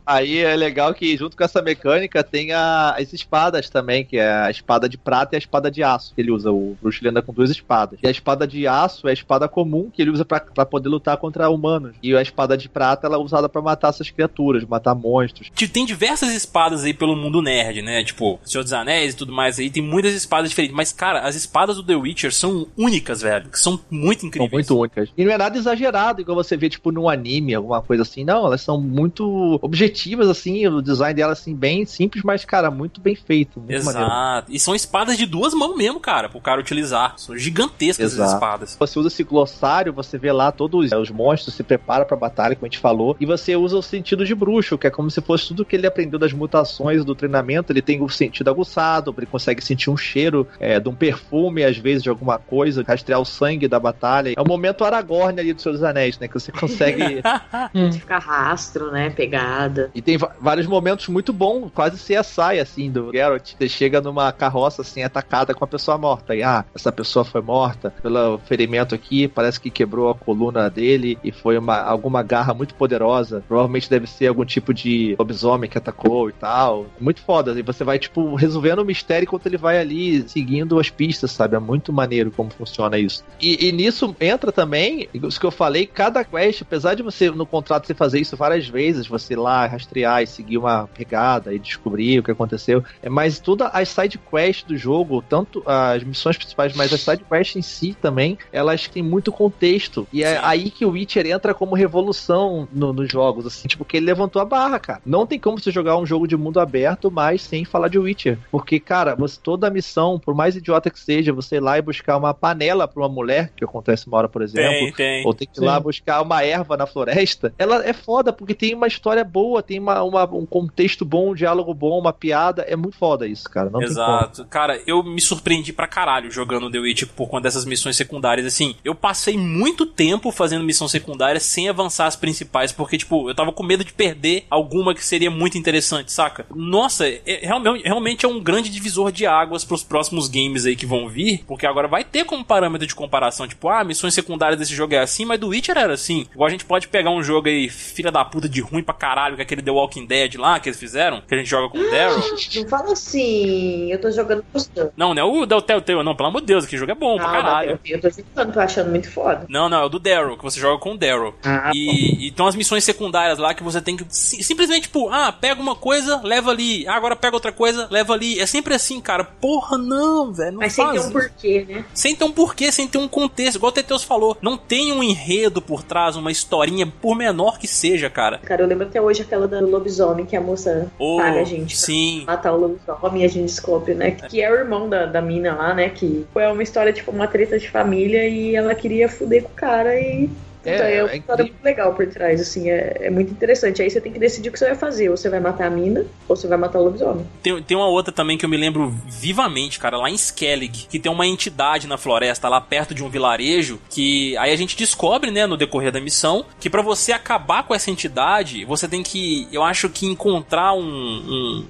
[0.06, 4.30] Aí é legal que junto com essa mecânica tem a- as espadas também, que é
[4.30, 6.52] a espada de prata e a espada de aço que ele usa.
[6.52, 8.00] O bruxo ele anda com duas espadas.
[8.04, 10.90] E a espada de aço é a espada comum que ele usa pra pra poder
[10.90, 11.96] lutar contra humanos.
[12.04, 15.50] E a espada de prata ela é usada pra matar essas criaturas, matar monstros.
[15.56, 18.04] Tipo, Tem diversas espadas aí pelo mundo nerd, né?
[18.04, 19.70] Tipo, Senhor dos Anéis e tudo mais aí.
[19.70, 20.76] Tem muitas espadas diferentes.
[20.76, 23.46] Mas, cara, as espadas do The Witcher são únicas, velho.
[23.54, 24.52] São muito São incríveis.
[24.52, 25.10] muito únicas.
[25.18, 28.24] E não é nada exagerado, igual você vê, tipo, num anime, alguma coisa assim.
[28.24, 30.68] Não, elas são muito objetivas, assim.
[30.68, 33.60] O design delas, assim, bem simples, mas, cara, muito bem feito.
[33.60, 34.08] Muito maneiro.
[34.08, 34.52] Exato.
[34.52, 37.14] E são espadas de duas mãos mesmo, cara, pro cara utilizar.
[37.18, 38.34] São gigantescas as Exato.
[38.34, 38.76] espadas.
[38.80, 42.66] Você usa esse glossário, você vê lá todos os monstros, se prepara pra batalha, como
[42.66, 45.48] a gente falou, e você usa o sentido de bruxo, que é como se fosse
[45.48, 47.72] tudo que ele aprendeu das mutações do treinamento.
[47.72, 51.78] Ele tem o sentido aguçado, ele consegue sentir um cheiro é, de um perfume, às
[51.78, 54.34] vezes, de alguma coisa, rastrear o sangue da batalha.
[54.36, 56.28] É o momento Aragorn ali dos Anéis, né?
[56.28, 57.03] Que você consegue.
[57.74, 57.92] Hum.
[57.92, 59.10] Ficar rastro, né?
[59.10, 59.90] Pegada.
[59.96, 63.54] E tem vários momentos muito bons, quase CSI, assim, do Geralt.
[63.58, 66.36] Você chega numa carroça, assim, atacada com a pessoa morta.
[66.36, 71.18] E, ah, essa pessoa foi morta pelo ferimento aqui, parece que quebrou a coluna dele
[71.24, 73.44] e foi uma, alguma garra muito poderosa.
[73.48, 76.88] Provavelmente deve ser algum tipo de lobisomem que atacou e tal.
[77.00, 77.58] Muito foda.
[77.58, 81.56] E você vai, tipo, resolvendo o mistério enquanto ele vai ali seguindo as pistas, sabe?
[81.56, 83.24] É muito maneiro como funciona isso.
[83.42, 87.46] E, e nisso entra também, isso que eu falei, cada quest, apesar de você, no
[87.46, 91.60] contrato, você fazer isso várias vezes, você ir lá rastrear e seguir uma pegada e
[91.60, 96.38] descobrir o que aconteceu, é mais todas as side quests do jogo, tanto as missões
[96.38, 100.08] principais, mas as side quests em si também, elas têm muito contexto.
[100.12, 100.42] E é Sim.
[100.44, 104.42] aí que o Witcher entra como revolução no- nos jogos, assim, tipo, que ele levantou
[104.42, 105.02] a barra, cara.
[105.06, 108.40] Não tem como você jogar um jogo de mundo aberto, mas sem falar de Witcher.
[108.52, 111.82] Porque, cara, você, toda a missão, por mais idiota que seja, você ir lá e
[111.82, 115.26] buscar uma panela pra uma mulher, que acontece uma hora, por exemplo, Tem, tem.
[115.26, 115.84] ou tem que ir lá Sim.
[115.84, 120.02] buscar uma erva na floresta, ela é foda, porque tem uma história boa, tem uma,
[120.04, 122.64] uma- um contexto bom, um diálogo bom, uma piada.
[122.64, 123.70] É muito foda isso, cara.
[123.70, 123.82] Não.
[123.82, 124.46] Exato.
[124.46, 128.46] Cara, eu me surpreendi pra caralho jogando The Witcher por conta dessas missões secundárias.
[128.46, 133.36] Assim, eu passei muito tempo fazendo missão secundária sem avançar as principais, porque, tipo, eu
[133.36, 136.46] tava com medo de perder alguma que seria muito interessante, saca?
[136.54, 140.86] Nossa, é- realmente, realmente é um grande divisor de águas pros próximos games aí que
[140.86, 144.74] vão vir, porque agora vai ter como parâmetro de comparação, tipo, ah, missões secundárias desse
[144.76, 146.26] jogo é assim, mas do Witcher era assim.
[146.34, 149.36] Igual a gente pode pegar um jogo aí, filha da puta de ruim pra caralho,
[149.36, 151.78] que é aquele The Walking Dead lá que eles fizeram, que a gente joga com
[151.78, 152.18] o Daryl.
[152.56, 154.92] Não fala assim, eu tô jogando gostando.
[154.98, 157.16] Não, não é o do Telltale, não, pelo amor de Deus, que jogo é bom
[157.18, 157.80] pra Ah, caralho.
[157.86, 159.46] Eu tô jogando, tô achando muito foda.
[159.48, 161.36] Não, não, é o do Daryl, que você joga com o Daryl.
[161.44, 165.10] Ah, E, e tem umas missões secundárias lá que você tem que si- simplesmente, tipo,
[165.10, 166.88] ah, pega uma coisa, leva ali.
[166.88, 168.40] Ah, agora pega outra coisa, leva ali.
[168.40, 169.24] É sempre assim, cara.
[169.26, 170.54] Porra, não, velho.
[170.54, 171.86] Não Mas sem faz ter um porquê, né?
[171.94, 173.58] Sem ter um porquê, sem ter um contexto.
[173.58, 174.36] Igual o Teteus falou.
[174.42, 176.32] Não tem um enredo por trás, uma
[176.64, 178.40] historinha, por menor que seja, cara.
[178.40, 181.76] Cara, eu lembro até hoje aquela da lobisomem que a moça Ô, paga a gente
[181.76, 182.24] pra sim.
[182.26, 184.12] matar o lobisomem e a gente descobre, né?
[184.12, 185.90] Que é o irmão da, da mina lá, né?
[185.90, 189.56] Que foi uma história, tipo, uma treta de família e ela queria fuder com o
[189.56, 190.30] cara e.
[190.66, 191.46] É, então, é, uma é história incrível.
[191.46, 193.82] muito legal por trás, assim, é, é muito interessante.
[193.82, 195.10] Aí você tem que decidir o que você vai fazer.
[195.10, 197.26] Ou você vai matar a mina, ou você vai matar o lobisomem.
[197.42, 201.00] Tem, tem uma outra também que eu me lembro vivamente, cara, lá em Skellig, que
[201.00, 205.32] tem uma entidade na floresta, lá perto de um vilarejo, que aí a gente descobre,
[205.32, 209.48] né, no decorrer da missão, que pra você acabar com essa entidade, você tem que,
[209.52, 210.84] eu acho que encontrar um,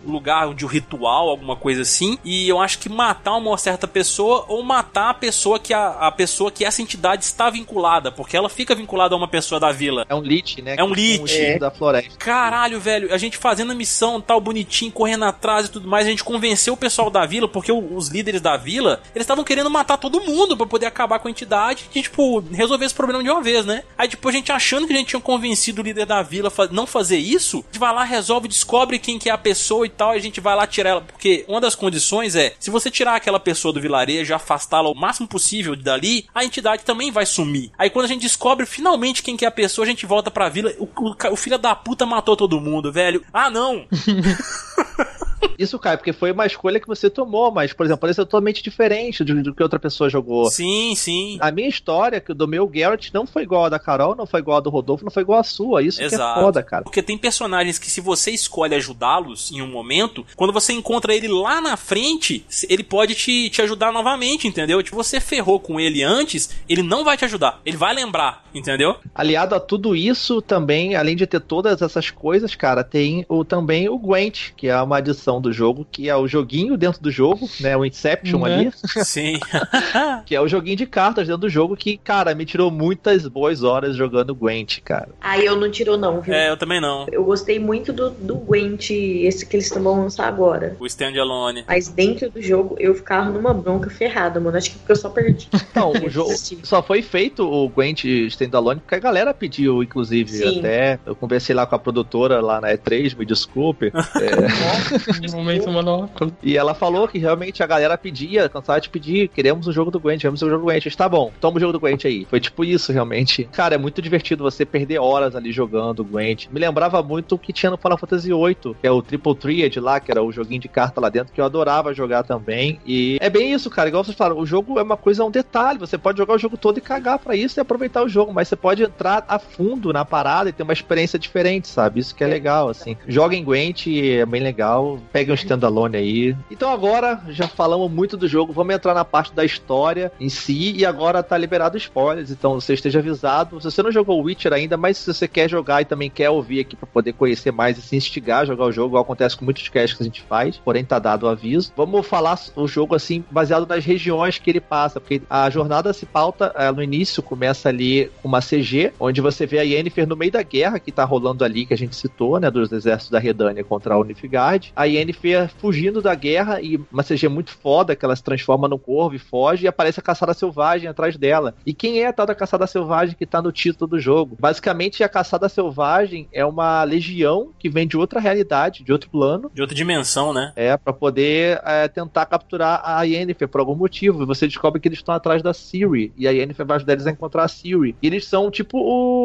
[0.05, 3.87] um lugar de um ritual, alguma coisa assim, e eu acho que matar uma certa
[3.87, 8.37] pessoa ou matar a pessoa que a, a pessoa que essa entidade está vinculada, porque
[8.37, 8.82] ela fica vinculada
[9.13, 10.05] a uma pessoa da vila.
[10.09, 10.75] É um lich, né?
[10.77, 12.17] É um o espírito da floresta.
[12.17, 16.09] Caralho, velho, a gente fazendo a missão, tal, bonitinho, correndo atrás e tudo mais, a
[16.09, 19.97] gente convenceu o pessoal da vila, porque os líderes da vila, eles estavam querendo matar
[19.97, 23.41] todo mundo pra poder acabar com a entidade e, tipo, resolver esse problema de uma
[23.41, 23.83] vez, né?
[23.97, 26.67] Aí, tipo, a gente achando que a gente tinha convencido o líder da vila a
[26.67, 29.89] não fazer isso, a gente vai lá, resolve, descobre quem que é a pessoa e
[29.89, 32.89] tal, e a gente vai lá tirar ela, porque uma das condições é, se você
[32.89, 37.71] tirar aquela pessoa do vilarejo, afastá-la o máximo possível dali, a entidade também vai sumir.
[37.77, 40.49] Aí quando a gente descobre finalmente quem que é a pessoa, a gente volta pra
[40.49, 43.23] vila, o, o, o filho da puta matou todo mundo, velho.
[43.31, 43.85] Ah, não!
[45.57, 49.23] Isso, Caio, porque foi uma escolha que você tomou, mas, por exemplo, parece totalmente diferente
[49.23, 50.49] do, do que outra pessoa jogou.
[50.49, 51.37] Sim, sim.
[51.39, 54.39] A minha história, que do meu Garrett, não foi igual a da Carol, não foi
[54.39, 55.81] igual a do Rodolfo, não foi igual a sua.
[55.81, 56.39] Isso que é Exato.
[56.39, 56.83] foda, cara.
[56.83, 61.27] Porque tem personagens que, se você escolhe ajudá-los em um momento, quando você encontra ele
[61.27, 64.81] lá na frente, ele pode te, te ajudar novamente, entendeu?
[64.81, 67.61] Tipo, você ferrou com ele antes, ele não vai te ajudar.
[67.65, 68.95] Ele vai lembrar, entendeu?
[69.13, 73.89] Aliado a tudo isso, também, além de ter todas essas coisas, cara, tem o, também
[73.89, 77.47] o Gwent, que é uma adição do jogo, que é o joguinho dentro do jogo,
[77.59, 77.77] né?
[77.77, 78.53] O Inception Né?
[78.53, 78.71] ali,
[79.05, 79.39] Sim.
[80.25, 83.63] que é o joguinho de cartas dentro do jogo que, cara, me tirou muitas boas
[83.63, 85.09] horas jogando Gwent, cara.
[85.21, 86.33] Aí eu não tirou, não, viu?
[86.33, 87.05] é, eu também não.
[87.11, 90.75] Eu gostei muito do, do Gwent, esse que eles estão vão lançar agora.
[90.79, 91.65] O Standalone.
[91.67, 94.57] Mas dentro do jogo eu ficava numa bronca ferrada, mano.
[94.57, 95.47] Acho que porque eu só perdi.
[95.75, 96.31] Não, o jogo
[96.63, 100.59] só foi feito o Gwent Standalone porque a galera pediu, inclusive, Sim.
[100.59, 100.99] até.
[101.05, 103.91] Eu conversei lá com a produtora lá na E3, me desculpe.
[103.93, 106.35] é, Momento monóculo.
[106.41, 109.99] e ela falou que realmente a galera pedia, cansava de pedir, queremos o jogo do
[109.99, 110.83] Gwent, queremos o jogo do Gwent.
[110.83, 112.25] Disse, Tá bom, toma o jogo do Gwent aí.
[112.29, 113.43] Foi tipo isso, realmente.
[113.51, 116.47] Cara, é muito divertido você perder horas ali jogando o Gwent.
[116.51, 119.75] Me lembrava muito o que tinha no Final Fantasy VIII, que é o Triple Triad
[119.79, 122.79] lá, que era o joguinho de carta lá dentro, que eu adorava jogar também.
[122.85, 123.89] E é bem isso, cara.
[123.89, 125.79] Igual vocês falaram, o jogo é uma coisa, é um detalhe.
[125.79, 128.47] Você pode jogar o jogo todo e cagar pra isso e aproveitar o jogo, mas
[128.47, 131.99] você pode entrar a fundo na parada e ter uma experiência diferente, sabe?
[131.99, 132.95] Isso que é legal, assim.
[133.07, 134.99] Joga em Gwent, é bem legal.
[135.13, 136.35] Pegue um standalone aí.
[136.49, 140.73] Então agora, já falamos muito do jogo, vamos entrar na parte da história em si
[140.75, 143.61] e agora tá liberado spoilers, então você esteja avisado.
[143.61, 146.61] Se você não jogou Witcher ainda, mas se você quer jogar e também quer ouvir
[146.61, 149.69] aqui pra poder conhecer mais e se instigar a jogar o jogo, acontece com muitos
[149.69, 151.71] casts que a gente faz, porém tá dado o aviso.
[151.77, 156.07] Vamos falar o jogo assim, baseado nas regiões que ele passa, porque a jornada se
[156.07, 160.17] pauta eh, no início, começa ali com uma CG, onde você vê a Yennefer no
[160.17, 163.19] meio da guerra que tá rolando ali, que a gente citou, né, dos exércitos da
[163.19, 164.73] Redânia contra a Unifigard.
[164.75, 168.77] A Yennefer fugindo da guerra e uma CG muito foda, que ela se transforma no
[168.79, 171.55] corvo e foge, e aparece a caçada selvagem atrás dela.
[171.65, 174.37] E quem é a tal da caçada selvagem que tá no título do jogo?
[174.39, 179.51] Basicamente, a caçada selvagem é uma legião que vem de outra realidade, de outro plano,
[179.53, 180.51] De outra dimensão, né?
[180.55, 184.23] é, pra poder é, tentar capturar a Yennefer por algum motivo.
[184.23, 186.11] E você descobre que eles estão atrás da Siri.
[186.17, 187.95] E a Yennefer vai ajudar eles a encontrar a Siri.
[188.01, 188.77] E eles são tipo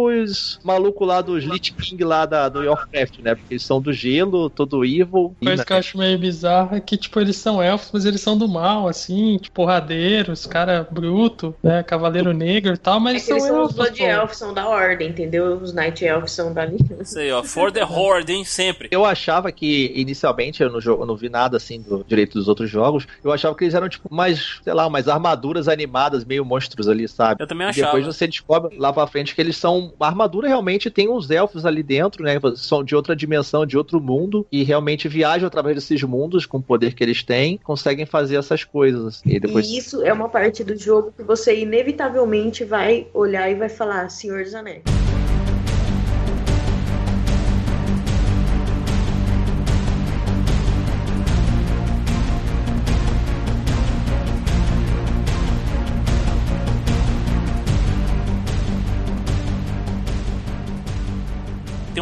[0.07, 3.35] os malucos lá dos Lich King lá da, do Warcraft, né?
[3.35, 5.35] Porque eles são do gelo, todo evil.
[5.41, 8.21] E, Coisa que eu acho meio bizarra é que, tipo, eles são elfos, mas eles
[8.21, 11.83] são do mal, assim, tipo, porradeiros, cara bruto, né?
[11.83, 13.77] Cavaleiro negro e tal, mas É eles que eles são são os elfos.
[13.77, 14.03] Blood.
[14.03, 15.57] Elves, são da ordem, entendeu?
[15.57, 16.67] Os Night Elves são da
[17.01, 17.43] Isso aí, ó.
[17.43, 18.45] For the Horde, hein?
[18.45, 18.89] Sempre.
[18.91, 22.71] Eu achava que, inicialmente, eu não, eu não vi nada assim do direito dos outros
[22.71, 23.07] jogos.
[23.23, 27.09] Eu achava que eles eram, tipo, mais, sei lá, umas armaduras animadas, meio monstros ali,
[27.09, 27.43] sabe?
[27.43, 27.87] Eu também E achava.
[27.97, 29.93] depois você descobre lá pra frente que eles são.
[30.01, 32.39] A armadura realmente tem uns elfos ali dentro, né?
[32.57, 34.47] São de outra dimensão, de outro mundo.
[34.51, 37.59] E realmente viajam através desses mundos com o poder que eles têm.
[37.59, 39.05] Conseguem fazer essas coisas.
[39.07, 39.31] assim.
[39.31, 39.67] E depois.
[39.67, 44.09] E isso é uma parte do jogo que você inevitavelmente vai olhar e vai falar
[44.09, 44.98] Senhor dos Anéis.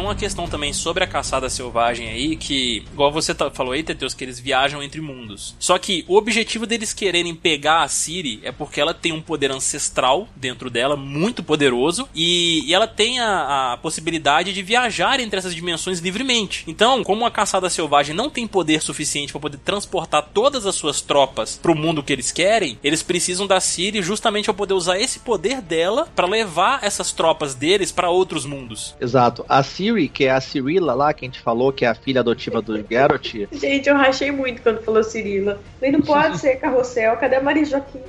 [0.07, 4.13] Uma questão também sobre a caçada selvagem aí, que, igual você tá- falou aí, Teteus,
[4.13, 5.55] que eles viajam entre mundos.
[5.59, 9.51] Só que o objetivo deles quererem pegar a Ciri é porque ela tem um poder
[9.51, 15.37] ancestral dentro dela, muito poderoso, e, e ela tem a, a possibilidade de viajar entre
[15.37, 16.63] essas dimensões livremente.
[16.67, 21.01] Então, como a caçada selvagem não tem poder suficiente para poder transportar todas as suas
[21.01, 25.19] tropas pro mundo que eles querem, eles precisam da Ciri justamente para poder usar esse
[25.19, 28.95] poder dela para levar essas tropas deles para outros mundos.
[29.01, 29.45] Exato.
[29.49, 32.19] A Siri, que é a Cirilla lá, que a gente falou, que é a filha
[32.19, 33.47] adotiva do Garrett.
[33.53, 35.59] Gente, eu rachei muito quando falou Cirila.
[35.79, 38.01] Falei, não pode ser carrossel, cadê a Maria Joaquim?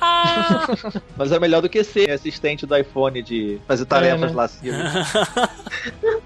[1.16, 4.36] Mas é melhor do que ser assistente do iPhone de fazer tarefas né?
[4.36, 4.76] lá, Siri.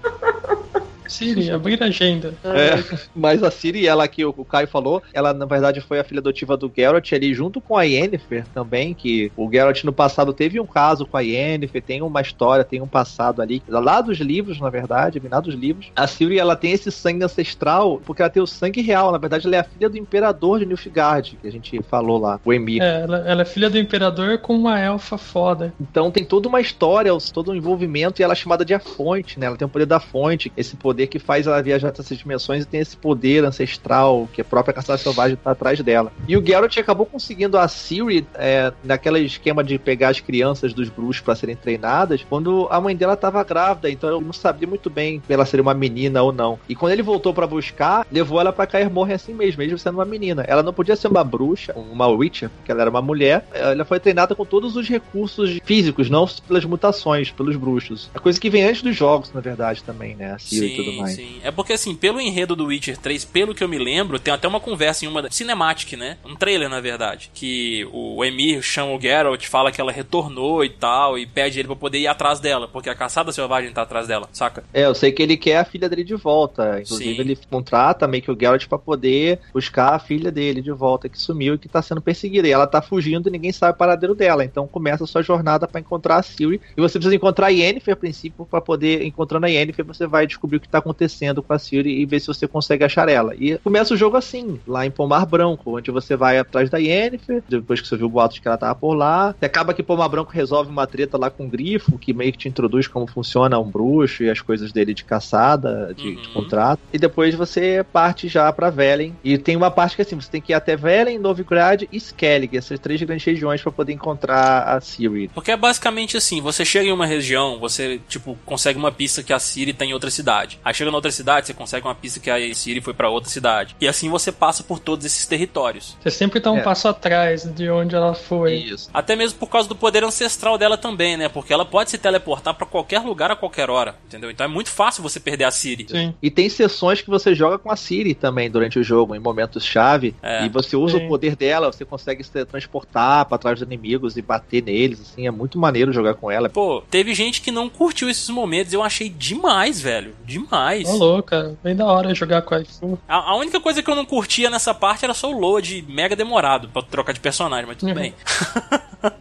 [1.07, 2.33] Siri, abrir a agenda.
[2.43, 6.03] É, mas a Ciri, ela que o o Caio falou, ela na verdade foi a
[6.03, 10.33] filha adotiva do Geralt ali, junto com a Yennefer também, que o Geralt no passado
[10.33, 14.19] teve um caso com a Yennefer, tem uma história, tem um passado ali, lá dos
[14.19, 15.91] livros, na verdade, lá dos livros.
[15.95, 19.47] A Ciri, ela tem esse sangue ancestral, porque ela tem o sangue real, na verdade
[19.47, 22.81] ela é a filha do imperador de Nilfgaard, que a gente falou lá, o Emir.
[22.81, 25.73] É, ela, ela é filha do imperador com uma elfa foda.
[25.79, 29.39] Então tem toda uma história, todo um envolvimento, e ela é chamada de a fonte,
[29.39, 29.47] né?
[29.47, 32.17] Ela tem o poder da fonte, esse poder poder que faz ela viajar até essas
[32.17, 36.11] dimensões e tem esse poder ancestral que a própria caçada selvagem tá atrás dela.
[36.25, 40.87] E o Geralt acabou conseguindo a Ciri é, naquele esquema de pegar as crianças dos
[40.87, 44.89] bruxos para serem treinadas, quando a mãe dela tava grávida, então eu não sabia muito
[44.89, 46.57] bem se ela seria uma menina ou não.
[46.69, 49.95] E quando ele voltou para buscar, levou ela para cair morre assim mesmo, mesmo sendo
[49.95, 50.45] uma menina.
[50.47, 53.45] Ela não podia ser uma bruxa, uma witcher, porque ela era uma mulher.
[53.53, 58.09] Ela foi treinada com todos os recursos físicos, não pelas mutações, pelos bruxos.
[58.13, 60.33] A coisa que vem antes dos jogos, na verdade, também, né?
[60.33, 61.15] A Ciri e tudo mais.
[61.15, 64.33] Sim, é porque assim, pelo enredo do Witcher 3, pelo que eu me lembro, tem
[64.33, 66.17] até uma conversa em uma cinematic, né?
[66.25, 70.69] Um trailer, na verdade, que o Emir chama o Geralt, fala que ela retornou e
[70.69, 74.07] tal, e pede ele pra poder ir atrás dela, porque a caçada selvagem tá atrás
[74.07, 74.63] dela, saca?
[74.73, 76.81] É, eu sei que ele quer a filha dele de volta.
[76.81, 77.21] Inclusive, Sim.
[77.21, 81.19] ele contrata meio que o Geralt pra poder buscar a filha dele de volta, que
[81.19, 82.47] sumiu e que tá sendo perseguida.
[82.47, 84.43] E ela tá fugindo e ninguém sabe o paradeiro dela.
[84.43, 86.61] Então começa a sua jornada pra encontrar a Ciri.
[86.75, 90.27] E você precisa encontrar a Yennefer, a princípio, pra poder, encontrando a Yennefer, você vai
[90.27, 93.33] descobrir o que tá acontecendo com a Ciri e ver se você consegue achar ela.
[93.35, 97.43] E começa o jogo assim, lá em Pomar Branco, onde você vai atrás da Yennefer,
[97.47, 99.33] depois que você viu o boato de que ela tava por lá.
[99.39, 102.37] Você acaba que Pomar Branco resolve uma treta lá com o Grifo, que meio que
[102.37, 106.33] te introduz como funciona um bruxo e as coisas dele de caçada, de, de Uhum.
[106.33, 106.79] contrato.
[106.93, 109.15] E depois você parte já pra Velen.
[109.23, 112.55] E tem uma parte que assim, você tem que ir até Velen, Novigrad e Skellig,
[112.57, 115.29] essas três grandes regiões pra poder encontrar a Ciri.
[115.33, 119.33] Porque é basicamente assim, você chega em uma região, você, tipo, consegue uma pista que
[119.33, 120.59] a Siri tá em outra cidade.
[120.65, 123.29] Aí chega na outra cidade, você consegue uma pista que a Siri foi pra outra
[123.29, 123.75] cidade.
[123.79, 125.95] E assim você passa por todos esses territórios.
[126.01, 126.61] Você sempre tá um É.
[126.63, 128.55] passo atrás de onde ela foi.
[128.55, 128.89] Isso.
[128.91, 131.29] Até mesmo por causa do poder ancestral dela também, né?
[131.29, 134.31] Porque ela pode se teleportar pra qualquer lugar a qualquer hora, entendeu?
[134.31, 135.85] Então é muito fácil você perder a Siri.
[135.87, 136.13] Sim.
[136.19, 140.15] E tem sessões que você joga com a Siri também durante o jogo, em momentos-chave.
[140.23, 140.45] É.
[140.45, 141.05] E você usa Sim.
[141.05, 144.99] o poder dela, você consegue se transportar pra trás dos inimigos e bater neles.
[145.01, 146.49] Assim, é muito maneiro jogar com ela.
[146.49, 150.15] Pô, teve gente que não curtiu esses momentos, eu achei demais, velho.
[150.25, 150.54] Demais.
[150.87, 152.59] Ô, louca, bem da hora jogar com a.
[153.07, 156.15] A, a única coisa que eu não curtia nessa parte era só o load mega
[156.15, 157.95] demorado pra trocar de personagem, mas tudo Uhum.
[157.95, 158.13] bem.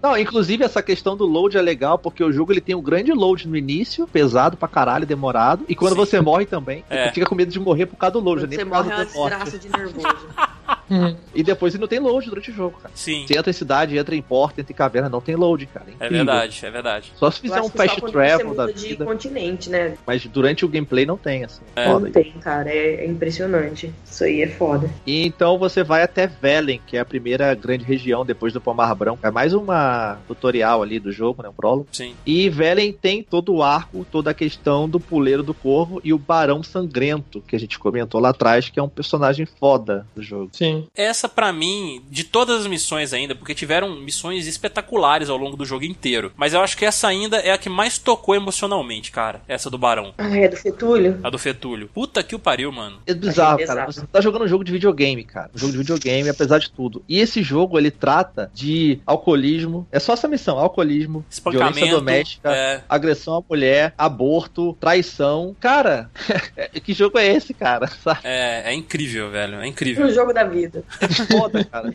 [0.03, 3.12] Não, inclusive essa questão do load é legal, porque o jogo ele tem um grande
[3.12, 5.64] load no início, pesado pra caralho, demorado.
[5.68, 5.99] E quando Sim.
[5.99, 7.11] você morre também, É.
[7.12, 9.03] fica com medo de morrer por causa do load, Quando nem você por morre causa
[9.03, 10.28] é uma desgraça de nervoso.
[10.91, 11.16] Uhum.
[11.35, 12.95] E depois não tem load durante o jogo, cara.
[12.95, 15.87] Sim, Você entra em cidade, entra em porta, entra em caverna, não tem load, cara.
[15.89, 16.16] é incrível.
[16.16, 17.12] verdade, é verdade.
[17.16, 19.97] Só se fizer um fast travel da de vida, continente, né?
[20.07, 21.62] mas durante o gameplay não tem, assim.
[21.76, 22.70] É, Foda não tem, cara.
[22.70, 23.93] É, é impressionante.
[24.05, 24.91] Isso aí é foda.
[25.07, 28.95] E então você vai até Velen, que é a primeira grande região depois do Pomar
[28.95, 29.26] Branco.
[29.26, 31.49] É mais uma tutorial ali do jogo, né?
[31.49, 31.89] Um prólogo.
[31.93, 32.14] Sim.
[32.26, 36.18] E Velen tem todo o arco, toda a questão do puleiro do corvo e o
[36.18, 40.51] Barão Sangrento, que a gente comentou lá atrás, que é um personagem foda do jogo.
[40.53, 40.73] Sim.
[40.94, 45.64] Essa, pra mim, de todas as missões ainda, porque tiveram missões espetaculares ao longo do
[45.64, 46.32] jogo inteiro.
[46.36, 49.40] Mas eu acho que essa ainda é a que mais tocou emocionalmente, cara.
[49.48, 50.14] Essa do Barão.
[50.18, 51.18] Ah, é do Fetúlio?
[51.22, 51.88] A do Fetúlio.
[51.92, 52.98] Puta que o pariu, mano.
[53.06, 53.86] É bizarro, cara.
[53.86, 55.50] Você tá jogando um jogo de videogame, cara.
[55.54, 57.02] Um jogo de videogame, apesar de tudo.
[57.08, 59.86] E esse jogo, ele trata de alcoolismo.
[59.92, 62.82] É só essa missão: alcoolismo, violência doméstica, É.
[62.88, 65.54] agressão à mulher, aborto, traição.
[65.60, 66.10] Cara,
[66.82, 67.88] que jogo é esse, cara?
[68.22, 69.60] É, é incrível, velho.
[69.60, 70.06] É incrível.
[70.06, 70.63] No jogo da vida.
[71.00, 71.08] É
[71.38, 71.94] foda, cara.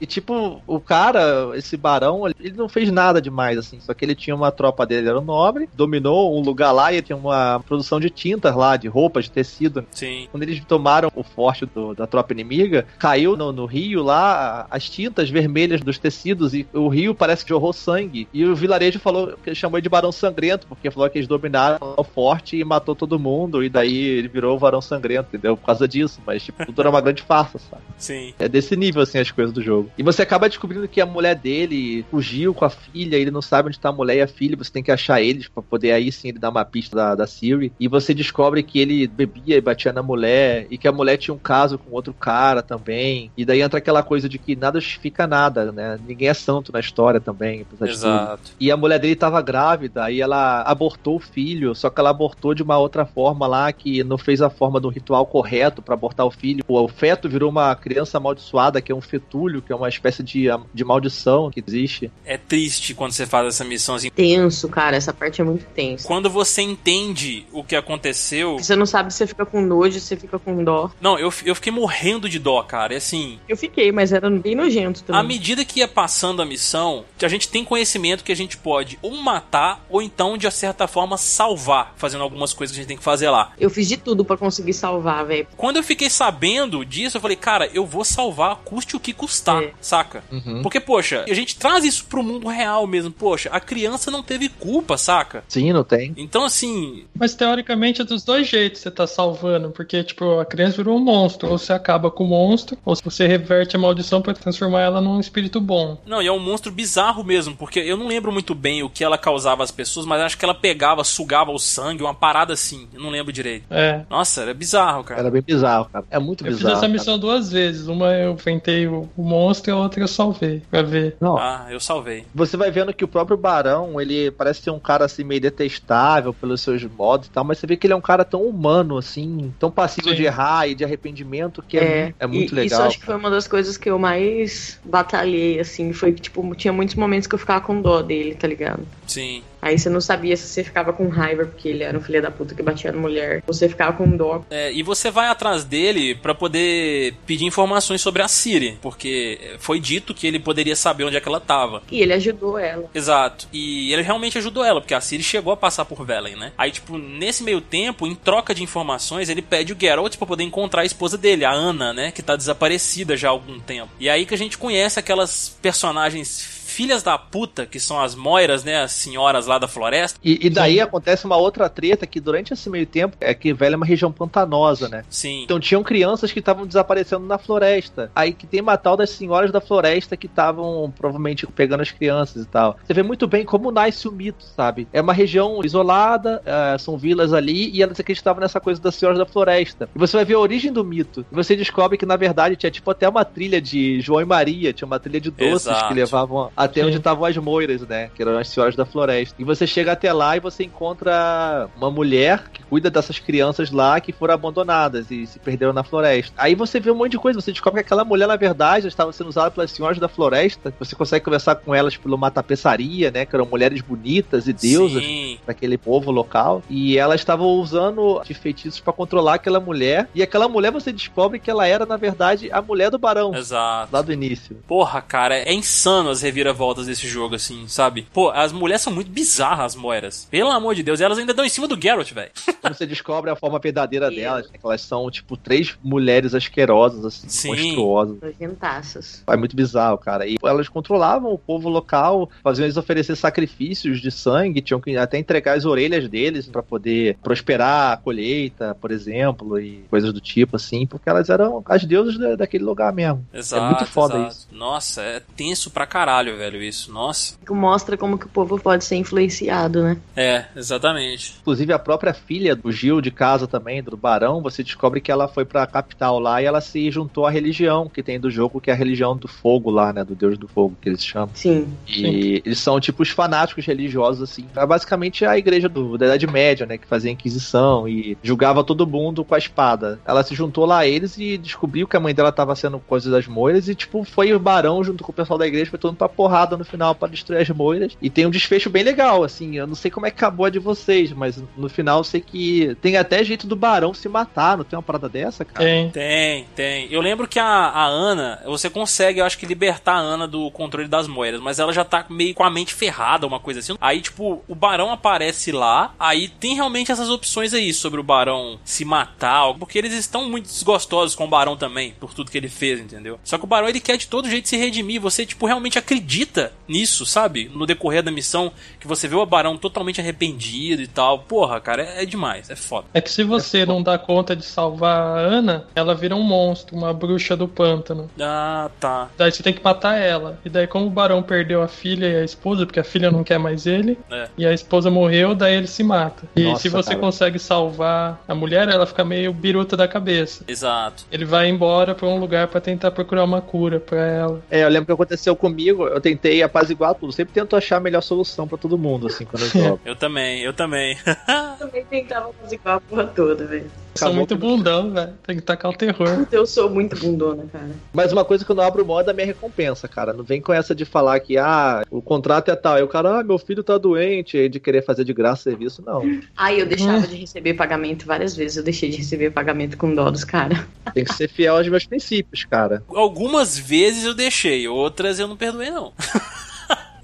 [0.00, 3.80] E tipo, o cara, esse barão, ele não fez nada demais, assim.
[3.80, 7.02] Só que ele tinha uma tropa dele, era um nobre, dominou um lugar lá e
[7.02, 9.84] tinha uma produção de tintas lá, de roupas, de tecido.
[9.90, 10.28] Sim.
[10.30, 14.88] Quando eles tomaram o forte do- da tropa inimiga, caiu no, no rio lá as
[14.88, 18.28] tintas vermelhas dos tecidos e o rio parece que jorrou sangue.
[18.32, 21.28] E o vilarejo falou que ele chamou ele de Barão Sangrento, porque falou que eles
[21.28, 23.62] dominaram o forte e matou todo mundo.
[23.62, 25.56] E daí ele virou o Barão Sangrento, entendeu?
[25.56, 26.20] Por causa disso.
[26.26, 27.77] Mas, tipo, tudo era uma grande farsa, sabe?
[27.98, 28.32] Sim.
[28.38, 29.90] É desse nível, assim, as coisas do jogo.
[29.98, 33.68] E você acaba descobrindo que a mulher dele fugiu com a filha, ele não sabe
[33.68, 36.10] onde tá a mulher e a filha, você tem que achar eles pra poder aí
[36.12, 37.72] sim ele dar uma pista da, da Siri.
[37.78, 41.34] E você descobre que ele bebia e batia na mulher, e que a mulher tinha
[41.34, 43.30] um caso com outro cara também.
[43.36, 45.98] E daí entra aquela coisa de que nada justifica nada, né?
[46.06, 47.66] Ninguém é santo na história também.
[47.80, 48.52] Exato.
[48.60, 52.54] E a mulher dele tava grávida, aí ela abortou o filho, só que ela abortou
[52.54, 56.26] de uma outra forma lá, que não fez a forma do ritual correto pra abortar
[56.26, 56.64] o filho.
[56.68, 60.46] O feto virou uma criança amaldiçoada, que é um fetúlio, que é uma espécie de,
[60.72, 62.10] de maldição que existe.
[62.24, 64.10] É triste quando você faz essa missão assim.
[64.10, 64.96] Tenso, cara.
[64.96, 66.06] Essa parte é muito tensa.
[66.06, 68.58] Quando você entende o que aconteceu.
[68.58, 70.90] Você não sabe se você fica com nojo, se você fica com dó.
[71.00, 72.94] Não, eu, eu fiquei morrendo de dó, cara.
[72.94, 75.28] E assim, Eu fiquei, mas era bem nojento À também.
[75.36, 79.16] medida que ia passando a missão, a gente tem conhecimento que a gente pode ou
[79.16, 83.02] matar ou então, de certa forma, salvar, fazendo algumas coisas que a gente tem que
[83.04, 83.52] fazer lá.
[83.58, 85.46] Eu fiz de tudo pra conseguir salvar, velho.
[85.56, 89.62] Quando eu fiquei sabendo disso, eu falei, cara, eu vou salvar, custe o que custar,
[89.62, 89.72] É.
[89.80, 90.22] saca?
[90.30, 90.62] Uhum.
[90.62, 93.10] Porque, poxa, a gente traz isso pro mundo real mesmo.
[93.10, 95.42] Poxa, a criança não teve culpa, saca?
[95.48, 96.12] Sim, não tem.
[96.16, 100.76] Então, assim, Mas teoricamente é dos dois jeitos você tá salvando, porque, tipo, a criança
[100.78, 101.50] virou um monstro.
[101.50, 105.18] Ou você acaba com o monstro, ou você reverte a maldição pra transformar ela num
[105.20, 105.98] espírito bom.
[106.06, 109.02] não, e é um monstro bizarro mesmo, porque eu não lembro muito bem o que
[109.04, 112.88] ela causava às pessoas, mas acho que ela pegava, sugava o sangue, uma parada assim.
[112.92, 113.64] Eu não lembro direito.
[113.70, 114.04] É.
[114.10, 115.20] Nossa, era bizarro, cara.
[115.20, 116.04] Era bem bizarro, cara.
[116.10, 116.72] É muito Eu fiz bizarro.
[116.74, 116.92] essa cara.
[116.92, 117.88] missão duas vezes.
[117.88, 120.62] Uma eu enfrentei o, o monstro e a outra eu salvei.
[120.70, 121.16] Pra ver.
[121.20, 122.24] Não, Ah, eu salvei.
[122.34, 126.32] Você vai vendo que o próprio Barão, ele parece ser um cara assim meio detestável
[126.32, 128.96] pelos seus modos e tal, mas você vê que ele é um cara tão humano,
[128.98, 130.14] assim, tão passivo Sim.
[130.16, 132.66] de errar e de arrependimento, que é, mu- é muito e legal.
[132.80, 135.92] Isso acho que foi uma das coisas que eu mais batalhei, assim.
[135.92, 138.86] Foi que, tipo, tinha muitos momentos que eu ficava com dó dele, tá ligado?
[139.06, 139.42] Sim.
[139.60, 142.30] Aí você não sabia se você ficava com raiva porque ele era um filho da
[142.30, 143.42] puta que batia na mulher.
[143.46, 144.44] Ou você ficava com dó.
[144.50, 149.80] É, e você vai atrás dele pra poder pedir informações sobre a Siri, porque foi
[149.80, 151.82] dito que ele poderia saber onde é que ela tava.
[151.90, 152.88] E ele ajudou ela.
[152.94, 153.48] Exato.
[153.52, 156.52] E ele realmente ajudou ela, porque a Siri chegou a passar por Velen, né?
[156.56, 160.44] Aí, tipo, nesse meio tempo, em troca de informações, ele pede o Geralt pra poder
[160.44, 162.10] encontrar a esposa dele, a Ana, né?
[162.10, 163.90] Que tá desaparecida já há algum tempo.
[163.98, 168.62] E aí que a gente conhece aquelas personagens filhas da puta, que são as Moiras,
[168.62, 168.80] né?
[168.80, 170.16] As senhoras lá da floresta.
[170.22, 173.74] E, e daí acontece uma outra treta que durante esse meio tempo é que Velha
[173.74, 175.02] é uma região pantanosa, né?
[175.10, 175.42] Sim.
[175.42, 178.12] Então tinham crianças que estavam desaparecendo na floresta.
[178.14, 182.44] Aí que tem uma tal das senhoras da floresta que estavam provavelmente pegando as crianças
[182.44, 182.78] e tal.
[182.86, 184.86] Você vê muito bem como nasce o mito, sabe?
[184.92, 189.18] É uma região isolada, eh, são vilas ali, e elas acreditavam nessa coisa das senhoras
[189.18, 189.88] da floresta.
[189.92, 191.26] E você vai ver a origem do mito.
[191.32, 194.72] E você descobre que, na verdade, tinha tipo até uma trilha de João e Maria,
[194.72, 195.88] tinha uma trilha de doces Exato.
[195.88, 196.86] que levavam até Sim.
[196.86, 198.10] onde estavam as moiras, né?
[198.14, 199.34] Que eram as senhoras da floresta.
[199.38, 204.00] E você chega até lá e você encontra uma mulher que cuida dessas crianças lá
[204.00, 206.32] que foram abandonadas e se perderam na floresta.
[206.36, 209.12] Aí você vê um monte de coisa, você descobre que aquela mulher, na verdade, estava
[209.12, 210.72] sendo usada pelas senhoras da floresta.
[210.78, 213.24] Você consegue conversar com elas por uma tapeçaria, né?
[213.24, 215.38] Que eram mulheres bonitas e deusas Sim.
[215.46, 216.62] daquele povo local.
[216.68, 220.08] E elas estavam usando de feitiços pra controlar aquela mulher.
[220.14, 223.34] E aquela mulher você descobre que ela era, na verdade, a mulher do barão.
[223.34, 223.92] Exato.
[223.92, 224.56] Lá do início.
[224.66, 228.06] Porra, cara, é insano as reviravoltas desse jogo, assim, sabe?
[228.12, 230.26] Pô, as mulheres são muito bizarras, as moeras.
[230.30, 232.30] Pelo amor de Deus, elas ainda dão em cima do Geralt, velho.
[232.68, 234.58] Você descobre a forma verdadeira delas, né?
[234.58, 237.48] Que elas são, tipo, três mulheres asquerosas, assim, Sim.
[237.48, 238.18] monstruosas.
[238.20, 239.22] Nojentaças.
[239.26, 240.26] É muito bizarro, cara.
[240.26, 245.18] E elas controlavam o povo local, faziam eles oferecer sacrifícios de sangue, tinham que até
[245.18, 250.56] entregar as orelhas deles pra poder prosperar a colheita, por exemplo, e coisas do tipo,
[250.56, 253.26] assim, porque elas eram as deusas da- daquele lugar mesmo.
[253.32, 253.62] Exato.
[253.62, 254.30] é muito foda exato.
[254.32, 254.48] isso.
[254.52, 256.92] Nossa, é tenso pra caralho, velho, isso.
[256.92, 257.36] Nossa.
[257.48, 259.98] Mostra como que o povo pode ser influenciado, né?
[260.16, 261.36] É, exatamente.
[261.40, 265.28] Inclusive a própria filha do Gil de casa também, do Barão, você descobre que ela
[265.28, 268.70] foi pra capital lá e ela se juntou à religião que tem do jogo, que
[268.70, 270.04] é a religião do fogo lá, né?
[270.04, 271.30] Do Deus do Fogo, que eles chamam.
[271.34, 271.68] Sim.
[271.86, 274.46] E eles são tipo os fanáticos religiosos, assim.
[274.56, 276.78] É basicamente a igreja do, da Idade Média, né?
[276.78, 280.00] Que fazia inquisição e julgava todo mundo com a espada.
[280.06, 283.10] Ela se juntou lá a eles e descobriu que a mãe dela tava sendo coisa
[283.10, 285.90] das moiras e, tipo, foi o barão junto com o pessoal da igreja, foi todo
[285.90, 287.96] mundo pra porrada no final pra destruir as moiras.
[288.02, 289.56] E tem um desfecho bem legal, assim.
[289.56, 292.20] Eu não sei como é que acabou a de vocês, mas no final eu sei
[292.20, 294.58] que tem até jeito do barão se matar.
[294.58, 295.64] Não tem uma parada dessa, cara?
[295.64, 295.90] Tem.
[295.90, 296.88] Tem, tem.
[296.90, 300.50] Eu lembro que a, a Ana, você consegue, eu acho que, libertar a Ana do
[300.50, 303.76] controle das moedas, mas ela já tá meio com a mente ferrada, uma coisa assim.
[303.80, 308.58] Aí, tipo, o Barão aparece lá, aí tem realmente essas opções aí sobre o Barão
[308.64, 312.48] se matar, porque eles estão muito desgostosos com o Barão também, por tudo que ele
[312.48, 313.18] fez, entendeu?
[313.24, 316.17] Só que o Barão, ele quer de todo jeito se redimir, você, tipo, realmente acredita
[316.66, 317.50] nisso, sabe?
[317.54, 321.20] No decorrer da missão, que você vê o Barão totalmente arrependido e tal.
[321.20, 322.86] Porra, cara, é, é demais, é foda.
[322.94, 326.76] É que se você não dá conta de salvar a Ana, ela vira um monstro,
[326.76, 328.10] uma bruxa do pântano.
[328.20, 329.08] Ah, tá.
[329.16, 330.38] Daí você tem que matar ela.
[330.44, 333.24] E daí, como o barão perdeu a filha e a esposa, porque a filha não
[333.24, 334.28] quer mais ele, É.
[334.36, 336.24] e a esposa morreu, daí ele se mata.
[336.36, 337.00] E Nossa, se você cara.
[337.00, 340.44] consegue salvar a mulher, ela fica meio biruta da cabeça.
[340.46, 341.04] Exato.
[341.10, 344.42] Ele vai embora pra um lugar pra tentar procurar uma cura pra ela.
[344.50, 347.12] É, eu lembro que aconteceu comigo, eu tentei apaziguar tudo.
[347.12, 349.80] Sempre tento achar a melhor solução pra todo mundo, assim, quando eu jogo.
[349.84, 350.96] Eu também, eu também.
[351.58, 353.70] também tentava fazer igual a porra toda, velho.
[354.04, 355.12] Eu sou muito que- bundão, velho.
[355.26, 356.26] Tem que tacar o terror.
[356.30, 357.70] Eu sou muito bundona, cara.
[357.92, 360.12] Mas uma coisa que eu não abro mão é da minha recompensa, cara.
[360.12, 362.74] Não vem com essa de falar que, ah, o contrato é tal.
[362.74, 365.82] Aí o cara, ah, meu filho tá doente, aí de querer fazer de graça serviço,
[365.84, 366.02] não.
[366.36, 368.56] Aí eu deixava de receber pagamento várias vezes.
[368.56, 370.58] Eu deixei de receber pagamento com dó dos caras.
[370.94, 372.82] Tem que ser fiel aos meus princípios, cara.
[372.88, 375.92] Algumas vezes eu deixei, outras eu não perdoei, não.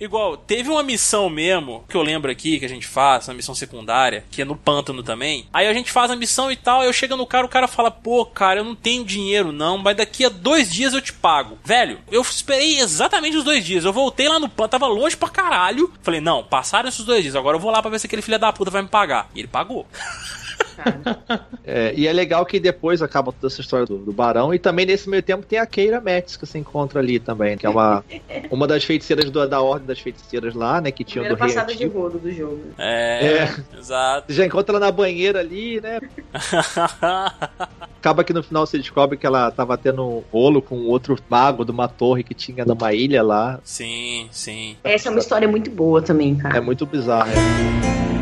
[0.05, 3.55] Igual, teve uma missão mesmo, que eu lembro aqui, que a gente faz, uma missão
[3.55, 5.47] secundária, que é no pântano também.
[5.51, 7.91] Aí a gente faz a missão e tal, eu chego no cara, o cara fala,
[7.91, 11.59] pô, cara, eu não tenho dinheiro não, mas daqui a dois dias eu te pago.
[11.65, 13.87] Velho, eu esperei exatamente os dois dias.
[13.87, 15.91] Eu voltei lá no pântano, tava longe pra caralho.
[16.03, 18.39] Falei, não, passaram esses dois dias, agora eu vou lá pra ver se aquele filho
[18.39, 19.31] da puta vai me pagar.
[19.35, 19.87] E ele pagou.
[21.67, 24.53] É, e é legal que depois acaba toda essa história do, do Barão.
[24.53, 27.65] E também nesse meio tempo tem a Keira Metz que você encontra ali também, que
[27.65, 28.05] é uma,
[28.51, 30.91] uma das feiticeiras do- da Ordem das Feiticeiras lá, né?
[30.91, 32.61] Que tinha do rei passada de rodo do jogo.
[32.77, 33.55] É, É.
[33.79, 34.27] exato.
[34.31, 36.01] Você já encontra ela na banheira ali, né?
[37.99, 41.65] Acaba que no final você descobre que ela tava tendo um rolo com outro mago
[41.65, 43.59] de uma torre que tinha numa ilha lá.
[43.65, 44.77] sim, sim.
[44.85, 46.59] Essa é uma história muito boa também, cara.
[46.59, 47.31] É muito bizarro.
[47.31, 48.14] é.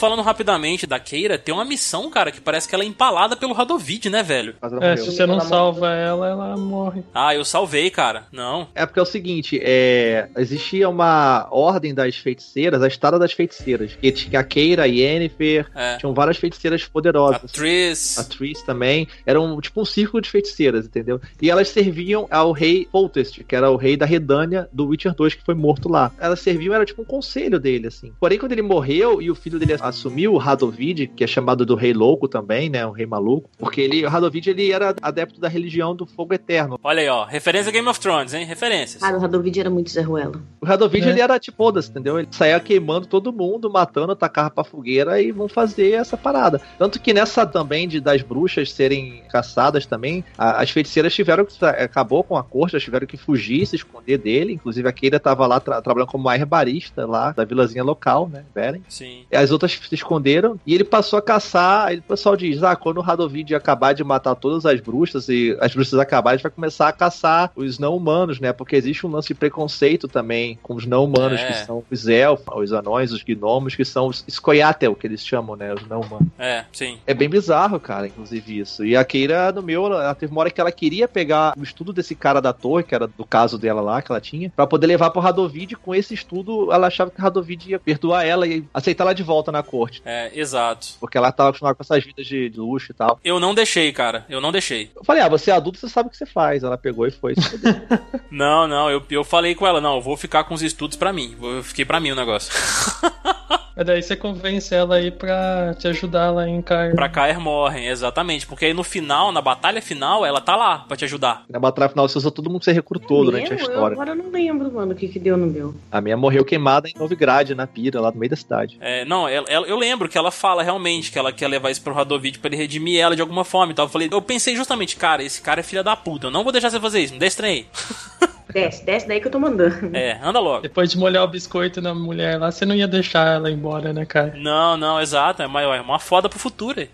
[0.00, 3.52] Falando rapidamente da Keira, tem uma missão, cara, que parece que ela é empalada pelo
[3.52, 4.54] Radovid, né, velho?
[4.80, 7.02] É, se você não Ela salva ela, ela morre.
[7.14, 8.24] Ah, eu salvei, cara.
[8.32, 8.66] Não.
[8.74, 13.92] É porque é o seguinte, é, existia uma ordem das feiticeiras, a estada das feiticeiras.
[14.00, 15.98] Que tinha a Keira, a Yennefer, É.
[15.98, 17.52] tinham várias feiticeiras A poderosas.
[17.52, 18.18] Triss.
[18.18, 19.06] A Triss também.
[19.26, 21.20] Era um, tipo um círculo de feiticeiras, entendeu?
[21.42, 25.34] E elas serviam ao rei Foltest, que era o rei da Redânia do Witcher 2,
[25.34, 26.10] que foi morto lá.
[26.18, 28.14] Elas serviam, era tipo um conselho dele, assim.
[28.18, 31.74] Porém, quando ele morreu e o filho dele assumiu, o Radovid, que é chamado do
[31.74, 32.84] rei louco também, né?
[32.86, 33.48] O rei maluco.
[33.58, 36.78] Porque ele, o Radovid, ele era adepto da religião do fogo eterno.
[36.82, 37.24] Olha aí, ó.
[37.24, 38.44] Referência a Game of Thrones, hein?
[38.46, 39.02] Referências.
[39.02, 40.40] Ah, o Radovid era muito Zé Ruela.
[40.60, 41.10] O Radovid, É.
[41.10, 42.18] ele era tipo, foda-se, entendeu?
[42.18, 46.58] Ele saía queimando todo mundo, matando, atacava pra fogueira e vão fazer essa parada.
[46.78, 51.52] Tanto que nessa também de das bruxas serem caçadas também, a- as feiticeiras tiveram que.
[51.64, 54.54] Acabou com a corte, elas tiveram que fugir, se esconder dele.
[54.54, 58.44] Inclusive a Keira tava lá tra- trabalhando como uma herbarista lá da vilazinha local, né?
[58.54, 58.80] Beren.
[58.88, 59.24] Sim.
[59.30, 61.88] E As outras se esconderam e ele passou a caçar.
[61.88, 65.56] Aí o pessoal diz: Ah, quando o Radovid acabar de matar todas as bruxas e
[65.60, 68.52] as bruxas acabarem, a gente vai começar a caçar os não humanos, né?
[68.52, 71.46] Porque existe um lance de preconceito também com os não humanos, É.
[71.46, 75.56] que são os elfos, os anões, os gnomos, que são os Skoyatel, que eles chamam,
[75.56, 75.72] né?
[75.74, 76.28] Os não humanos.
[76.38, 76.98] É, sim.
[77.06, 78.84] É bem bizarro, cara, inclusive isso.
[78.84, 81.92] E a Keira, no meu, ela teve uma hora que ela queria pegar o estudo
[81.92, 84.86] desse cara da torre, que era do caso dela lá, que ela tinha, pra poder
[84.86, 85.72] levar pro Radovid.
[85.72, 89.14] e Com esse estudo, ela achava que o Radovid ia perdoar ela e aceitar ela
[89.14, 90.02] de volta na corte.
[90.04, 90.88] É, exato.
[90.98, 93.20] Porque ela tava acostumada com essas vidas de, de luxo e tal.
[93.24, 94.26] Eu não deixei, cara.
[94.28, 94.90] Eu não deixei.
[94.96, 96.64] Eu falei, ah, você é adulto, você sabe o que você faz.
[96.64, 97.34] Ela pegou e foi.
[98.30, 98.88] Não, não.
[98.88, 101.36] Eu, eu falei com ela, não, eu vou ficar com os estudos pra mim.
[101.42, 102.52] Eu fiquei pra mim o negócio.
[103.80, 106.94] Mas daí você convence ela aí pra te ajudar lá em Cair.
[106.94, 108.46] pra cair morrem, exatamente.
[108.46, 111.44] Porque aí no final, na batalha final, ela tá lá pra te ajudar.
[111.48, 113.94] Na batalha final, você usou todo mundo que você recrutou durante a Meu, Eu história.
[113.94, 115.74] agora não lembro, mano, o que que deu no meu.
[115.90, 118.76] A minha morreu queimada em Novigrad, na pira, lá no meio da cidade.
[118.82, 121.80] É, não, ela- ela- eu lembro que ela fala realmente que ela quer levar isso
[121.80, 123.86] pro Radovid pra ele redimir ela de alguma forma e tal.
[123.86, 126.26] Eu falei, eu pensei justamente, cara, esse cara é filha da puta.
[126.26, 127.66] Eu não vou deixar você fazer isso, me dê esse trem aí.
[128.52, 129.96] Desce, desce daí que eu tô mandando.
[129.96, 130.62] É, anda logo.
[130.62, 134.04] Depois de molhar o biscoito na mulher lá, você não ia deixar ela embora, né,
[134.04, 134.34] cara?
[134.36, 135.42] Não, não, exato.
[135.42, 136.80] É uma, é uma foda pro futuro.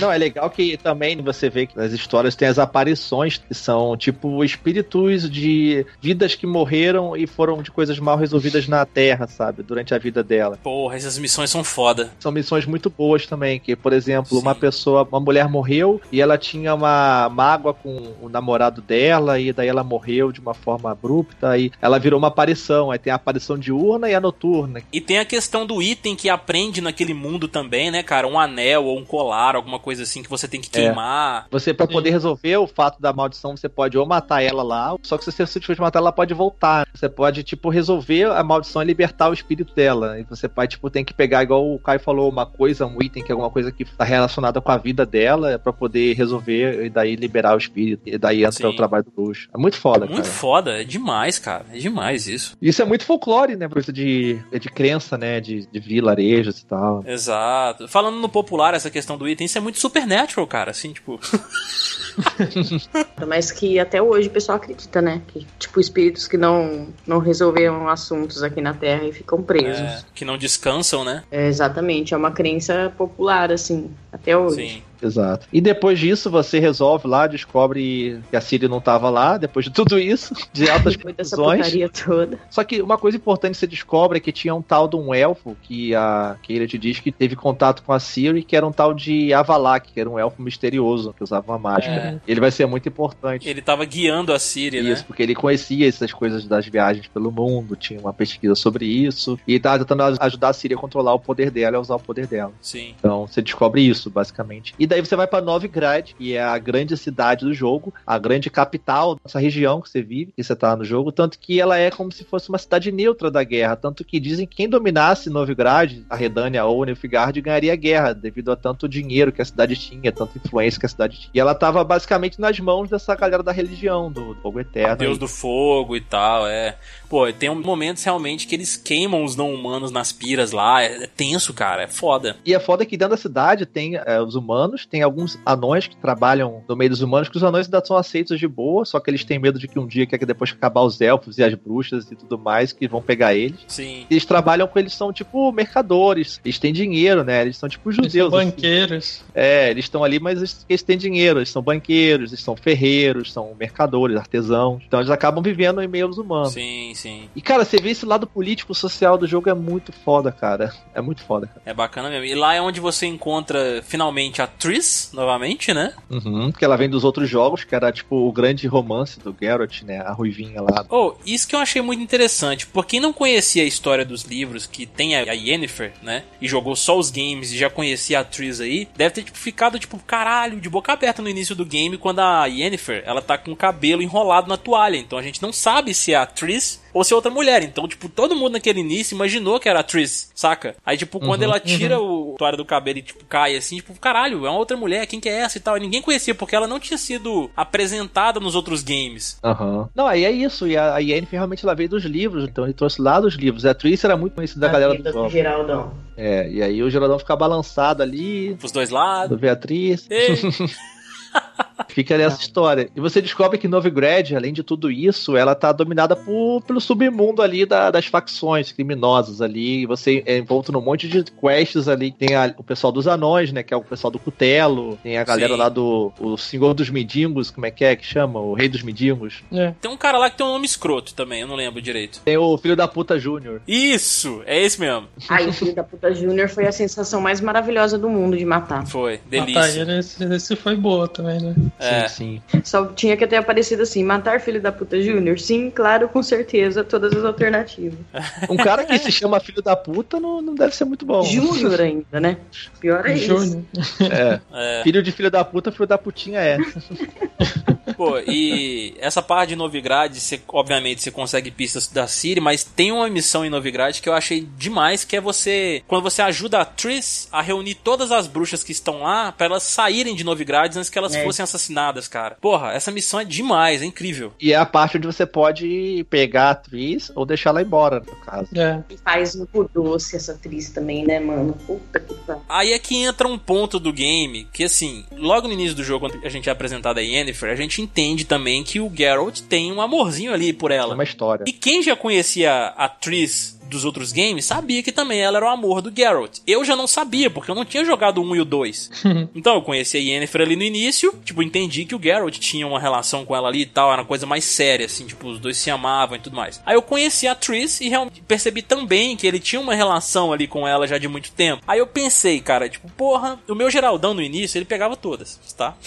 [0.00, 3.96] Não, é legal que também você vê que nas histórias tem as aparições que são
[3.96, 9.62] tipo espíritos de vidas que morreram e foram de coisas mal resolvidas na Terra, sabe?
[9.62, 10.58] Durante a vida dela.
[10.62, 12.10] Porra, essas missões são foda.
[12.18, 14.42] São missões muito boas também, que, por exemplo, Sim.
[14.42, 19.52] uma pessoa, uma mulher morreu e ela tinha uma mágoa com o namorado dela e
[19.52, 22.90] daí ela morreu de uma forma abrupta e ela virou uma aparição.
[22.90, 24.82] Aí tem a aparição diurna e a noturna.
[24.92, 28.26] E tem a questão do item que aprende naquele mundo também, né, cara?
[28.26, 31.46] Um anel ou um colar, alguma coisa assim que você tem que queimar.
[31.50, 31.92] Você, pra Sim.
[31.92, 35.32] poder resolver o fato da maldição, você pode ou matar ela lá, só que se
[35.32, 36.86] você se tiver de matar ela, pode voltar.
[36.94, 40.18] Você pode, tipo, resolver a maldição e libertar o espírito dela.
[40.20, 43.22] E você vai, tipo, tem que pegar, igual o Caio falou, uma coisa, um item,
[43.24, 46.90] que é alguma coisa que tá relacionada com a vida dela, pra poder resolver e
[46.90, 48.02] daí liberar o espírito.
[48.06, 48.66] E daí entra Sim.
[48.66, 49.48] o trabalho do bruxo.
[49.54, 50.24] É muito foda, Muito cara.
[50.24, 51.64] foda, é demais, cara.
[51.72, 52.56] É demais isso.
[52.60, 53.68] Isso é muito folclore, né?
[53.68, 55.40] Coisa de, de crença, né?
[55.40, 57.02] De, de vilarejos e tal.
[57.06, 57.88] Exato.
[57.88, 60.70] Falando no popular, essa questão do item, isso é muito supernatural, cara.
[60.70, 61.20] Assim, tipo.
[63.26, 65.22] Mas que até hoje o pessoal acredita, né?
[65.28, 69.80] Que, tipo, espíritos que não, não resolveram assuntos aqui na Terra e ficam presos.
[69.80, 71.22] é, que não descansam, né?
[71.30, 74.68] É, exatamente, é uma crença popular, assim, até hoje.
[74.68, 74.82] Sim.
[75.02, 75.46] Exato.
[75.52, 79.72] E depois disso, você resolve lá, descobre que a Siri não tava lá, depois de
[79.72, 81.72] tudo isso, de altas conclusões.
[82.04, 82.38] toda.
[82.50, 85.14] Só que uma coisa importante que você descobre é que tinha um tal de um
[85.14, 88.72] elfo que a Keira te diz que teve contato com a Siri, que era um
[88.72, 92.07] tal de Avalak, que era um elfo misterioso, que usava uma máscara.
[92.12, 92.20] Né?
[92.26, 93.48] Ele vai ser muito importante.
[93.48, 95.04] Ele tava guiando a Siri, Isso, né?
[95.06, 99.58] porque ele conhecia essas coisas das viagens pelo mundo, tinha uma pesquisa sobre isso, e
[99.58, 102.00] tava tentando aj- ajudar a Siri a controlar o poder dela e a usar o
[102.00, 102.52] poder dela.
[102.60, 102.94] Sim.
[102.98, 104.74] Então você descobre isso, basicamente.
[104.78, 108.50] E daí você vai pra Novigrad, que é a grande cidade do jogo, a grande
[108.50, 111.90] capital dessa região que você vive, que você tá no jogo, tanto que ela é
[111.90, 116.02] como se fosse uma cidade neutra da guerra, tanto que dizem que quem dominasse Novigrad,
[116.08, 120.10] a Redânia ou Nilfgaard, ganharia a guerra, devido a tanto dinheiro que a cidade tinha,
[120.12, 121.30] tanta influência que a cidade tinha.
[121.34, 124.96] E ela tava basicamente nas mãos dessa galera da religião, do fogo eterno.
[124.96, 126.76] Deus do fogo e tal, é.
[127.08, 130.82] Pô, tem momentos realmente que eles queimam os não-humanos nas piras lá.
[130.82, 131.82] É, é tenso, cara.
[131.84, 132.36] É foda.
[132.44, 135.96] E é foda que dentro da cidade tem é, os humanos, tem alguns anões que
[135.96, 139.10] trabalham no meio dos humanos, que os anões ainda são aceitos de boa, só que
[139.10, 141.38] eles têm medo de que um dia, que é que depois que acabar os elfos
[141.38, 143.60] e as bruxas e tudo mais, que vão pegar eles.
[143.66, 144.06] Sim.
[144.10, 147.40] Eles trabalham com eles, são tipo mercadores, eles têm dinheiro, né?
[147.42, 148.34] Eles são tipo Eles são judeus.
[148.34, 148.44] assim.
[148.46, 149.22] banqueiros.
[149.34, 153.32] É, eles estão ali, mas eles, eles têm dinheiro, eles são banqueiros, eles são ferreiros,
[153.32, 154.82] são mercadores, artesãos.
[154.86, 156.52] Então eles acabam vivendo em meio aos humanos.
[156.52, 157.28] Sim, sim.
[157.34, 160.72] E cara, você vê esse lado político social do jogo é muito foda, cara.
[160.94, 161.62] É muito foda, cara.
[161.64, 162.24] É bacana mesmo.
[162.24, 165.94] E lá é onde você encontra finalmente a Triss, novamente, né?
[166.10, 169.82] Uhum, porque ela vem dos outros jogos, que era tipo o grande romance do Geralt,
[169.82, 170.00] né?
[170.00, 170.84] A Ruivinha lá.
[170.88, 172.66] Oh, isso que eu achei muito interessante.
[172.66, 176.24] Por quem não conhecia a história dos livros, que tem a Yennefer, né?
[176.40, 179.78] E jogou só os games e já conhecia a Triss aí, deve ter tipo, ficado,
[179.78, 183.52] tipo, caralho, de boca aberta no início do game, quando a Yennefer, ela tá com
[183.52, 184.96] o cabelo enrolado na toalha.
[184.96, 187.62] Então a gente não sabe se é a Triss ou se é outra mulher.
[187.62, 190.74] Então, tipo, todo mundo naquele início imaginou que era a Triss, saca?
[190.84, 194.46] Aí, tipo, quando ela tira o toalha do cabelo e, tipo, cai assim, tipo, caralho,
[194.46, 195.76] é uma outra mulher, quem que é essa e tal?
[195.76, 199.38] E ninguém conhecia, porque ela não tinha sido apresentada nos outros games.
[199.44, 199.88] Aham.
[199.94, 200.66] Não, aí é isso.
[200.66, 203.64] E a, a Yennefer realmente ela veio dos livros, então ele trouxe lá dos livros.
[203.64, 205.28] A Triss era muito conhecida da galera do jogo.
[205.28, 205.92] Geraldão.
[206.16, 209.28] É, e aí o Geraldão fica balançado ali, Pros dois lados.
[209.28, 210.06] do Beatriz.
[210.10, 210.34] Ei,
[211.88, 212.90] Fica nessa história.
[212.94, 217.40] E você descobre que Novigrad, além de tudo isso, ela tá dominada por, pelo submundo
[217.42, 219.82] ali da- das facções criminosas ali.
[219.82, 222.12] E você é envolto num monte de quests ali.
[222.12, 223.62] Tem a- o pessoal dos anões, né?
[223.62, 224.98] Que é o pessoal do Cutelo.
[225.02, 225.58] Tem a galera Sim.
[225.58, 228.38] lá do o Senhor dos Mendigos, como é que é que chama?
[228.40, 229.42] O Rei dos Mendigos.
[229.52, 229.72] É.
[229.80, 232.20] tem um cara lá que tem um nome escroto também, eu não lembro direito.
[232.24, 233.60] Tem o Filho da Puta Júnior.
[233.66, 235.08] Isso, é esse mesmo.
[235.28, 238.86] Ai, o filho da puta Júnior foi a sensação mais maravilhosa do mundo de matar.
[238.86, 239.80] Foi, Matar delícia.
[239.80, 241.47] ele, esse, esse foi boa também, né?
[241.78, 242.08] É.
[242.08, 245.38] Sim, Só tinha que ter aparecido assim: matar filho da puta Júnior?
[245.38, 247.98] Sim, claro, com certeza, todas as alternativas.
[248.48, 251.22] Um cara que se chama Filho da Puta não, não deve ser muito bom.
[251.22, 252.36] Júnior ainda, né?
[252.80, 253.64] Pior é isso.
[254.10, 254.40] É.
[254.52, 254.82] É.
[254.82, 256.58] Filho de filho da puta, filho da putinha é.
[257.96, 262.92] Pô, e essa parte de Novigrad, você, obviamente você consegue pistas da Siri, mas tem
[262.92, 266.64] uma missão em Novigrad que eu achei demais, que é você, quando você ajuda a
[266.64, 270.90] Triss a reunir todas as bruxas que estão lá pra elas saírem de Novigrad antes
[270.90, 271.24] que elas É.
[271.24, 272.36] fossem assassinadas, cara.
[272.40, 274.32] Porra, essa missão é demais, é incrível.
[274.40, 278.16] E é a parte onde você pode pegar a atriz ou deixar ela embora, no
[278.16, 278.48] caso.
[278.56, 278.82] É.
[278.90, 281.52] E faz muito doce essa atriz também, né, mano?
[281.66, 282.42] Puta que pariu.
[282.48, 286.08] Aí é que entra um ponto do game que, assim, logo no início do jogo,
[286.08, 289.72] quando a gente é apresentado a Yennefer, a gente entende também que o Geralt tem
[289.72, 290.94] um amorzinho ali por É ela.
[290.94, 291.44] uma história.
[291.46, 295.50] E quem já conhecia a Triss dos outros games sabia que também ela era o
[295.50, 296.38] amor do Geralt.
[296.46, 298.90] Eu já não sabia, porque eu não tinha jogado o 1 e o 2.
[299.34, 302.80] então eu conheci a Yennefer ali no início, tipo, entendi que o Geralt tinha uma
[302.80, 305.56] relação com ela ali e tal, era uma coisa mais séria, assim, tipo, os dois
[305.56, 306.60] se amavam e tudo mais.
[306.64, 310.46] Aí eu conheci a Triss e realmente percebi também que ele tinha uma relação ali
[310.46, 311.62] com ela já de muito tempo.
[311.66, 315.76] Aí eu pensei, cara, tipo, porra, o meu Geraldão no início, ele pegava todas, tá?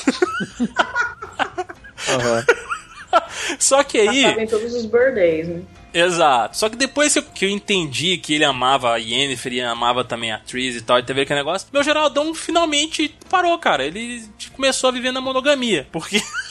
[2.10, 2.46] Aham.
[3.60, 4.24] Só que aí...
[4.24, 5.62] Passava em todos os bordéis, né?
[5.94, 6.58] Exato.
[6.58, 10.38] Só que depois que eu- entendi que ele amava a Yennefer e amava também a
[10.40, 13.86] Triss e tal, e teve aquele negócio, meu Geraldão finalmente parou, cara.
[13.86, 15.88] Ele começou a viver na monogamia.
[15.92, 16.22] Porque.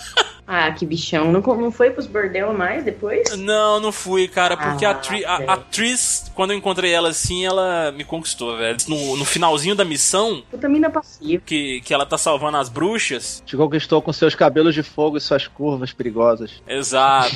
[0.52, 1.31] Ah, que bichão.
[1.31, 3.36] Não, não foi pros bordel mais depois?
[3.36, 7.10] Não, não fui, cara, porque a, Ah, Tri, a, a Triss, quando eu encontrei ela
[7.10, 8.77] assim, ela me conquistou, velho.
[8.89, 11.40] No, no finalzinho da missão, Puta mina passiva.
[11.47, 13.43] que, que ela tá salvando as bruxas.
[13.47, 16.60] Te conquistou com seus cabelos de fogo e suas curvas perigosas.
[16.66, 17.31] Exato.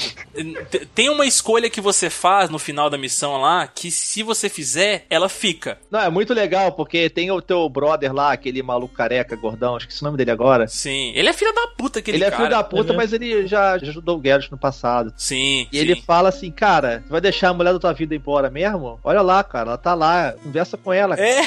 [0.94, 5.06] Tem uma escolha que você faz no final da missão lá, que se você fizer,
[5.08, 5.78] ela fica.
[5.88, 10.02] Não, é muito legal, porque tem o teu brother lá, aquele maluco careca, gordão, esqueci
[10.02, 10.66] o nome dele agora.
[10.66, 11.12] Sim.
[11.14, 12.36] Ele é filho da puta, aquele ele é cara.
[12.42, 15.12] filho da puta, é- mas ele já, já ajudou o Geralt no passado.
[15.14, 15.68] Sim.
[15.70, 16.02] E ele sim.
[16.02, 18.98] fala assim, cara, vai deixar a mulher da tua vida embora mesmo?
[19.04, 21.14] Olha lá, cara, ela tá lá, conversa com ela.
[21.20, 21.42] É.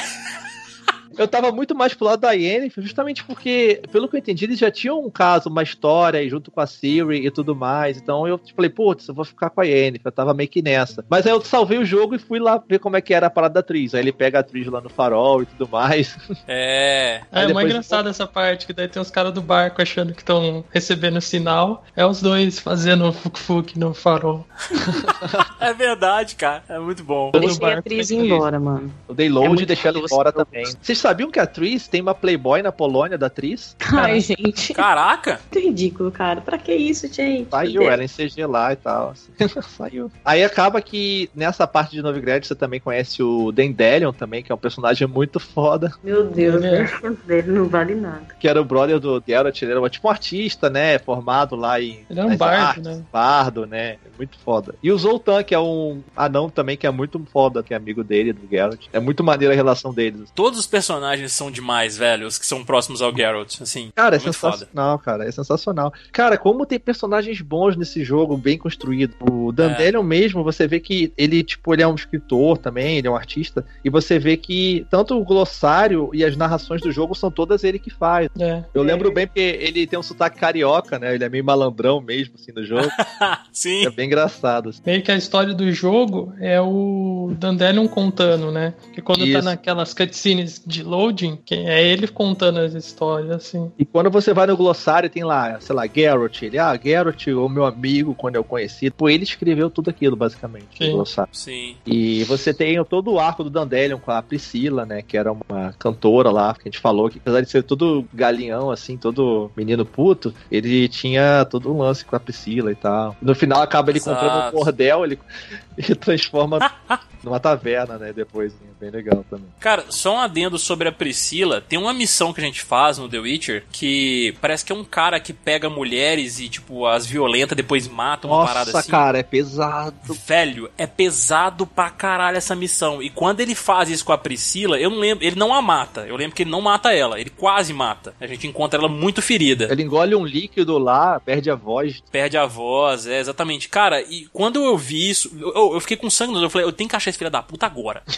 [1.18, 4.58] Eu tava muito mais pro lado da Yennefer, justamente porque, pelo que eu entendi, eles
[4.58, 7.96] já tinham um caso, uma história aí junto com a Siri e tudo mais.
[7.96, 10.06] Então eu falei, putz, eu vou ficar com a Yennefer.
[10.06, 11.04] Eu tava meio que nessa.
[11.08, 13.30] Mas aí eu salvei o jogo e fui lá ver como é que era a
[13.30, 13.94] parada da atriz.
[13.94, 16.16] Aí ele pega a atriz lá no farol e tudo mais.
[16.46, 17.20] É.
[17.32, 20.12] É, é depois- mais engraçado essa parte, que daí tem os caras do barco achando
[20.14, 21.84] que estão recebendo sinal.
[21.96, 24.46] É os dois fazendo fuk-fuk no farol.
[25.60, 26.62] É verdade, cara.
[26.68, 27.30] É muito bom.
[27.32, 28.24] Todo Deixei a atriz ir isso.
[28.24, 28.92] embora, mano.
[29.08, 30.64] Eu dei É load muito e deixei ela embora eu também.
[30.80, 33.74] Vocês sabiam que a atriz tem uma Playboy na Polônia da atriz?
[33.92, 34.74] Ai, gente.
[34.74, 35.40] Caraca!
[35.52, 36.40] Muito ridículo, cara.
[36.40, 37.48] Pra que isso, gente?
[37.50, 39.10] Saiu ela em CG lá e tal.
[39.10, 39.32] assim.
[39.76, 40.10] Saiu.
[40.24, 44.54] Aí acaba que nessa parte de Novigrad você também conhece o Dendelion também, que é
[44.54, 46.82] um personagem muito foda, Meu Deus, É.
[46.82, 47.16] né?
[47.24, 48.26] dele não vale nada.
[48.38, 52.04] que era o brother do Geralt, ele era tipo um artista, né, formado lá em
[52.10, 53.02] Ele é um bardo, artes, né?
[53.12, 53.96] Bardo, né?
[54.16, 54.74] Muito foda.
[54.82, 58.02] E o Zoltan, que é um anão também, que é muito foda, que é amigo
[58.04, 58.86] dele, do Geralt.
[58.92, 60.30] É muito maneira a relação deles.
[60.34, 60.97] Todos os personagens
[61.28, 62.26] são demais, velho.
[62.26, 63.60] Os que são próximos ao Geralt.
[63.60, 64.32] Assim, Cara, é foda.
[64.32, 65.28] sensacional, cara.
[65.28, 65.92] É sensacional.
[66.12, 69.14] Cara, como tem personagens bons nesse jogo, bem construído.
[69.20, 73.10] O Dandelion mesmo, você vê que ele, tipo, ele é um escritor também, ele é
[73.10, 73.64] um artista.
[73.84, 77.78] E você vê que tanto o glossário e as narrações do jogo são todas ele
[77.78, 78.28] que faz.
[78.38, 78.64] É.
[78.74, 81.14] Eu lembro bem porque ele tem um sotaque carioca, né?
[81.14, 82.88] Ele é meio malandrão mesmo, assim, no jogo.
[83.52, 83.86] Sim.
[83.86, 84.70] é bem engraçado.
[84.70, 84.80] assim.
[84.84, 88.74] Meio que a história do jogo é o Dandelion contando, né?
[88.92, 89.42] Que quando tá Isso.
[89.42, 93.70] naquelas cutscenes de loading, que é ele contando as histórias, assim.
[93.78, 96.42] E quando você vai no glossário, tem lá, sei lá, Geralt.
[96.42, 98.90] Ele, ah, Geralt, o meu amigo, quando eu conheci.
[98.90, 100.88] Pô, ele escreveu tudo aquilo, basicamente, Sim.
[100.88, 101.30] no glossário.
[101.32, 101.76] Sim.
[101.86, 105.02] E você tem todo o arco do Dandelion com a Priscila, né?
[105.02, 108.70] Que era uma cantora lá, que a gente falou que apesar de ser todo galinhão,
[108.70, 113.16] assim, todo menino puto, ele tinha todo um lance com a Priscila e tal.
[113.20, 114.56] No final acaba ele comprando um Exato.
[114.56, 115.18] bordel, ele,
[115.76, 116.58] ele transforma
[117.28, 118.12] numa taverna, né?
[118.12, 119.46] Depois, é bem legal também.
[119.60, 121.60] Cara, só um adendo sobre a Priscila.
[121.60, 124.84] Tem uma missão que a gente faz no The Witcher que parece que é um
[124.84, 128.90] cara que pega mulheres e, tipo, as violenta, depois mata uma parada Nossa, assim.
[128.90, 130.14] cara, é pesado.
[130.26, 133.02] Velho, é pesado pra caralho essa missão.
[133.02, 135.24] E quando ele faz isso com a Priscila, eu não lembro.
[135.24, 136.06] Ele não a mata.
[136.06, 137.20] Eu lembro que ele não mata ela.
[137.20, 138.14] Ele quase mata.
[138.20, 139.68] A gente encontra ela muito ferida.
[139.70, 142.02] Ele engole um líquido lá, perde a voz.
[142.10, 143.68] Perde a voz, é exatamente.
[143.68, 146.46] Cara, e quando eu vi isso, eu, eu fiquei com sangue no olho.
[146.46, 148.02] Eu falei, eu tenho que achar esse filho da puta agora.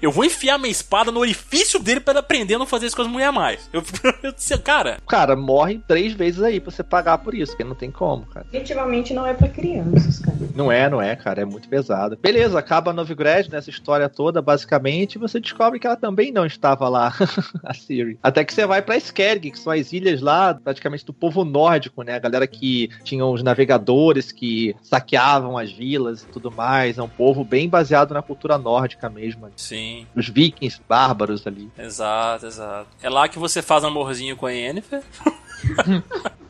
[0.00, 2.96] eu vou enfiar minha espada no orifício dele pra ele aprender a não fazer isso
[2.96, 3.68] com as mulheres mais.
[3.72, 3.82] Eu,
[4.22, 7.74] eu disse, cara, Cara, morre três vezes aí pra você pagar por isso, porque não
[7.74, 8.46] tem como, cara.
[8.50, 10.36] Definitivamente não é pra crianças, cara.
[10.54, 12.18] Não é, não é, cara, é muito pesado.
[12.20, 16.88] Beleza, acaba Novigrad nessa história toda, basicamente, e você descobre que ela também não estava
[16.88, 17.12] lá,
[17.64, 18.18] a Siri.
[18.22, 22.02] Até que você vai pra Skellig, que são as ilhas lá, praticamente do povo nórdico,
[22.02, 22.14] né?
[22.16, 26.98] A galera que tinham os navegadores que saqueavam as vilas e tudo mais.
[26.98, 29.48] É um povo bem baseado na cultura nórdica mesmo.
[29.56, 31.70] sim, Os vikings bárbaros ali.
[31.78, 32.88] exato, exato.
[33.02, 35.02] É lá que você faz amorzinho com a Yennefer.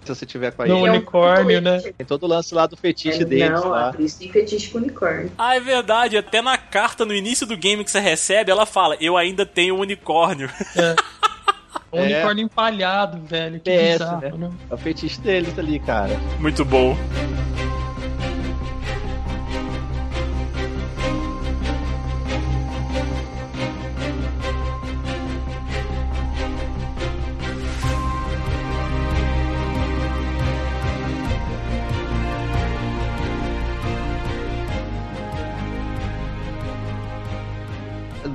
[0.05, 1.81] Se você tiver com a No é unicórnio, né?
[1.81, 3.89] Tem todo o lance lá do fetiche É, deles não, lá.
[3.89, 5.31] a Tris tem fetiche com unicórnio.
[5.37, 6.17] Ah, é verdade.
[6.17, 9.77] Até na carta no início do game que você recebe, ela fala: Eu ainda tenho
[9.77, 10.51] um unicórnio.
[11.91, 13.61] Um unicórnio empalhado, velho.
[13.61, 14.49] Que PS, bizarro, né?
[14.49, 14.51] né?
[14.71, 16.15] É o fetiche deles ali, cara.
[16.39, 16.95] Muito bom.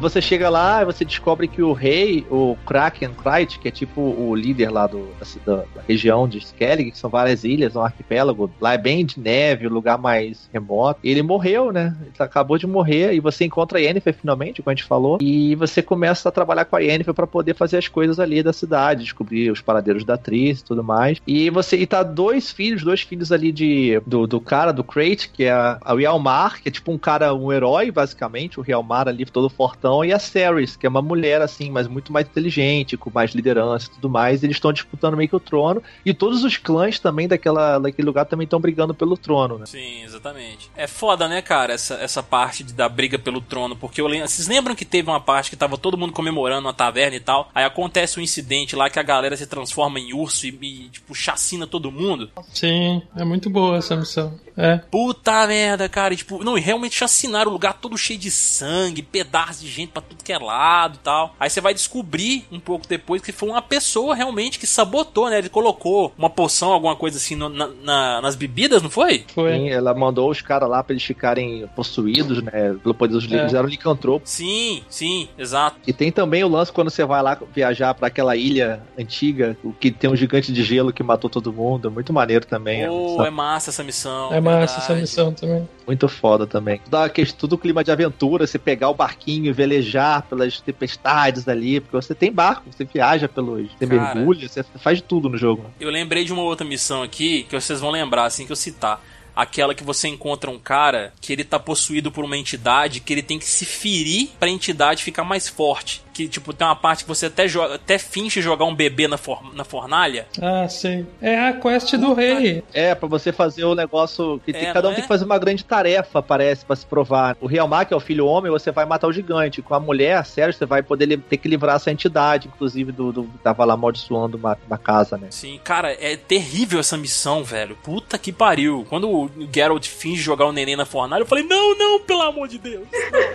[0.04, 4.36] Você chega lá você descobre que o rei, o Kraken Kreit, que é tipo o
[4.36, 5.08] líder lá do,
[5.46, 9.18] da, da região de Skellig, que são várias ilhas, um arquipélago, lá é bem de
[9.18, 11.00] neve, um lugar mais remoto.
[11.04, 11.96] Ele morreu, né?
[12.02, 15.56] Ele acabou de morrer e você encontra a Yennefer finalmente, como a gente falou, e
[15.56, 19.04] você começa a trabalhar com a Yennefer para poder fazer as coisas ali da cidade,
[19.04, 21.22] descobrir os paradeiros da atriz e tudo mais.
[21.26, 25.30] E você e tá dois filhos, dois filhos ali de do, do cara, do Kreit,
[25.30, 29.08] que é a, a Rialmar, que é tipo um cara, um herói, basicamente, o Rialmar
[29.08, 32.96] ali todo fortão, e a Ceres, que é uma mulher, assim, mas muito mais inteligente,
[32.96, 34.42] com mais liderança e tudo mais.
[34.44, 38.26] Eles estão disputando meio que o trono, e todos os clãs também daquela, daquele lugar
[38.26, 39.66] também estão brigando pelo trono, né?
[39.66, 40.72] Sim, exatamente.
[40.78, 44.30] É foda, né, cara, essa, essa parte de- da briga pelo trono, porque eu lembro.
[44.30, 47.50] Vocês lembram que teve uma parte que tava todo mundo comemorando uma taverna e tal?
[47.54, 51.14] Aí acontece um incidente lá que a galera se transforma em urso e, e, tipo,
[51.16, 52.30] chacina todo mundo.
[52.54, 54.40] Sim, é muito boa essa missão.
[54.56, 54.78] É.
[54.78, 56.14] Puta merda, cara.
[56.14, 59.83] E, tipo, não, e realmente chacinaram o lugar todo cheio de sangue, pedaços de gente
[59.84, 61.36] gente pra tudo que é lado e tal.
[61.40, 65.38] Aí você vai descobrir um pouco depois que foi uma pessoa realmente que sabotou, né?
[65.40, 69.26] Ele colocou uma poção, alguma coisa assim no- na- na- nas bebidas, não foi?
[69.34, 69.54] Foi.
[69.54, 72.76] Sim, ela mandou os caras lá pra eles ficarem possuídos, né?
[72.82, 73.58] Pelo poder dos livros, É.
[73.58, 74.30] eram licantropos.
[74.32, 75.78] Sim, sim, exato.
[75.86, 79.72] E tem também o lance quando você vai lá viajar pra aquela ilha antiga, o
[79.74, 81.88] que tem um gigante de gelo que matou todo mundo.
[81.88, 82.84] É muito maneiro também.
[82.84, 83.28] Sabe?
[83.28, 84.34] é massa essa missão.
[84.34, 85.02] É massa essa verdade.
[85.02, 85.68] missão também.
[85.86, 86.82] Muito foda também.
[86.88, 91.80] Dá aquele- tudo clima de aventura, você pegar o barquinho e velejar pelas tempestades ali,
[91.80, 93.72] porque você tem barco, você viaja pelos.
[93.72, 94.16] Você Cara.
[94.16, 95.66] mergulha, você faz de tudo no jogo.
[95.80, 99.02] Eu lembrei de uma outra missão aqui que vocês vão lembrar assim que eu citar.
[99.36, 103.24] Aquela que você encontra um cara que ele tá possuído por uma entidade que ele
[103.24, 106.04] tem que se ferir pra entidade ficar mais forte.
[106.14, 109.18] Que, tipo, tem uma parte que você até, joga, até finge jogar um bebê na,
[109.18, 110.28] for- na fornalha.
[110.42, 111.06] Ah, sei.
[111.22, 112.64] É a quest do rei.
[112.74, 114.40] É, pra você fazer o negócio.
[114.46, 115.02] Que tem- É, cada um não tem é?
[115.02, 117.36] que fazer uma grande tarefa, parece, pra se provar.
[117.42, 119.62] O Rialmar, que é o filho homem, você vai matar o gigante.
[119.62, 123.24] Com a mulher, sério, você vai poder ter que livrar essa entidade, inclusive do, do
[123.44, 125.28] tava lá amaldiçoando uma, uma casa, né?
[125.32, 127.76] Sim, cara, é terrível essa missão, velho.
[127.84, 128.86] Puta que pariu.
[128.88, 132.48] Quando o Geralt finge jogar o neném na fornalha, eu falei, não, não, pelo amor
[132.48, 132.86] de Deus.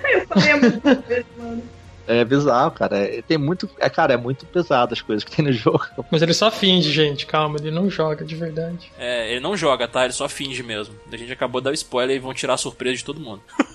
[0.09, 1.63] Eu falei, é mano.
[2.09, 2.97] É bizarro, cara.
[2.97, 3.69] É, tem muito.
[3.79, 5.87] É, cara, é muito pesado as coisas que tem no jogo.
[6.11, 7.27] Mas ele só finge, gente.
[7.27, 8.91] Calma, ele não joga de verdade.
[8.99, 10.05] É, ele não joga, tá?
[10.05, 10.95] Ele só finge mesmo.
[11.13, 13.43] A gente acabou de dar o spoiler e vão tirar a surpresa de todo mundo.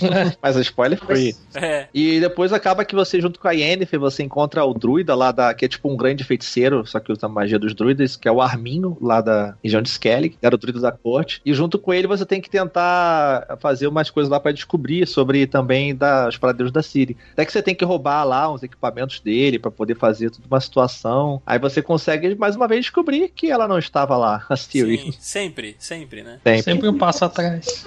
[0.42, 1.34] Mas é spoiler free.
[1.54, 1.86] É.
[1.94, 5.54] E depois acaba que você, junto com a Yennefer, você encontra o druida lá da.
[5.54, 8.32] que é tipo um grande feiticeiro, só que usa a magia dos druidas, que é
[8.32, 11.40] o Arminho, lá da região de Skellig, que era o druida da corte.
[11.44, 15.46] E junto com ele você tem que tentar fazer umas coisas lá pra descobrir sobre
[15.46, 17.16] também da, os paradeiros da Ciri.
[17.32, 20.60] Até que você tem que roubar lá uns equipamentos dele pra poder fazer toda uma
[20.60, 21.40] situação.
[21.46, 24.98] Aí você consegue mais uma vez descobrir que ela não estava lá, a Ciri.
[24.98, 26.40] Sim, sempre, sempre, né?
[26.44, 26.62] Sempre.
[26.62, 27.84] Sempre um passo atrás.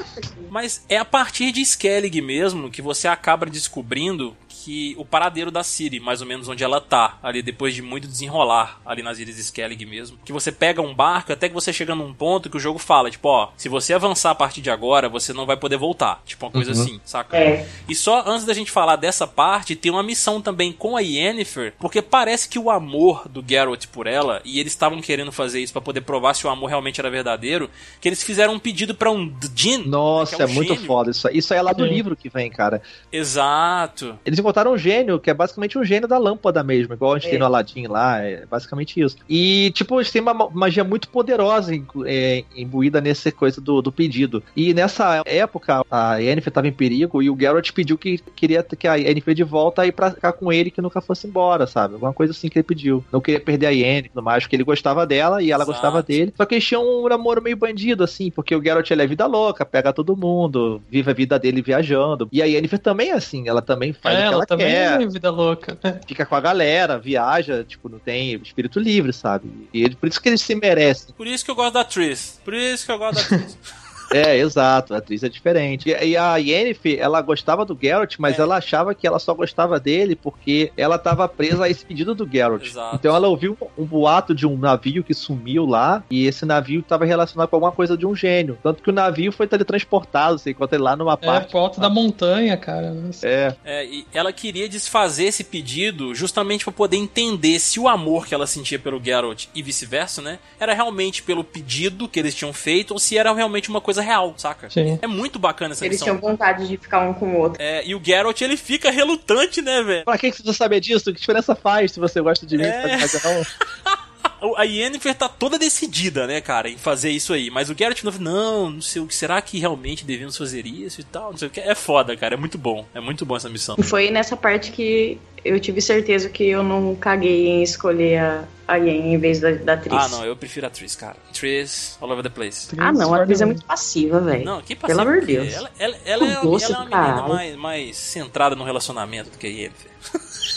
[0.49, 4.35] Mas é a partir de Skellig mesmo que você acaba descobrindo
[4.67, 8.05] que o paradeiro da Ciri, mais ou menos onde ela tá, ali depois de muito
[8.05, 11.71] desenrolar ali nas ilhas de Skellig mesmo, que você pega um barco até que você
[11.71, 14.69] chega num ponto que o jogo fala, tipo, ó, se você avançar a partir de
[14.69, 17.37] agora, você não vai poder voltar, tipo uma coisa assim, saca?
[17.37, 17.65] É.
[17.87, 21.73] E só antes da gente falar dessa parte, tem uma missão também com a Yennefer,
[21.79, 25.71] porque parece que o amor do Geralt por ela, e eles estavam querendo fazer isso
[25.71, 27.69] pra poder provar se o amor realmente era verdadeiro,
[28.01, 29.87] que eles fizeram um pedido pra um Djinn.
[29.87, 30.85] Nossa, que é, um muito gênio.
[30.85, 31.25] foda isso.
[31.25, 31.37] aí.
[31.37, 31.93] Isso aí é lá do Sim.
[31.93, 32.81] livro que vem, cara.
[33.09, 34.19] Exato.
[34.25, 37.27] Eles encontraram um gênio, que é basicamente um gênio da lâmpada mesmo, igual a gente
[37.27, 37.29] É.
[37.31, 39.17] tem no Aladdin lá, é basicamente isso.
[39.29, 41.71] E, tipo, eles têm uma ma- magia muito poderosa
[42.05, 44.41] é, imbuída nessa coisa do, do pedido.
[44.55, 48.87] E nessa época, a Yennefer estava em perigo e o Geralt pediu que queria que
[48.87, 51.95] a Yennefer de volta e pra ficar com ele que nunca fosse embora, sabe?
[51.95, 53.03] Alguma coisa assim que ele pediu.
[53.11, 55.71] Não queria perder a Yennefer tudo mais, porque ele gostava dela e ela Exato.
[55.73, 56.33] gostava dele.
[56.37, 59.25] Só que eles tinham um namoro meio bandido, assim, porque o Geralt ele é vida
[59.25, 62.27] louca, pega todo mundo, vive a vida dele viajando.
[62.31, 65.05] E a Yennefer também é assim, ela também faz o que ela ela também é
[65.07, 65.77] vida louca.
[65.83, 65.99] né?
[66.07, 69.49] fica com a galera, viaja, tipo, não tem espírito livre, sabe?
[69.73, 71.13] E ele- por isso que eles se merecem.
[71.15, 72.39] Por isso que eu gosto da Triss.
[72.43, 73.57] Por isso que eu gosto da Triss.
[74.11, 75.89] É, exato, a atriz é diferente.
[75.89, 78.41] E, e a Yennefer, ela gostava do Geralt, mas É.
[78.41, 82.27] ela achava que ela só gostava dele porque ela tava presa a esse pedido do
[82.29, 82.65] Geralt.
[82.65, 82.95] Exato.
[82.95, 87.05] Então ela ouviu um boato de um navio que sumiu lá, e esse navio tava
[87.05, 88.57] relacionado com alguma coisa de um gênio.
[88.63, 91.49] Tanto que o navio foi teletransportado, você encontra ele lá numa É, parte.
[91.51, 92.91] pro alto da montanha, cara.
[92.93, 93.27] Nossa.
[93.27, 98.25] É, É, e ela queria desfazer esse pedido justamente pra poder entender se o amor
[98.27, 100.39] que ela sentia pelo Geralt e vice-versa, né?
[100.59, 104.33] Era realmente pelo pedido que eles tinham feito ou se era realmente uma coisa real,
[104.37, 104.69] saca?
[104.69, 104.99] Sim.
[105.01, 106.17] É muito bacana essa Eles missão.
[106.17, 107.61] tinham vontade de ficar um com o outro.
[107.61, 110.05] É, e o Geralt, ele fica relutante, né, velho?
[110.05, 111.13] Pra que você precisa saber disso?
[111.13, 112.63] Que diferença faz se você gosta de mim?
[112.65, 112.97] É.
[112.97, 113.97] Mas não.
[114.55, 117.49] A Yennefer tá toda decidida, né, cara, em fazer isso aí.
[117.49, 121.01] Mas o Geralt não, não, não sei o que, será que realmente devemos fazer isso
[121.01, 121.31] e tal?
[121.31, 121.59] Não sei o que.
[121.59, 122.85] É foda, cara, é muito bom.
[122.93, 123.75] É muito bom essa missão.
[123.77, 128.43] E foi nessa parte que eu tive certeza que eu não caguei em escolher a,
[128.67, 129.93] a Yen em vez da, da atriz.
[129.93, 131.15] Ah, não, eu prefiro a Triss, cara.
[131.33, 132.67] Triss, all over the place.
[132.77, 134.45] Ah, não, a atriz é muito passiva, velho.
[134.45, 135.53] Não, que Pelo amor de Deus.
[135.53, 139.47] Ela, ela, ela é, ela é uma menina mais, mais centrada no relacionamento do que
[139.47, 139.91] a Yennefer.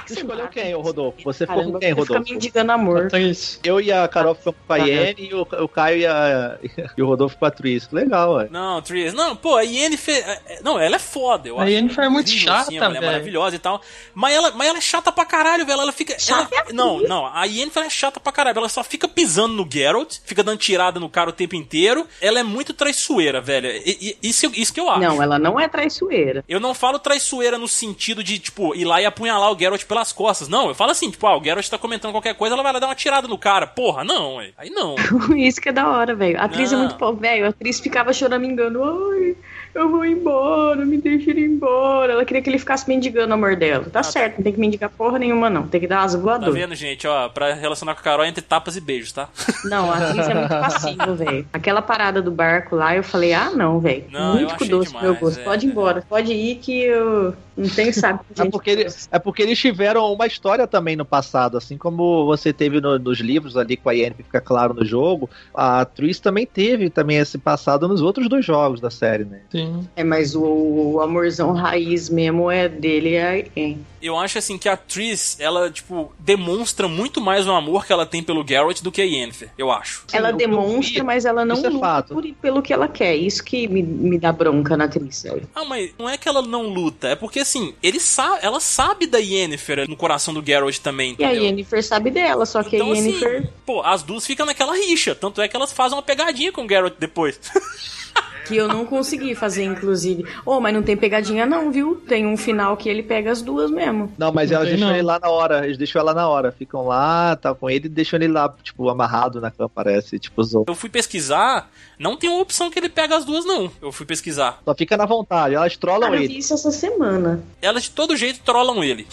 [0.06, 1.18] Você escolheu quem, Rodolfo?
[1.24, 2.30] Você ficou Caramba, com quem, você fica Rodolfo?
[2.30, 3.06] me indicando amor.
[3.06, 3.60] Atriz.
[3.64, 6.58] Eu e a Carol ficamos com a Ah, Iene e o, o Caio e, a,
[6.96, 7.88] e o Rodolfo com a Tris.
[7.92, 8.48] Legal, ué.
[8.50, 9.12] Não, Triss.
[9.14, 10.16] Não, pô, a Yennefer.
[10.16, 11.72] é- é- Não, ela é foda, eu A acho.
[11.72, 13.06] Yennefer é muito incrível, chata, assim, ela é velho.
[13.06, 13.80] maravilhosa e tal.
[14.14, 15.80] Mas ela, mas ela é chata pra caralho, velho.
[15.80, 16.18] Ela fica.
[16.18, 17.06] Chata ela- é não, assim.
[17.08, 17.26] não.
[17.26, 18.58] A Yennefer é chata pra caralho.
[18.58, 22.06] Ela só fica pisando no Geralt, fica dando tirada no cara o tempo inteiro.
[22.20, 23.68] Ela é muito traiçoeira, velho.
[23.70, 25.00] E- e- isso, isso que eu acho.
[25.00, 26.44] Não, ela não é traiçoeira.
[26.48, 30.12] Eu não falo traiçoeira no sentido de, tipo, ir lá e apunhalar o Geralt pelas
[30.12, 30.48] costas.
[30.48, 32.78] Não, eu falo assim, tipo, ah, o Geralt tá comentando qualquer coisa, ela vai lá
[32.78, 33.66] dar uma tirada no cara.
[33.66, 34.50] Porra, não, ué.
[34.58, 34.94] Aí não.
[35.36, 36.38] Isso que é da hora, velho.
[36.40, 36.82] A atriz é Não.
[36.84, 37.46] muito pô, velho.
[37.46, 38.82] A atriz ficava choramingando.
[38.82, 39.36] Ai,
[39.74, 42.12] eu vou embora, me deixa ir embora.
[42.12, 43.86] Ela queria que ele ficasse mendigando o amor dela.
[43.90, 45.66] Tá Ah, certo, não tem que mendigar porra nenhuma, não.
[45.66, 46.54] Tem que dar as Tá voadoras.
[46.54, 47.06] vendo, gente?
[47.06, 49.28] Ó, pra relacionar com a Carol é entre tapas e beijos, tá?
[49.64, 51.46] Não, a atriz é muito passiva, velho.
[51.52, 54.04] Aquela parada do barco lá, eu falei, ah, não, velho.
[54.10, 55.40] Muito doce pro meu demais, gosto.
[55.40, 55.44] é.
[55.44, 58.84] Pode ir embora, pode ir que eu não tenho saco de É gente porque, ele-
[58.84, 59.08] doce.
[59.10, 63.18] é porque eles tiveram uma história também no passado, assim como você teve no- nos
[63.20, 67.38] livros ali com a Yennefer, fica claro no jogo, a Tris também teve também esse
[67.38, 69.40] passado nos outros dois jogos da série, né?
[69.50, 69.88] Sim.
[69.96, 73.84] É, mas o, o amorzão raiz mesmo é dele, é quem?
[74.00, 78.04] Eu acho assim que a Triss, ela, tipo, demonstra muito mais o amor que ela
[78.04, 80.04] tem pelo Garrett do que a Yennefer, eu acho.
[80.12, 82.88] ela o que eu demonstra, vi, mas ela não é luta por- pelo que ela
[82.88, 83.14] quer.
[83.14, 85.24] Isso que me, me dá bronca na atriz.
[85.54, 87.98] Ah, mas não é que ela não luta, é porque assim, ele
[88.40, 91.44] ela sabe da Yennefer no coração do Garrett também, E a entendeu?
[91.44, 93.38] Yennefer sabe dela, só que Então, a Yennefer...
[93.40, 95.14] assim, pô, as duas ficam naquela rixa.
[95.14, 97.38] Tanto é que elas fazem uma pegadinha com o Garrett depois.
[98.46, 100.24] Que eu não consegui fazer, inclusive.
[100.44, 101.94] Oh, mas não tem pegadinha não, viu?
[102.08, 104.12] Tem um final que ele pega as duas mesmo.
[104.18, 104.94] Não, mas Não elas deixam não.
[104.94, 107.88] ele lá na hora, eles deixam ela na hora, ficam lá, tá com ele e
[107.88, 112.28] deixam ele lá, tipo, amarrado na cama, parece, tipo, zo- Eu fui pesquisar, não tem
[112.28, 113.70] uma opção que ele pega as duas, não.
[113.80, 114.60] Eu fui pesquisar.
[114.64, 117.40] só fica na vontade, elas trollam Cara, eu ele, vi isso essa semana.
[117.60, 119.06] Elas de todo jeito trollam ele.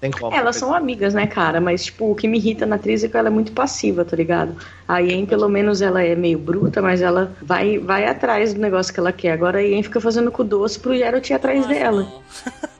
[0.00, 0.34] tem como.
[0.36, 1.60] Elas são amigas, né, cara?
[1.60, 4.14] Mas, tipo, o que me irrita na atriz é que ela é muito passiva, tá
[4.16, 4.54] ligado?
[4.88, 8.92] A Yen, pelo menos, ela é meio bruta, mas ela vai, vai atrás do negócio
[8.92, 9.32] que ela quer.
[9.32, 12.06] Agora a Yen fica fazendo com o doce pro Geralt ir atrás dela.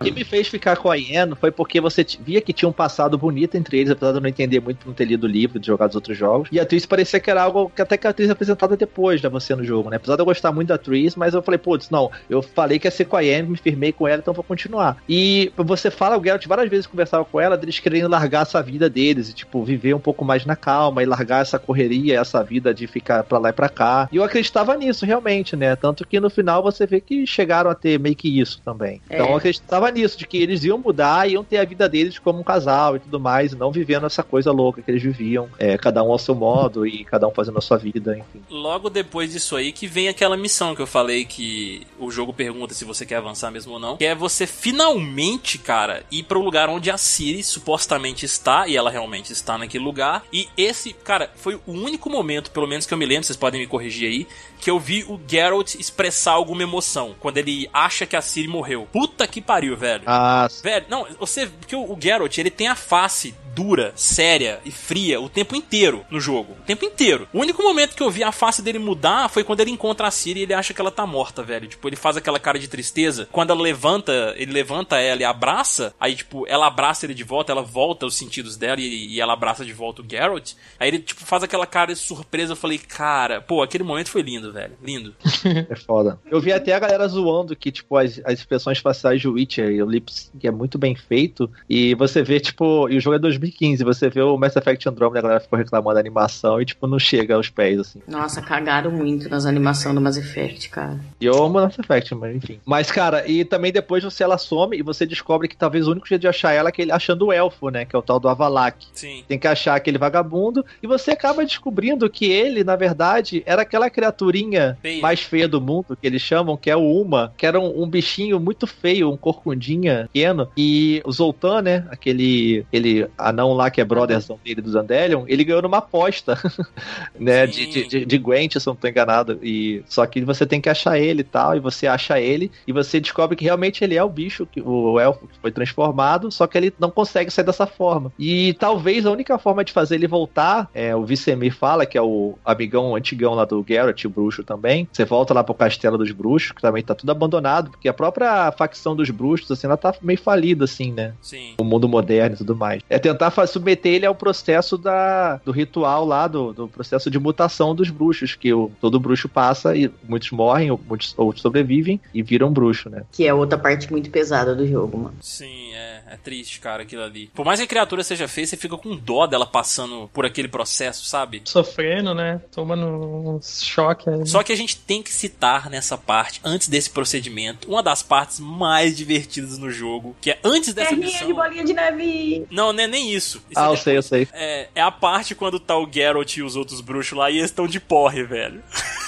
[0.01, 2.73] O que me fez ficar com a Yen foi porque você via que tinha um
[2.73, 5.29] passado bonito entre eles, apesar de eu não entender muito por não ter lido o
[5.29, 6.49] livro, de jogar os outros jogos.
[6.53, 9.29] E a atriz parecia que era algo que até que a atriz apresentada depois da
[9.29, 9.97] você no jogo, né?
[9.97, 12.87] Apesar de eu gostar muito da atriz, mas eu falei, putz, não, eu falei que
[12.87, 14.99] ia ser com a Yen, me firmei com ela, então vou continuar.
[15.09, 18.89] E você fala, o Geralt várias vezes conversava com ela, deles querendo largar essa vida
[18.89, 22.73] deles, e tipo, viver um pouco mais na calma e largar essa correria, essa vida
[22.75, 24.09] de ficar pra lá e pra cá.
[24.13, 25.75] E eu acreditava nisso, realmente, né?
[25.77, 29.01] Tanto que no final você vê que chegaram a ter meio que isso também.
[29.11, 29.31] Então É.
[29.31, 32.45] eu acreditava nisso, de que eles iam mudar, iam ter a vida deles como um
[32.45, 36.03] casal e tudo mais, e não vivendo essa coisa louca que eles viviam, é, cada
[36.03, 38.43] um ao seu modo e cada um fazendo a sua vida, enfim.
[38.51, 42.75] Logo depois disso aí que vem aquela missão que eu falei que o jogo pergunta
[42.75, 43.97] se você quer avançar mesmo ou não.
[43.97, 48.91] Que é você finalmente, cara, ir pro lugar onde a Siri supostamente está, e ela
[48.91, 50.23] realmente está naquele lugar.
[50.33, 53.61] E esse, cara, foi o único momento, pelo menos que eu me lembro, vocês podem
[53.61, 54.27] me corrigir aí,
[54.61, 57.15] que eu vi o Geralt expressar alguma emoção.
[57.21, 58.89] Quando ele acha que a Siri morreu.
[58.93, 60.03] Puta que pariu, velho.
[60.07, 61.47] Ah, Velho, não, você.
[61.47, 66.05] Porque o, o Geralt, ele tem a face dura, séria e fria o tempo inteiro
[66.11, 66.53] no jogo.
[66.61, 67.27] O tempo inteiro.
[67.33, 70.11] O único momento que eu vi a face dele mudar foi quando ele encontra a
[70.11, 71.67] Ciri e ele acha que ela tá morta, velho.
[71.67, 73.27] Tipo, ele faz aquela cara de tristeza.
[73.33, 75.95] Quando ela levanta, ele levanta ela e abraça.
[75.99, 79.33] Aí, tipo, ela abraça ele de volta, ela volta os sentidos dela e, e ela
[79.33, 80.53] abraça de volta o Geralt.
[80.79, 82.53] Aí ele, tipo, faz aquela cara de surpresa.
[82.53, 84.73] Eu falei, cara, pô, aquele momento foi lindo, velho.
[84.83, 85.15] Lindo.
[85.69, 86.19] é foda.
[86.31, 89.83] Eu vi até a galera zoando que, tipo, as, as expressões faciais de Witcher e
[89.83, 91.51] o lip sync é muito bem feito.
[91.69, 95.19] E você vê, tipo, e o jogo é 2015, você vê o Mass Effect Andromeda,
[95.19, 98.01] a galera ficou reclamando da animação e, tipo, não chega aos pés, assim.
[98.09, 100.99] Nossa, cagaram muito nas animações do Mass Effect, cara.
[101.21, 102.59] E eu amo Mass Effect, mas enfim.
[102.65, 106.09] Mas, cara, e também depois você ela some e você descobre que talvez o único
[106.09, 107.85] jeito de achar ela é aquele achando o elfo, né?
[107.85, 108.87] Que é o tal do Avalak.
[108.95, 109.23] Sim.
[109.29, 110.65] Tem que achar aquele vagabundo.
[110.83, 111.66] E você acaba descobrindo
[112.11, 115.03] que ele, na verdade, era aquela criaturinha Feia.
[115.03, 117.89] mais feia do mundo, que eles chamam, que é o Uma, que era um, um
[117.89, 120.49] bichinho muito feio, um corcundinha pequeno.
[120.57, 121.87] E o Zoltan, né?
[121.91, 126.39] Aquele, aquele anão lá que é brotherzão dele do Zandelion, ele ganhou numa aposta,
[127.19, 127.47] né?
[127.47, 129.39] De, de, de, de Gwent, se eu não tô enganado.
[129.43, 132.73] E, só que você tem que achar ele e tal, e você acha ele, e
[132.73, 136.47] você descobre que realmente ele é o bicho, que, o elfo que foi transformado, só
[136.47, 138.13] que ele não consegue sair dessa forma.
[138.19, 142.03] E talvez a única forma de fazer ele voltar, é, o Vicemir fala, que é
[142.03, 144.89] o amigão antigão lá do Garrett, o bruxo também.
[144.93, 148.53] Você volta lá pro castelo dos bruxos, que também tá tudo abandonado, porque a própria
[148.53, 151.15] facção dos bruxos, assim, ela tá meio falida, assim, né?
[151.21, 151.55] Sim.
[151.59, 152.83] o mundo moderno e tudo mais.
[152.89, 157.75] É tentar submeter ele ao processo da, do ritual lá, do, do processo de mutação
[157.75, 162.23] dos bruxos, que o, todo bruxo passa e muitos morrem, ou muitos outros sobrevivem e
[162.23, 163.05] viram bruxo, né?
[163.13, 165.17] Que é outra parte muito pesada do jogo, mano.
[165.21, 167.31] Sim, é, é triste, cara, aquilo ali.
[167.35, 170.49] Por mais que a criatura seja feia, você fica com dó dela passando por aquele
[170.49, 171.41] processo, sabe?
[171.49, 172.41] Sofrendo, né?
[172.51, 174.27] Tomando um choque aí.
[174.27, 178.41] Só que a gente tem que citar nessa parte, antes desse procedimento, uma das partes
[178.41, 181.27] mais divertidas no jogo, que é antes dessa Perninha missão.
[181.29, 182.47] de bolinha de neve.
[182.51, 183.39] Não, não é nem isso.
[183.51, 184.29] Isso Ah, é eu sei, eu sei.
[184.33, 187.51] É, é a parte quando tá o Geralt e os outros bruxos lá e eles
[187.51, 188.63] estão de porre, velho.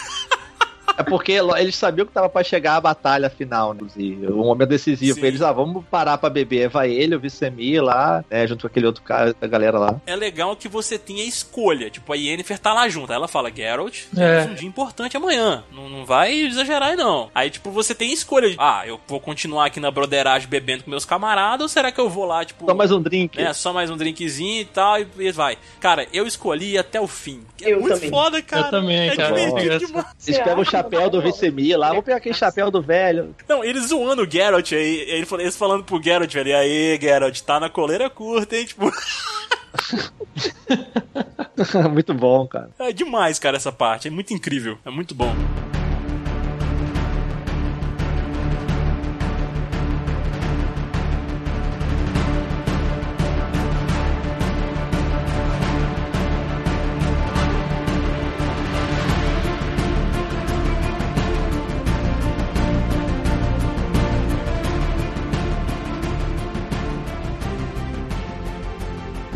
[0.99, 3.77] É porque eles sabiam que tava pra chegar a batalha final, né?
[3.79, 5.21] inclusive, o momento decisivo.
[5.21, 5.27] Sim.
[5.27, 6.69] Eles, ah, vamos parar pra beber.
[6.69, 10.01] Vai ele, o Vicemir lá, né, junto com aquele outro cara, a galera lá.
[10.07, 11.89] É legal que você tenha escolha.
[11.89, 13.11] Tipo, a Yennefer tá lá junto.
[13.13, 14.41] Aí ela fala, Geralt, É.
[14.41, 15.63] temos um dia importante amanhã.
[15.73, 17.31] Não, não vai exagerar aí, não.
[17.35, 18.51] Aí, tipo, você tem escolha.
[18.51, 22.01] de, Ah, eu vou continuar aqui na broderagem bebendo com meus camaradas ou será que
[22.01, 22.67] eu vou lá, tipo...
[22.67, 23.41] Só mais um drink.
[23.41, 25.57] É, só mais um drinkzinho e tal, e, e vai.
[25.81, 27.43] Cara, eu escolhi até o fim.
[27.63, 28.11] É Eu muito também.
[28.11, 28.67] foda, cara.
[28.67, 29.29] Eu também, é cara.
[29.35, 29.87] divertido Nossa.
[29.87, 30.07] demais.
[30.27, 33.35] Eles pegam o chapéu do Vicemir lá, vamos pegar aquele chapéu do velho.
[33.49, 37.41] Não, eles zoando o Geralt aí, ele, eles falando pro Geralt, velho, e aí, Geralt,
[37.41, 38.67] tá na coleira curta, hein?
[38.69, 38.91] Tipo,
[41.91, 42.71] Muito bom, cara.
[42.79, 44.09] é demais, cara, essa parte.
[44.09, 44.79] É muito incrível.
[44.85, 45.33] É muito bom.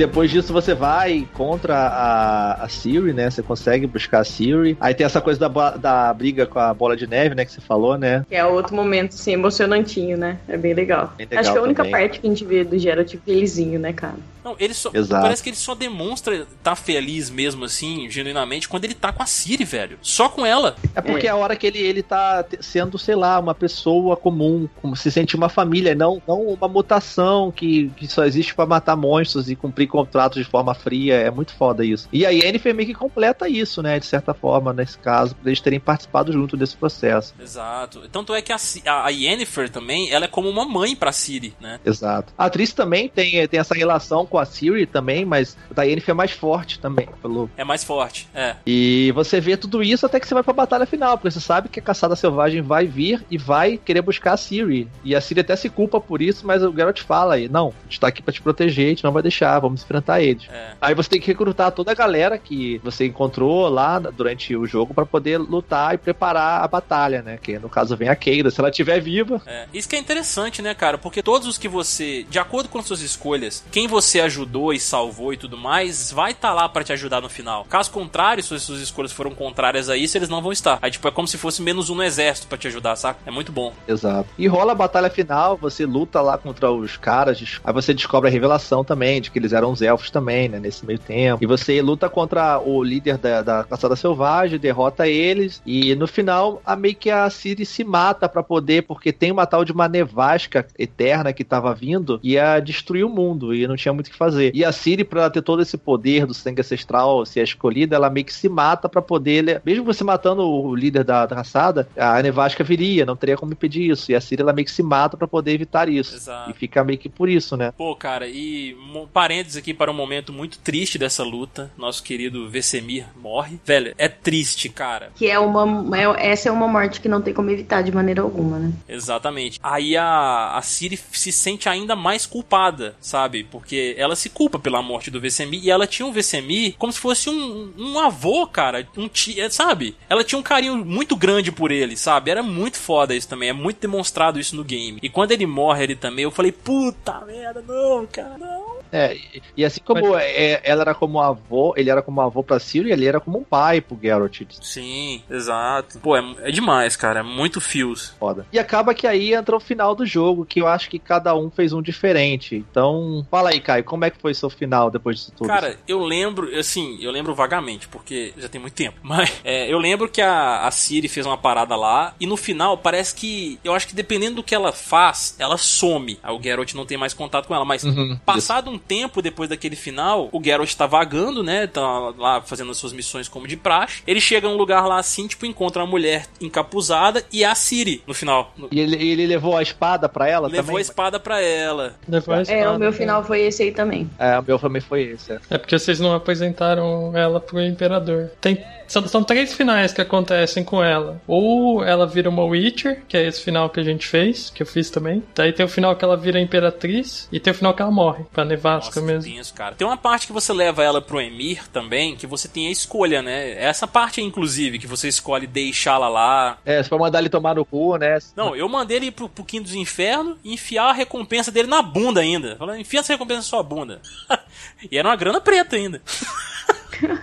[0.02, 3.30] Depois disso você vai contra a, a Siri, né?
[3.30, 4.76] Você consegue buscar a Siri.
[4.80, 7.44] Aí tem essa coisa da, da briga com a bola de neve, né?
[7.44, 8.26] Que você falou, né?
[8.28, 10.38] Que é outro momento, assim, emocionantinho, né?
[10.48, 11.12] É bem legal.
[11.16, 11.92] Bem legal Acho que é a única também.
[11.92, 14.16] parte que a gente vê do Geralt felizinho, né, cara?
[14.44, 14.90] Não, ele só.
[14.92, 15.22] Exato.
[15.22, 19.26] Parece que ele só demonstra tá feliz mesmo, assim, genuinamente, quando ele tá com a
[19.26, 19.98] Siri, velho.
[20.02, 20.76] Só com ela.
[20.94, 24.68] É porque é a hora que ele, ele tá sendo, sei lá, uma pessoa comum,
[24.80, 28.96] como se sente uma família, não, não uma mutação que, que só existe pra matar
[28.96, 31.14] monstros e cumprir contratos de forma fria.
[31.14, 32.08] É muito foda isso.
[32.12, 33.98] E a Yennefer meio que completa isso, né?
[33.98, 37.34] De certa forma, nesse caso, pra eles terem participado junto desse processo.
[37.40, 38.08] Exato.
[38.10, 38.56] Tanto é que a,
[38.86, 41.78] a, a Yennefer também, ela é como uma mãe pra Siri, né?
[41.84, 42.32] Exato.
[42.36, 46.14] A atriz também tem, tem essa relação com a Siri também, mas a Yennefer é
[46.14, 48.26] mais forte também, pelo, É mais forte.
[48.34, 48.56] É.
[48.66, 51.68] E você vê tudo isso até que você vai pra batalha final, porque você sabe
[51.68, 54.88] que a caçada selvagem vai vir e vai querer buscar a Ciri.
[55.04, 57.84] E a Ciri até se culpa por isso, mas o Geralt fala aí, não, a
[57.84, 60.48] gente tá aqui pra te proteger, a gente não vai deixar, vamos enfrentar eles.
[60.50, 60.72] É.
[60.80, 64.94] Aí você tem que recrutar toda a galera que você encontrou lá durante o jogo
[64.94, 67.38] pra poder lutar e preparar a batalha, né?
[67.42, 69.42] Que no caso vem a Keira, se ela estiver viva.
[69.46, 70.96] É, isso que é interessante, né, cara?
[70.96, 74.80] Porque todos os que você, de acordo com as suas escolhas, quem você ajudou e
[74.80, 77.64] salvou e tudo mais, vai estar lá pra te ajudar no final.
[77.68, 80.78] Caso contrário, se as suas escolhas foram contrárias a isso, eles não vão estar.
[80.80, 83.20] Aí, tipo, é como se fosse menos um no exército pra te ajudar, saca?
[83.26, 83.72] É muito bom.
[83.86, 84.28] Exato.
[84.38, 88.32] E rola a batalha final, você luta lá contra os caras, aí você descobre a
[88.32, 91.42] revelação também de que eles eram os elfos também, né, nesse meio tempo.
[91.42, 96.60] E você luta contra o líder da, da caçada selvagem, derrota eles, e no final,
[96.64, 99.88] a meio que a Ciri se mata pra poder, porque tem uma tal de uma
[99.88, 104.16] nevasca eterna que tava vindo, e ia destruir o mundo, e não tinha muito que
[104.18, 104.52] fazer.
[104.54, 107.96] E a Ciri, pra ela ter todo esse poder do sangue ancestral, ser a escolhida,
[107.96, 111.88] ela meio que se mata pra poder, mesmo você matando o líder da, da caçada,
[111.96, 114.12] a nevasca viria, não teria como impedir isso.
[114.12, 116.14] E a Ciri, ela meio que se mata pra poder evitar isso.
[116.14, 116.50] Exato.
[116.50, 117.72] E fica meio que por isso, né?
[117.76, 121.70] Pô, cara, e mo- parênteses aqui para um momento muito triste dessa luta.
[121.76, 123.58] Nosso querido Vesemir morre.
[123.64, 125.10] Velho, é triste, cara.
[125.16, 125.96] Que é uma.
[125.96, 128.72] é- essa é uma morte que não tem como evitar de maneira alguma, né?
[128.88, 129.58] Exatamente.
[129.62, 133.44] Aí a, a Ciri se sente ainda mais culpada, sabe?
[133.50, 136.98] Porque ela se culpa pela morte do Vesemir e ela tinha um Vesemir como se
[136.98, 138.86] fosse um, um avô, cara.
[138.96, 139.96] Um tio, sabe?
[140.08, 142.30] Ela tinha um carinho muito grande por ele, sabe?
[142.30, 143.48] Era muito foda isso também.
[143.48, 144.98] É muito demonstrado isso no game.
[145.02, 148.81] E quando ele morre ele também, eu falei, puta merda, não, cara, não.
[148.92, 152.58] É, e, e assim como é, ela era como avô, ele era como avô pra
[152.58, 154.42] Ciri, ele era como um pai pro Geralt.
[154.60, 155.98] Sim, exato.
[156.00, 157.20] Pô, é, é demais, cara.
[157.20, 158.14] É muito fios.
[158.18, 158.46] Foda.
[158.52, 161.50] E acaba que aí entra o final do jogo, que eu acho que cada um
[161.50, 162.56] fez um diferente.
[162.56, 165.48] Então, fala aí, Caio, como é que foi seu final depois disso tudo?
[165.48, 168.98] Cara, eu lembro, assim, eu lembro vagamente, porque já tem muito tempo.
[169.02, 172.76] Mas é, eu lembro que a, a Siri fez uma parada lá e no final
[172.76, 173.58] parece que.
[173.64, 176.18] Eu acho que dependendo do que ela faz, ela some.
[176.22, 177.64] Aí o Geralt não tem mais contato com ela.
[177.64, 181.66] Mas Uhum, passado um tempo depois daquele final, o Geralt tá vagando, né?
[181.66, 181.80] Tá
[182.18, 184.02] lá fazendo as suas missões como de praxe.
[184.06, 188.02] Ele chega a um lugar lá assim, tipo, encontra uma mulher encapuzada e a Siri
[188.06, 188.54] no final.
[188.70, 190.78] E ele, ele levou a espada pra ela Levou também?
[190.78, 191.94] a espada pra ela.
[192.08, 192.96] Levou a É, espada, o meu né?
[192.96, 194.10] final foi esse aí também.
[194.18, 195.32] É, o meu também foi esse.
[195.32, 195.40] é.
[195.50, 198.30] É porque vocês não apresentaram ela pro Imperador.
[198.40, 201.20] Tem, são, são três finais que acontecem com ela.
[201.26, 204.66] Ou ela vira uma Witcher, que é esse final que a gente fez, que eu
[204.66, 205.22] fiz também.
[205.34, 208.24] Daí tem o final que ela vira Imperatriz, e tem o final que ela morre,
[208.30, 209.32] pra Nevasca Nossa, mesmo.
[209.32, 209.74] tenso, cara.
[209.74, 213.22] Tem uma parte que você leva ela pro Emir também, que você tem a escolha,
[213.22, 213.52] né?
[213.52, 216.58] Essa parte, inclusive, que você escolhe deixá-la lá.
[216.62, 218.18] É, você mandar ele tomar no cu, né?
[218.36, 221.80] Não, eu mandei ele pro, pro Quinto dos Infernos e enfiar a recompensa dele na
[221.80, 222.56] bunda ainda.
[222.56, 224.02] Falando, enfia essa recompensa na sua bunda.
[224.90, 226.02] e era uma grana preta ainda.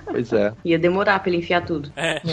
[0.06, 0.54] Pois é.
[0.66, 1.92] Ia demorar pra ele enfiar tudo.
[1.96, 2.22] É.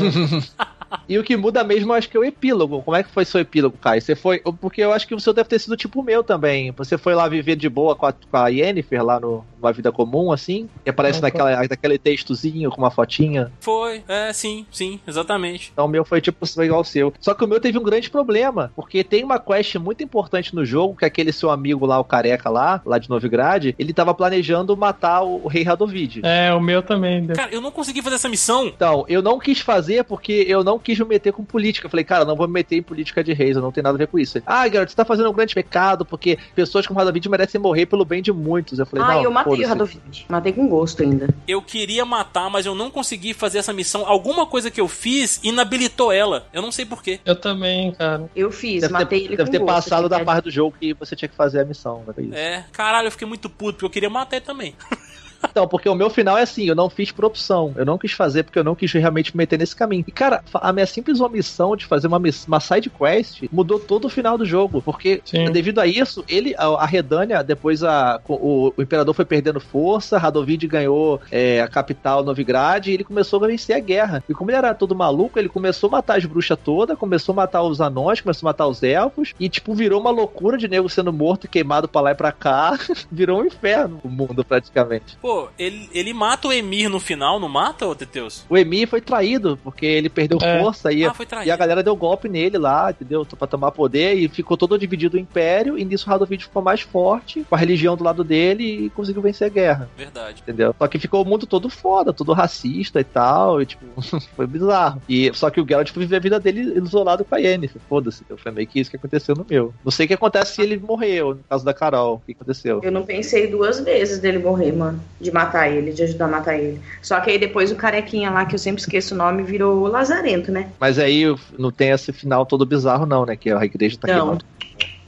[1.08, 2.82] E o que muda mesmo, eu acho que é o epílogo.
[2.82, 4.00] Como é que foi seu epílogo, Kai?
[4.00, 4.38] Você foi.
[4.60, 6.70] Porque eu acho que o seu deve ter sido tipo o meu também.
[6.72, 9.90] Você foi lá viver de boa com a, com a Yennefer lá no, numa vida
[9.92, 10.68] comum, assim.
[10.84, 13.50] E aparece Ah, naquela, naquele textozinho com uma fotinha.
[13.60, 15.70] Foi, é, sim, sim, exatamente.
[15.72, 17.12] Então o meu foi tipo foi igual ao seu.
[17.20, 20.64] Só que o meu teve um grande problema, porque tem uma quest muito importante no
[20.64, 24.14] jogo, que é aquele seu amigo lá, o careca lá, lá de Novigrad, ele tava
[24.14, 26.20] planejando matar o, o rei Radovid.
[26.22, 27.24] É, o meu também.
[27.26, 27.34] deu.
[27.34, 28.66] Cara, eu não consegui fazer essa missão.
[28.66, 31.86] Então, eu não quis fazer porque eu não quis me meter com política.
[31.86, 33.96] Eu falei, cara, não vou me meter em política de reis, eu não tenho nada
[33.96, 34.38] a ver com isso.
[34.38, 37.86] Ele, ah, garoto, você tá fazendo um grande pecado, porque pessoas como Radovid merecem morrer
[37.86, 38.78] pelo bem de muitos.
[38.78, 39.68] Eu falei, Ah, não, eu matei o.
[39.68, 40.26] Radovid.
[40.28, 41.28] Matei com gosto ainda.
[41.46, 44.06] Eu queria matar, mas eu não consegui fazer essa missão.
[44.06, 46.46] Alguma coisa que eu fiz inabilitou ela.
[46.52, 47.20] Eu não sei porquê.
[47.24, 48.28] Eu também, cara.
[48.34, 49.74] Eu fiz, Deve matei ter, ele deve com ter gosto.
[49.74, 52.04] passado da assim, parte do jogo que você tinha que fazer a missão.
[52.16, 52.38] Né?
[52.38, 54.74] É, caralho, eu fiquei muito puto, porque eu queria matar ele também.
[55.42, 57.72] Então, porque o meu final é assim, eu não fiz por opção.
[57.76, 60.04] Eu não quis fazer porque eu não quis realmente me meter nesse caminho.
[60.06, 64.10] E, cara, a minha simples omissão de fazer uma, uma side quest mudou todo o
[64.10, 64.82] final do jogo.
[64.82, 65.50] Porque, Sim.
[65.50, 70.66] devido a isso, ele, a, Redânia, depois a, o, o Imperador foi perdendo força, Radovid
[70.66, 74.22] ganhou é, a capital Novigrad e ele começou a vencer a guerra.
[74.28, 77.36] E como ele era todo maluco, ele começou a matar as bruxas todas, começou a
[77.36, 80.88] matar os anões, começou a matar os elfos, e, tipo, virou uma loucura de nego
[80.88, 82.78] sendo morto e queimado pra lá e pra cá.
[83.10, 85.16] virou um inferno o mundo, praticamente.
[85.26, 88.44] Pô, ele, ele mata o Emir no final, não mata, ô Teteus?
[88.48, 90.60] O Emir foi traído, porque ele perdeu É.
[90.62, 91.12] força e, Ah,
[91.44, 93.26] e a galera deu golpe nele lá, entendeu?
[93.36, 95.76] Pra tomar poder e ficou todo dividido o império.
[95.76, 99.20] E nisso o Radovid ficou mais forte, com a religião do lado dele e conseguiu
[99.20, 100.42] vencer a guerra, Verdade.
[100.42, 100.72] entendeu?
[100.78, 103.84] Só que ficou o mundo todo foda, todo racista e tal, e tipo,
[104.36, 105.02] foi bizarro.
[105.08, 108.20] E só que o Geralt foi viver a vida dele isolado com a Yennefer, foda-se.
[108.22, 108.38] entendeu?
[108.40, 109.74] Foi meio que isso que aconteceu no meu.
[109.84, 112.14] Não sei o que acontece se ele morreu, no caso da Carol.
[112.14, 112.80] O que aconteceu?
[112.84, 115.02] Eu não pensei duas vezes dele morrer, mano.
[115.20, 116.78] De matar ele, de ajudar a matar ele.
[117.02, 119.86] Só que aí depois o carequinha lá, que eu sempre esqueço o nome, virou o
[119.86, 120.68] Lazarento, né?
[120.78, 121.24] Mas aí
[121.58, 123.34] não tem esse final todo bizarro, não, né?
[123.34, 124.18] Que a igreja tá Não.
[124.18, 124.44] queimando.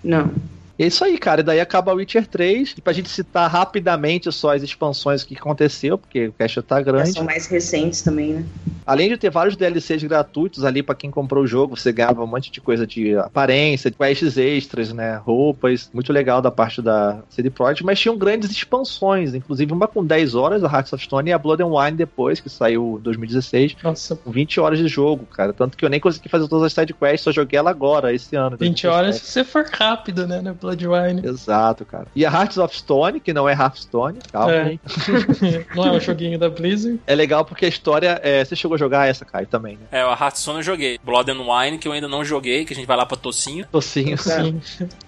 [0.02, 0.30] Não.
[0.78, 1.40] E é isso aí, cara.
[1.40, 2.74] E daí acaba o Witcher 3.
[2.76, 7.12] E pra gente citar rapidamente só as expansões que aconteceu, porque o cast tá grande.
[7.12, 8.46] são mais recentes também, né?
[8.86, 12.26] Além de ter vários DLCs gratuitos ali pra quem comprou o jogo, você ganhava um
[12.26, 15.16] monte de coisa de aparência, de quests extras, né?
[15.16, 15.90] Roupas.
[15.92, 17.84] Muito legal da parte da CD Projekt.
[17.84, 21.38] Mas tinham grandes expansões, inclusive uma com 10 horas, a Hearts of Stone, e a
[21.38, 23.76] Blood and Wine depois, que saiu em 2016.
[23.82, 25.52] Nossa, Com 20 horas de jogo, cara.
[25.52, 28.36] Tanto que eu nem consegui fazer todas as side quests, só joguei ela agora, esse
[28.36, 28.56] ano.
[28.56, 31.26] 20 horas se você for rápido, né, no Bloodwine.
[31.26, 32.06] Exato, cara.
[32.14, 34.62] E a Hearts of Stone, que não é Hearthstone, calma É.
[34.62, 34.80] aí.
[35.74, 37.00] Não é um joguinho da Blizzard.
[37.06, 38.20] É legal porque a história.
[38.22, 38.44] É...
[38.44, 39.86] Você chegou a jogar essa, Caio, também, né?
[39.92, 40.98] É, a Hearthstone eu joguei.
[41.04, 43.66] Blood and Wine, que eu ainda não joguei, que a gente vai lá pra Tocinho.
[43.70, 44.16] Tocinho.
[44.18, 44.60] Sim.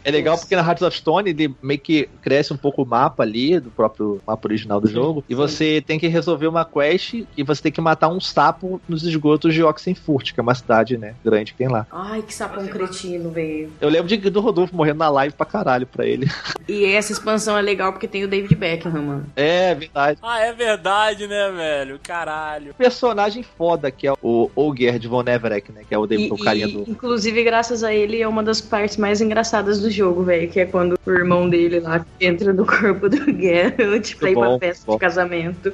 [0.05, 3.23] É legal porque na Hearts of Stone ele meio que cresce um pouco o mapa
[3.23, 5.25] ali, do próprio mapa original do jogo.
[5.29, 9.03] E você tem que resolver uma quest e você tem que matar um sapo nos
[9.03, 11.87] esgotos de Oxenfurt, que é uma cidade, né, grande que tem lá.
[11.91, 13.73] Ai, que sapão cretino, velho.
[13.81, 16.29] Eu lembro de, do Rodolfo morrendo na live pra caralho pra ele.
[16.69, 19.27] E essa expansão é legal porque tem o David Beckham, mano.
[19.37, 20.19] É, verdade.
[20.23, 21.99] Ah, é verdade, né, velho?
[22.03, 22.75] Caralho.
[22.75, 25.83] Personagem foda que é o Olger de Von Everett, né?
[25.89, 26.85] Que é o, E, o carinha e, do.
[26.91, 30.49] inclusive, graças a ele, é uma das partes mais engraçadas do jogo, velho.
[30.51, 34.59] Que é quando o irmão dele lá entra no corpo do Geralt pra ir pra
[34.59, 34.93] festa bom.
[34.95, 35.73] de casamento.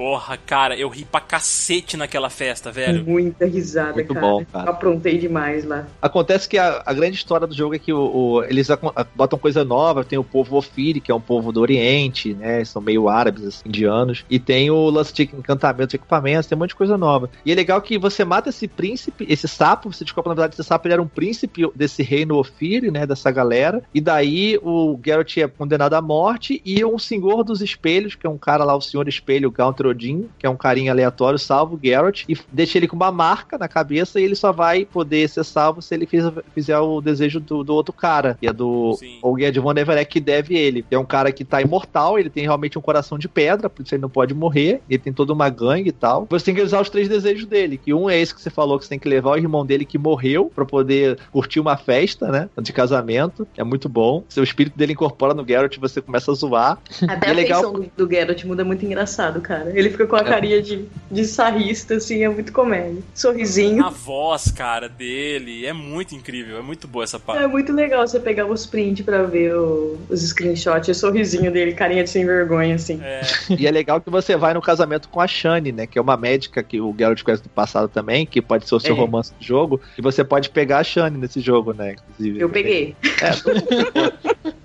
[0.00, 3.04] Porra, cara, eu ri pra cacete naquela festa, velho.
[3.04, 4.26] Muita risada, Muito cara.
[4.26, 4.64] bom, cara.
[4.70, 5.86] Eu aprontei demais lá.
[6.00, 8.66] Acontece que a, a grande história do jogo é que o, o- eles
[9.14, 12.64] botam coisa nova, tem o povo Ofiri, que é um povo do Oriente, né?
[12.64, 14.24] São meio árabes, assim, indianos.
[14.30, 17.28] E tem o lance de encantamento de equipamentos, tem um monte de coisa nova.
[17.44, 20.64] E é legal que você mata esse príncipe, esse sapo, você descobre, na verdade, esse
[20.66, 23.04] sapo ele era um príncipe desse reino Ofiri, né?
[23.04, 23.82] Dessa galera.
[23.92, 28.30] E daí o Geralt é condenado à morte e um senhor dos espelhos, que é
[28.30, 31.80] um cara lá, o senhor espelho Gaunter Odin, que é um carinha aleatório, salva o
[31.82, 35.44] Geralt e deixa ele com uma marca na cabeça e ele só vai poder ser
[35.44, 39.18] salvo se ele fizer, fizer o desejo do, do outro cara, que é do Sim.
[39.22, 40.84] Olguer de Von Everett, que deve ele.
[40.90, 43.94] É um cara que tá imortal, ele tem realmente um coração de pedra, por isso
[43.94, 46.26] ele não pode morrer, ele tem toda uma gangue e tal.
[46.30, 48.78] Você tem que usar os três desejos dele, que um é esse que você falou,
[48.78, 52.28] que você tem que levar o irmão dele que morreu pra poder curtir uma festa,
[52.28, 54.24] né, de casamento, é muito bom.
[54.28, 56.78] Seu espírito dele incorpora no Geralt você começa a zoar.
[57.08, 59.70] Até E a é legal- do, do Geralt muda muito engraçado, cara.
[59.80, 60.24] Ele fica com a É.
[60.24, 63.02] carinha de, de sarrista, assim, é muito comédia.
[63.14, 63.84] Sorrisinho.
[63.84, 67.42] A voz, cara, dele é muito incrível, é muito boa essa parte.
[67.42, 71.50] É muito legal você pegar os prints pra ver o- os screenshots e o sorrisinho
[71.50, 73.00] dele, carinha de sem vergonha, assim.
[73.02, 73.20] É,
[73.58, 75.86] E é legal que você vai no casamento com a Shani, né?
[75.86, 78.80] Que é uma médica que o Geralt conhece do passado também, que pode ser o
[78.80, 78.98] seu É.
[78.98, 79.80] romance do jogo.
[79.98, 81.92] E você pode pegar a Shani nesse jogo, né?
[81.94, 82.40] Inclusive.
[82.40, 82.94] Eu peguei.
[83.22, 83.30] É.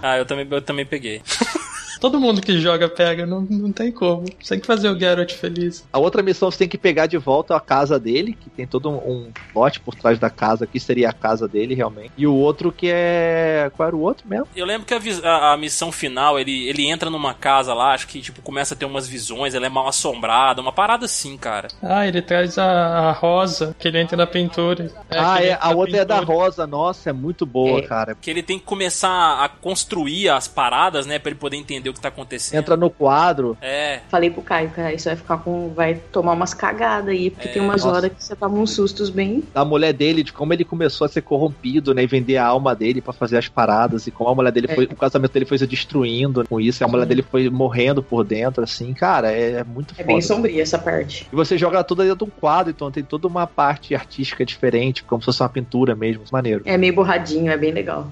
[0.00, 1.20] Ah, eu também, eu também peguei.
[2.00, 4.24] Todo mundo que joga pega, não, não tem como.
[4.40, 5.86] Você tem que fazer o Geralt feliz.
[5.92, 8.90] A outra missão você tem que pegar de volta a casa dele, que tem todo
[8.90, 12.12] um, lote por trás da casa, que seria a casa dele realmente.
[12.16, 13.70] E o outro que é.
[13.76, 14.46] Qual era o outro mesmo?
[14.54, 14.98] Eu lembro que a,
[15.28, 18.76] a- a missão final, ele, ele entra numa casa lá, acho que tipo, começa a
[18.76, 21.68] ter umas visões, ela é mal assombrada, uma parada assim, cara.
[21.82, 24.90] Ah, ele traz a, a rosa, que ele entra na pintura.
[25.10, 25.58] ah, que ele é.
[25.60, 26.38] A outra é da pintura.
[26.38, 26.66] Rosa.
[26.66, 27.82] Nossa, é muito boa, É.
[27.82, 28.14] cara.
[28.20, 31.94] Que ele tem que começar a construir as paradas, né, pra ele poder entender o
[31.94, 32.58] que tá acontecendo.
[32.58, 33.56] Entra no quadro.
[33.60, 35.68] É, Falei pro Caio, cara, isso vai ficar com.
[35.74, 37.96] Vai tomar umas cagadas aí, porque É, tem umas nossa.
[37.96, 39.42] horas que você toma uns sustos bem.
[39.54, 42.02] da mulher dele, de como ele começou a ser corrompido, né?
[42.02, 44.74] E vender a alma dele pra fazer as paradas, e como a mulher dele É.
[44.74, 44.84] foi.
[44.84, 48.24] O casamento dele foi se destruindo com isso, e a mulher dele foi morrendo por
[48.24, 50.06] dentro, assim, cara, é, é muito É foda.
[50.06, 51.26] bem sombria essa parte.
[51.32, 55.02] E você joga tudo dentro de um quadro, então tem toda uma parte artística diferente,
[55.04, 56.62] como se fosse uma pintura mesmo, maneiro.
[56.64, 58.06] É meio borradinho, é bem legal.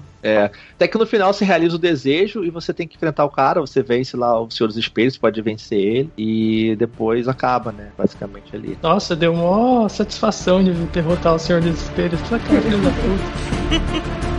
[0.73, 3.61] Até que no final você realiza o desejo e você tem que enfrentar o cara,
[3.61, 7.89] você vence lá o Senhor dos Espelhos, pode vencer ele, e depois acaba, né?
[7.97, 8.77] Basicamente ali.
[8.81, 12.19] Nossa, deu uma satisfação de derrotar o Senhor dos Espelhos.
[12.21, 14.36] Filho da puta.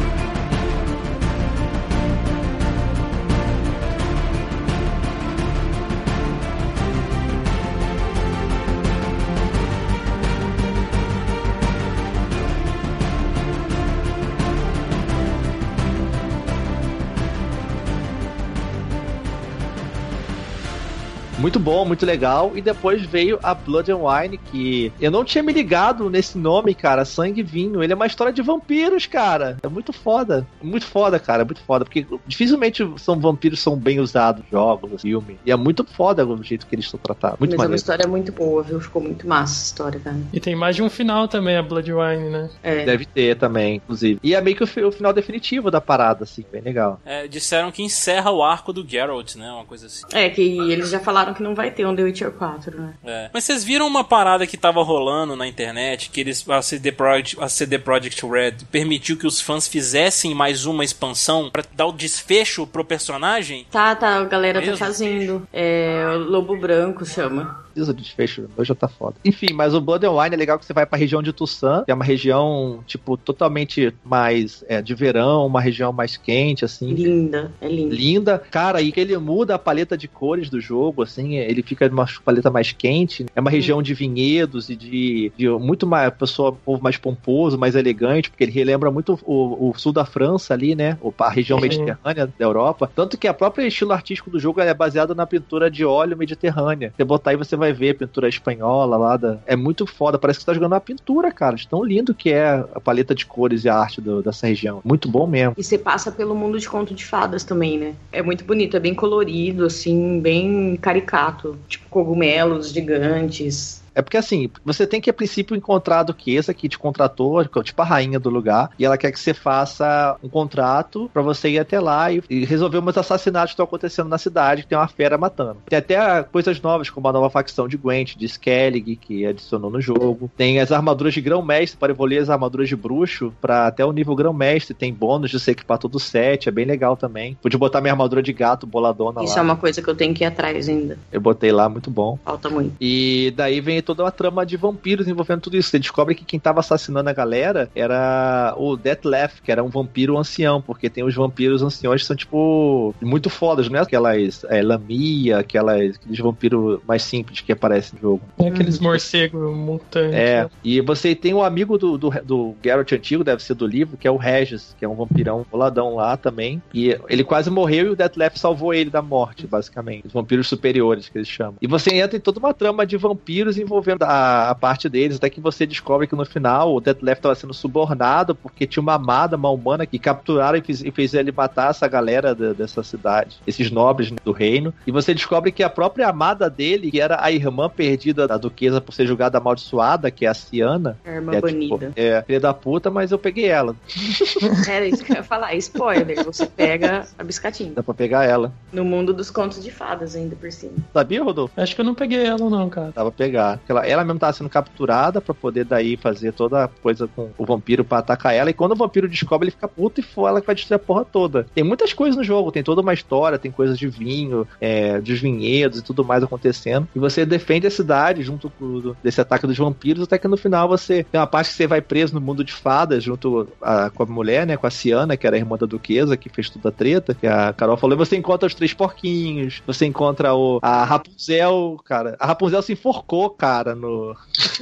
[21.49, 22.53] Muito bom, muito legal.
[22.55, 26.75] E depois veio a Blood and Wine, que eu não tinha me ligado nesse nome,
[26.75, 27.07] cara.
[27.07, 27.83] Sangue e Vinho.
[27.83, 29.57] Ele é uma história de vampiros, cara.
[29.63, 30.47] É muito foda.
[30.61, 31.47] Muito foda, cara.
[31.47, 31.87] Muito foda.
[31.87, 35.39] Porque dificilmente são vampiros são bem usados jogos, filme.
[35.47, 37.41] E é muito foda o jeito que eles são tratados.
[37.41, 37.81] Muito Mas é uma maneiro.
[37.81, 38.79] história muito boa, viu?
[38.79, 40.19] Ficou muito massa essa história, cara.
[40.31, 42.51] E tem mais de um final também, a Bloodwine, né?
[42.63, 42.85] É.
[42.85, 44.21] Deve ter também, inclusive.
[44.23, 46.45] E é meio que o, o final definitivo da parada, assim.
[46.53, 47.01] Bem legal.
[47.07, 50.05] é, disseram que encerra o arco do Geralt, né, uma coisa assim.
[50.13, 52.95] É, que eles já falaram que não vai ter um The Witcher 4, né?
[53.05, 53.31] É.
[53.33, 57.37] Mas vocês viram uma parada que tava rolando na internet, que eles, a CD, Projekt,
[57.41, 61.93] a CD Projekt Red permitiu que os fãs fizessem mais uma expansão pra dar o
[61.93, 63.67] desfecho pro personagem?
[63.71, 64.79] Tá, tá, a galera tá Mesmo?
[64.79, 65.49] fazendo.
[65.53, 67.67] É, o Lobo Branco chama.
[67.79, 69.17] Precisa de desfecho, hoje já tá foda.
[69.25, 71.85] Enfim, mas o Blood and Wine é legal que você vai pra região de Tucson,
[71.85, 76.93] que é uma região, tipo, totalmente mais é, de verão, uma região mais quente, assim.
[76.93, 77.95] Linda, é linda.
[77.95, 78.43] linda.
[78.51, 82.07] Cara, e que ele muda a paleta de cores do jogo, assim, ele fica numa
[82.25, 83.27] paleta mais quente.
[83.35, 87.77] É uma região de vinhedos e de, de muito mais pessoa, povo mais pomposo, mais
[87.77, 90.99] elegante, porque ele relembra muito o, o sul da França ali, né?
[91.19, 92.91] A região mediterrânea da Europa.
[92.93, 96.93] Tanto que a própria estilo artístico do jogo é baseado na pintura de óleo mediterrânea.
[96.97, 99.17] Você botar aí, você vai ver a pintura espanhola lá.
[99.17, 99.39] Da...
[99.47, 101.57] É muito foda, parece que você tá jogando uma pintura, cara.
[101.57, 104.81] De tão lindo que é a paleta de cores e a arte do- dessa região.
[104.85, 105.55] Muito bom mesmo.
[105.57, 107.95] E você passa pelo mundo de conto de fadas também, né?
[108.13, 111.59] É muito bonito, é bem colorido, assim, bem caricato.
[111.69, 113.78] Tipo, cogumelos gigantes.
[113.99, 117.83] É porque assim, você tem que a princípio encontrar a duquesa que te contratou, tipo
[117.83, 121.59] a rainha do lugar, e ela quer que você faça um contrato pra você ir
[121.59, 124.87] até lá e, e resolver uns assassinatos que estão acontecendo na cidade, que tem uma
[124.87, 125.57] fera matando.
[125.67, 129.81] Tem até coisas novas, como a nova facção de Gwent, de Skellig, que adicionou no
[129.81, 130.31] jogo.
[130.37, 134.15] Tem as armaduras de grão-mestre para evoluir as armaduras de bruxo para até o nível
[134.15, 134.75] grão-mestre.
[134.75, 137.37] Tem bônus de você equipar todo o set, é bem legal também.
[137.43, 139.41] Pude botar minha armadura de gato boladona Isso lá.
[139.41, 140.97] é uma coisa que eu tenho que ir atrás ainda.
[141.11, 142.17] Eu botei lá, muito bom.
[142.25, 142.77] Falta muito.
[142.81, 145.71] E daí vem toda uma trama de vampiros envolvendo tudo isso.
[145.71, 150.19] Você descobre que quem tava assassinando a galera era o Deathleaf, que era um vampiro
[150.19, 154.63] ancião, porque tem os vampiros anciões que são, tipo, muito fodas, não é aquelas é,
[154.63, 158.23] lamia, aquelas, aqueles vampiros mais simples que aparecem no jogo.
[158.37, 160.15] Tem aqueles morcegos mutantes.
[160.15, 160.51] É, né?
[160.63, 164.07] e você tem um amigo do, do, do Geralt antigo, deve ser do livro, que
[164.07, 166.61] é o Regis, que é um vampirão boladão lá também.
[166.75, 170.07] E ele quase morreu e o Deathleaf salvou ele da morte, basicamente.
[170.07, 171.55] Os vampiros superiores, que eles chamam.
[171.63, 175.29] E você entra em toda uma trama de vampiros envolvendo a, a parte deles, até
[175.29, 179.37] que você descobre que no final o Deathleaf estava sendo subornado porque tinha uma amada,
[179.37, 183.37] uma humana, que capturaram e fez, e fez ele matar essa galera da- dessa cidade,
[183.47, 184.73] esses nobres né, do reino.
[184.87, 188.81] E você descobre que a própria amada dele, que era a irmã perdida da duquesa
[188.81, 191.87] por ser julgada amaldiçoada, que é a Ciana, A irmã é, banida.
[191.89, 193.77] tipo, é filha da puta, mas eu peguei ela.
[194.69, 195.55] Era isso que eu ia falar.
[195.57, 197.73] Spoiler, você pega a biscatinha.
[197.75, 198.53] Dá pra pegar ela.
[198.73, 200.73] No mundo dos contos de fadas, ainda por cima.
[200.93, 201.53] Sabia, Rodolfo?
[201.61, 202.93] Acho que eu não peguei ela, não, cara.
[202.95, 203.58] Dá pra pegar.
[203.65, 207.31] Que ela, ela mesmo tava sendo capturada pra poder daí fazer toda a coisa com
[207.37, 208.51] o vampiro pra atacar ela.
[208.51, 210.79] E quando o vampiro descobre, ele fica puto e foi ela que vai destruir a
[210.79, 211.47] porra toda.
[211.55, 215.19] Tem muitas coisas no jogo, tem toda uma história, tem coisas de vinho, é, dos
[215.19, 216.89] vinhedos e tudo mais acontecendo.
[216.95, 220.69] E você defende a cidade junto com desse ataque dos vampiros, até que no final
[220.69, 224.03] você tem uma parte que você vai preso no mundo de fadas junto a, com
[224.03, 224.57] a mulher, né?
[224.57, 227.27] Com a Ciana, que era a irmã da duquesa, que fez toda a treta, que
[227.27, 227.97] a Carol falou.
[227.97, 232.17] E você encontra os três porquinhos, você encontra o, a Rapunzel, cara.
[232.19, 234.17] A Rapunzel se enforcou, cara, no,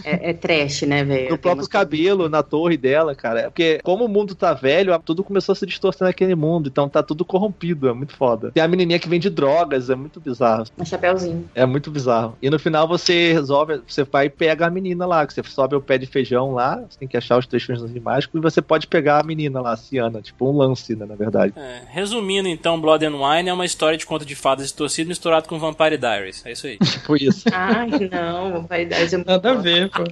[0.05, 1.31] É, é trash, né, velho?
[1.31, 3.41] no próprio cabelo, na torre dela, cara.
[3.41, 6.89] É Porque como o mundo tá velho, tudo começou a se distorcer naquele mundo, então
[6.89, 8.51] tá tudo corrompido, é muito foda.
[8.53, 10.65] Tem a menininha que vende drogas, é muito bizarro.
[10.79, 11.49] Um chapéuzinho.
[11.55, 12.37] É muito bizarro.
[12.41, 15.77] E no final você resolve, você vai e pega a menina lá, que você sobe
[15.77, 18.61] o pé de feijão lá, você tem que achar os três feijões mágicos e você
[18.61, 21.53] pode pegar a menina lá, a Ciana, tipo um lance, né, na verdade.
[21.57, 25.49] É, resumindo, então, Blood and Wine é uma história de conto de fadas distorcido misturado
[25.49, 26.45] com Vampire Diaries.
[26.45, 26.79] É isso aí.
[26.97, 27.45] Tipo isso.
[27.53, 30.05] Ai, não, Vampire é muito Nada a ver, pô.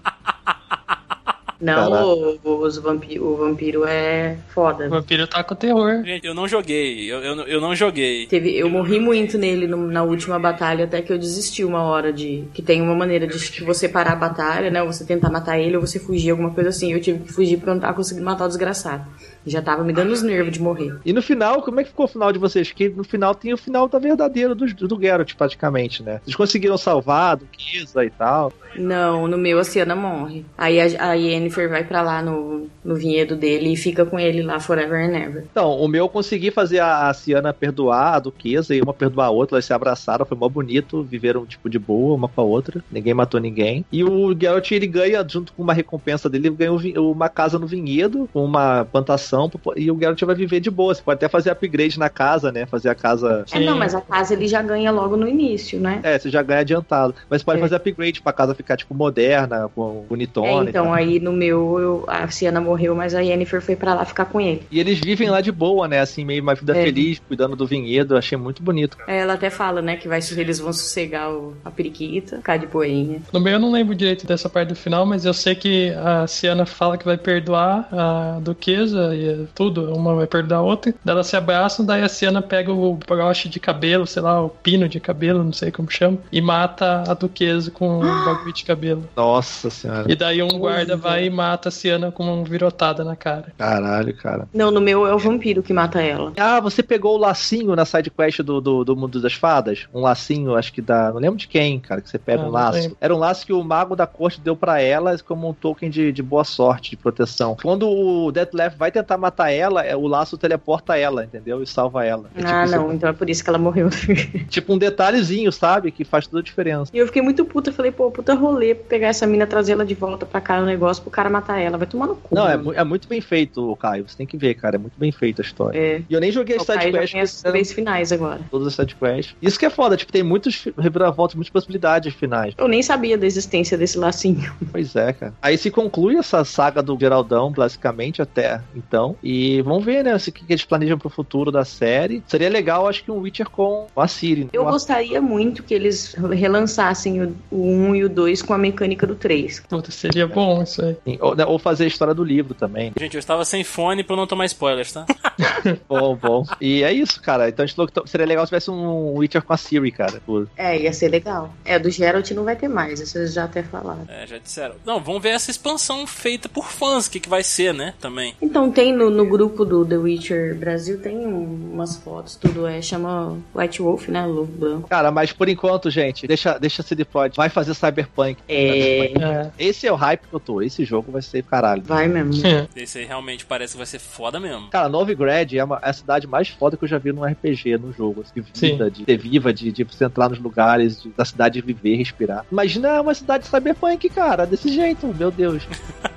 [1.60, 4.88] Não, o, os vampi o vampiro é O foda.
[4.88, 6.02] vampiro tá com terror.
[6.04, 7.10] Gente, eu não joguei.
[7.10, 8.26] Eu, eu, eu não joguei.
[8.26, 12.12] Teve, eu morri muito nele no- na última batalha, até que eu desisti uma hora
[12.12, 12.44] de.
[12.52, 14.82] Que tem uma maneira de que você parar a batalha, né?
[14.84, 16.92] Você tentar matar ele ou você fugir, alguma coisa assim.
[16.92, 19.06] Eu tive que fugir porque eu não tava conseguindo matar o desgraçado.
[19.46, 20.96] Já tava me dando os nervos de morrer.
[21.04, 22.70] E no final, como é que ficou o final de vocês?
[22.72, 26.20] Que no final tem o final da verdadeira do, do Geralt, praticamente, né?
[26.24, 28.52] Vocês conseguiram salvar a Duquesa e tal.
[28.76, 30.44] Não, no meu a Ciana morre.
[30.58, 34.42] Aí a, a Yennefer vai pra lá no, no vinhedo dele e fica com ele
[34.42, 35.44] lá forever and ever.
[35.50, 39.26] Então, o meu eu consegui fazer a, a Ciana perdoar a Duquesa e uma perdoar
[39.26, 42.44] a outra, elas se abraçaram, foi mó bonito, viveram tipo de boa uma com a
[42.44, 43.84] outra, ninguém matou ninguém.
[43.90, 47.58] E o Geralt ele ganha, junto com uma recompensa dele, ele ganha vi- uma casa
[47.58, 49.33] no vinhedo, com uma plantação,
[49.76, 50.94] e o Geralt vai viver de boa.
[50.94, 52.66] Você pode até fazer upgrade na casa, né?
[52.66, 53.44] Fazer a casa.
[53.52, 56.00] É, não, mas a casa ele já ganha logo no início, né?
[56.02, 57.14] É, você já ganha adiantado.
[57.28, 57.60] Mas pode É.
[57.62, 60.48] fazer upgrade pra casa ficar, tipo, moderna, com bonitona.
[60.48, 60.94] É, e então, tal.
[60.94, 64.40] aí no meu, eu- a Ciana morreu, mas a Yennefer foi pra lá ficar com
[64.40, 64.62] ele.
[64.70, 66.00] E eles vivem lá de boa, né?
[66.00, 66.82] Assim, meio uma vida É.
[66.84, 68.14] feliz, cuidando do vinhedo.
[68.14, 68.96] Eu achei muito bonito.
[69.06, 72.66] É, Ela até fala, né, que vai, eles vão sossegar o- a periquita, ficar de
[72.66, 73.20] boinha.
[73.32, 76.26] No meio eu não lembro direito dessa parte do final, mas eu sei que a
[76.26, 79.23] Ciana fala que vai perdoar a Duquesa e
[79.54, 80.94] tudo, uma vai perdoar a outra.
[81.04, 84.48] Daí elas se abraçam, daí a Ciana pega o broche de cabelo, sei lá, o
[84.48, 88.64] pino de cabelo, não sei como chama, e mata a Duquesa com um bagulho de
[88.64, 89.08] cabelo.
[89.16, 90.10] Nossa senhora.
[90.10, 93.52] E daí um guarda vai e mata a Ciana com uma virotada na cara.
[93.58, 94.48] Caralho, cara.
[94.52, 96.32] Não, no meu é o vampiro que mata ela.
[96.36, 99.86] Ah, você pegou o lacinho na sidequest do, do, do Mundo das Fadas?
[99.94, 101.10] Um lacinho, acho que da.
[101.12, 102.78] Não lembro de quem, cara, que você pega Ah, um laço.
[102.78, 102.96] lembro.
[103.00, 106.12] Era um laço que o mago da corte deu pra ela como um token de,
[106.12, 107.56] de boa sorte, de proteção.
[107.62, 111.62] Quando o Deathleaf vai tentar matar ela, é, o laço teleporta ela, entendeu?
[111.62, 112.30] E salva ela.
[112.34, 113.88] É ah, tipo, não, então é por isso que ela morreu.
[114.48, 115.90] Tipo um detalhezinho, sabe?
[115.90, 116.90] Que faz toda a diferença.
[116.94, 119.94] e eu fiquei muito puta, falei, pô, puta rolê pegar essa mina, trazer ela de
[119.94, 121.78] volta pra cá no negócio, pro cara matar ela.
[121.78, 122.34] Vai tomar no cu.
[122.34, 124.08] Não, é, é muito bem feito, Caio.
[124.08, 124.76] Você tem que ver, cara.
[124.76, 125.78] É muito bem feita a história.
[125.78, 126.02] É.
[126.08, 127.44] E eu nem joguei as sidequests.
[127.44, 128.40] eram três finais agora.
[128.50, 129.34] Todas as sidequests.
[129.40, 132.54] Isso que é foda, tipo, tem muitos reviravoltas, muitas possibilidades finais.
[132.56, 134.54] Eu nem sabia da existência desse lacinho.
[134.70, 135.34] Pois é, cara.
[135.42, 139.03] Aí se conclui essa saga do Geraldão, basicamente, até então.
[139.22, 142.22] E vamos ver, né, o que, eles planejam pro futuro da série.
[142.26, 144.48] Seria legal, acho que um Witcher com a Ciri.
[144.52, 148.58] Eu Uma- gostaria muito que eles relançassem o, o 1 e o 2 com a
[148.58, 149.60] mecânica do 3.
[149.68, 151.18] Puta, seria bom isso aí.
[151.20, 152.92] Ou, né, ou fazer a história do livro também.
[152.98, 155.06] Gente, eu estava sem fone pra eu não tomar spoilers, tá?
[155.88, 156.44] bom, bom.
[156.60, 157.48] E é isso, cara.
[157.48, 160.20] Então a gente falou que seria legal se tivesse um Witcher com a Siri, cara.
[160.24, 161.52] Por- É, ia ser legal.
[161.64, 164.04] É, do Geralt não vai ter mais, isso eles já até falaram.
[164.08, 164.74] É, já disseram.
[164.84, 167.94] Não, vamos ver essa expansão feita por fãs, o que, que vai ser, né?
[168.00, 168.34] Também.
[168.40, 172.80] Então tem no, no grupo do The Witcher Brasil, tem um- umas fotos, tudo é,
[172.82, 174.88] chama White Wolf, né, Lobo Branco.
[174.88, 177.36] Cara, mas por enquanto, gente, deixa, deixa a CD Projekt.
[177.36, 178.36] Vai fazer Cyberpunk.
[178.48, 179.50] É, É.
[179.58, 180.60] Esse é o hype que eu tô.
[180.62, 181.82] Esse jogo vai ser caralho.
[181.84, 182.32] vai mesmo.
[182.76, 184.68] Esse aí realmente parece que vai ser foda mesmo.
[184.70, 187.76] Cara, Novigrad é, uma- é a cidade mais foda que eu já vi num RPG,
[187.78, 188.22] num jogo.
[188.22, 188.72] Assim, Sim.
[188.72, 192.44] vida, de ser viva, de, de você entrar nos lugares, de- da cidade viver, respirar.
[192.50, 195.62] Imagina uma cidade cyberpunk, cara, desse jeito, meu Deus.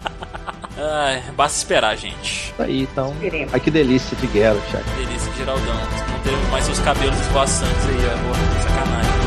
[0.78, 2.52] Ai, basta esperar, gente.
[2.52, 3.12] Isso aí, então.
[3.14, 3.54] Esperemos.
[3.54, 4.84] Ai, que delícia de Geralt, cara.
[4.95, 5.76] Delícia de Geraldão.
[5.76, 8.64] Não ter mais seus cabelos esvoaçantes aí, ó.
[8.64, 9.18] Sacanagem.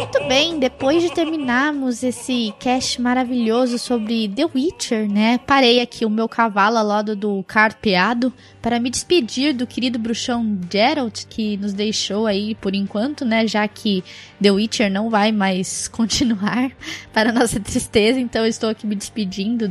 [0.00, 5.36] Muito bem, depois de terminarmos esse cast maravilhoso sobre The Witcher, né?
[5.36, 8.32] Parei aqui o meu cavalo ao lado do carpeado
[8.62, 13.46] para me despedir do querido bruxão Geralt, que nos deixou aí por enquanto, né?
[13.46, 14.02] Já que
[14.40, 16.70] The Witcher não vai mais continuar,
[17.12, 19.70] para nossa tristeza, então estou aqui me despedindo.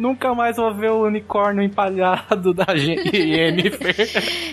[0.00, 3.94] Nunca mais vou ver o unicórnio empalhado da Jennifer.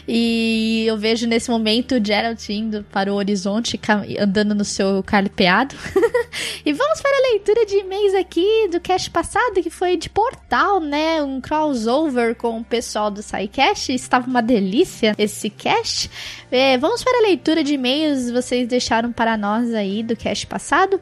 [0.05, 3.79] E eu vejo nesse momento o Geralt indo para o horizonte,
[4.19, 5.73] andando no seu carpeado.
[6.65, 10.81] e vamos para a leitura de e-mails aqui do cast passado, que foi de Portal,
[10.81, 11.23] né?
[11.23, 13.93] Um crossover com o pessoal do SciCast.
[13.93, 16.11] Estava uma delícia esse cast.
[16.51, 20.99] É, vamos para a leitura de e-mails vocês deixaram para nós aí do cast passado.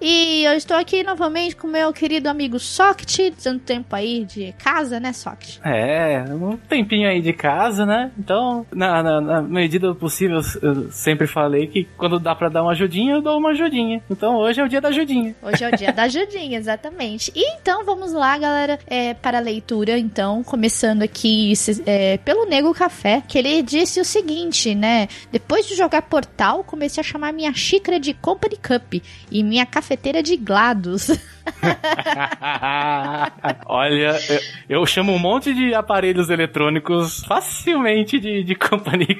[0.00, 5.00] E eu estou aqui novamente com meu querido amigo Socket, tanto tempo aí de casa,
[5.00, 5.58] né, Socket?
[5.64, 8.12] É, um tempinho aí de casa, né?
[8.16, 12.70] Então, na, na- na medida possível, eu sempre falei que quando dá pra dar uma
[12.72, 14.00] ajudinha, eu dou uma ajudinha.
[14.08, 15.34] Então hoje é o dia da ajudinha.
[15.42, 17.32] Hoje é o dia da ajudinha, exatamente.
[17.34, 21.52] E então vamos lá, galera, é, para a leitura, então, começando aqui
[21.86, 24.87] é, pelo Nego Café, que ele disse o seguinte, né?
[25.30, 30.22] Depois de jogar Portal, comecei a chamar minha xícara de Company Cup e minha cafeteira
[30.22, 31.10] de GLaDOS.
[33.66, 34.18] Olha,
[34.68, 39.06] eu, eu chamo um monte de aparelhos eletrônicos facilmente de, de company.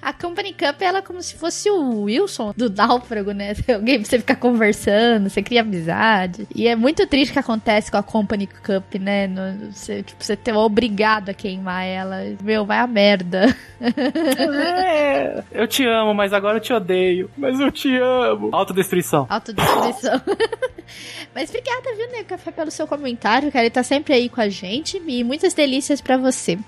[0.00, 3.54] A Company Cup, ela é como se fosse o Wilson do Náufrago, né?
[3.72, 6.46] Alguém pra você ficar conversando, você cria amizade.
[6.54, 9.26] E é muito triste o que acontece com a Company Cup, né?
[9.26, 12.22] No- Você, tipo, você ter obrigado a queimar ela.
[12.42, 13.41] Meu, vai a merda.
[13.80, 17.30] É, eu te amo, mas agora eu te odeio.
[17.36, 18.50] Mas eu te amo.
[18.52, 19.26] Autodestruição.
[19.28, 20.20] Autodestruição.
[21.34, 23.64] Mas obrigada, viu, Nego Café, pelo seu comentário, cara.
[23.64, 26.58] Ele tá sempre aí com a gente e muitas delícias pra você.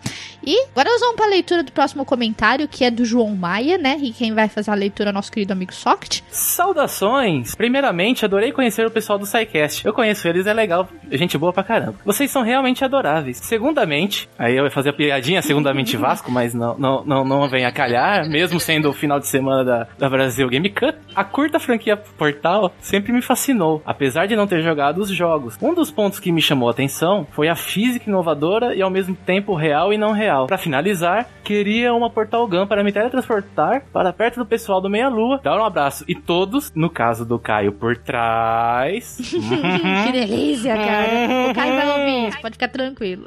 [0.43, 3.99] E agora nós vamos pra leitura do próximo comentário, que é do João Maia, né?
[4.01, 6.21] E quem vai fazer a leitura é nosso querido amigo Socket.
[6.31, 7.55] Saudações!
[7.55, 9.85] Primeiramente, adorei conhecer o pessoal do SciCast.
[9.85, 11.97] Eu conheço eles, é legal, gente boa pra caramba.
[12.05, 13.39] Vocês são realmente adoráveis.
[13.39, 17.65] Segundamente, aí eu ia fazer a piadinha segundamente Vasco, mas não, não, não, não vem
[17.65, 20.95] a calhar, mesmo sendo o final de semana da, da Brasil Game Cup.
[21.15, 25.59] A curta franquia Portal sempre me fascinou, apesar de não ter jogado os jogos.
[25.61, 29.15] Um dos pontos que me chamou a atenção foi a física inovadora e ao mesmo
[29.15, 30.47] tempo real e não real.
[30.47, 35.09] Pra finalizar, queria uma Portal Gun para me teletransportar para perto do pessoal do Meia
[35.09, 36.05] Lua, dar um abraço.
[36.09, 39.19] E todos, no caso do Caio por trás.
[39.21, 41.51] que delícia, cara.
[41.51, 43.27] O Caio vai ouvir pode ficar tranquilo.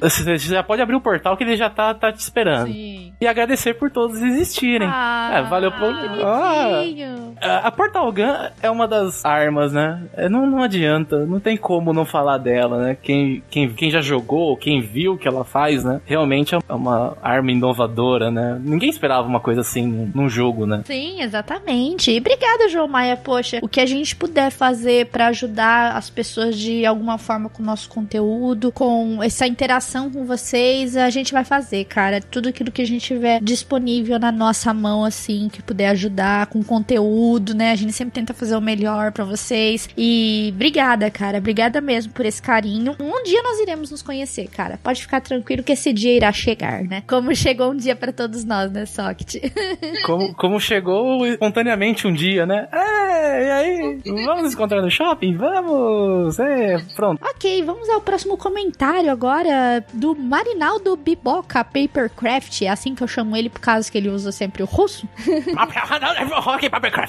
[0.00, 2.59] Você já pode abrir o portal que ele já tá, tá te esperando.
[2.66, 3.12] Sim.
[3.20, 4.88] E agradecer por todos existirem.
[4.90, 5.92] Ah, É, valeu por-
[6.24, 6.70] Ah.
[6.80, 7.34] bonitinho.
[7.40, 10.02] A Portal Gun é uma das armas, né?
[10.16, 12.96] É, Não, não adianta, não tem como não falar dela, né?
[13.02, 16.00] Quem, quem, quem já jogou, quem viu o que ela faz, né?
[16.06, 18.60] Realmente é uma arma inovadora, né?
[18.62, 20.82] Ninguém esperava uma coisa assim num, jogo, né?
[20.86, 22.10] Sim, exatamente.
[22.12, 23.16] E obrigada, João Maia.
[23.16, 27.62] Poxa, o que a gente puder fazer pra ajudar as pessoas de alguma forma com
[27.62, 32.20] o nosso conteúdo, com essa interação com vocês, a gente vai fazer, cara.
[32.20, 36.62] Tudo aquilo que a gente tiver disponível na nossa mão, assim, que puder ajudar com
[36.62, 37.72] conteúdo, né?
[37.72, 39.88] A gente sempre tenta fazer o melhor pra vocês.
[39.96, 41.38] E obrigada, cara.
[41.38, 42.96] Obrigada mesmo por esse carinho.
[43.00, 44.78] Um dia nós iremos nos conhecer, cara.
[44.82, 47.02] Pode ficar tranquilo que esse dia irá chegar, né?
[47.06, 49.36] Como chegou um dia pra todos nós, né, Socket?
[50.04, 52.68] Como, como chegou espontaneamente um dia, né?
[52.72, 54.00] É, e aí?
[54.24, 55.36] Vamos nos encontrar no shopping?
[55.36, 56.38] Vamos!
[56.38, 57.22] É, pronto.
[57.22, 62.39] Ok, vamos ao próximo comentário agora do Marinaldo Biboca Papercraft.
[62.64, 65.08] É assim que eu chamo ele por causa que ele usa sempre o russo.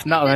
[0.07, 0.27] Não,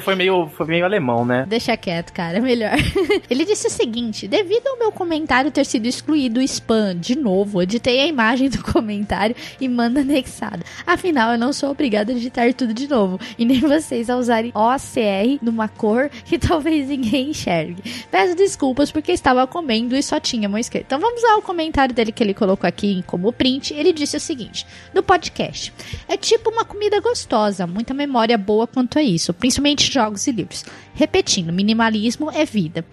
[0.00, 1.44] foi meio, foi meio alemão, né?
[1.48, 2.72] Deixa quieto, cara, é melhor.
[3.30, 7.62] ele disse o seguinte: devido ao meu comentário ter sido excluído o spam de novo,
[7.62, 10.64] editei a imagem do comentário e manda anexado.
[10.86, 13.18] Afinal, eu não sou obrigado a digitar tudo de novo.
[13.38, 17.82] E nem vocês a usarem OCR numa cor que talvez ninguém enxergue.
[18.10, 20.86] Peço desculpas porque estava comendo e só tinha mão esquerda.
[20.86, 23.74] Então vamos ao comentário dele que ele colocou aqui como print.
[23.74, 25.72] Ele disse o seguinte: no podcast.
[26.08, 30.64] É tipo uma comida gostosa, muita memória boa quanto a isso, principalmente jogos e livros.
[30.94, 32.84] Repetindo, minimalismo é vida.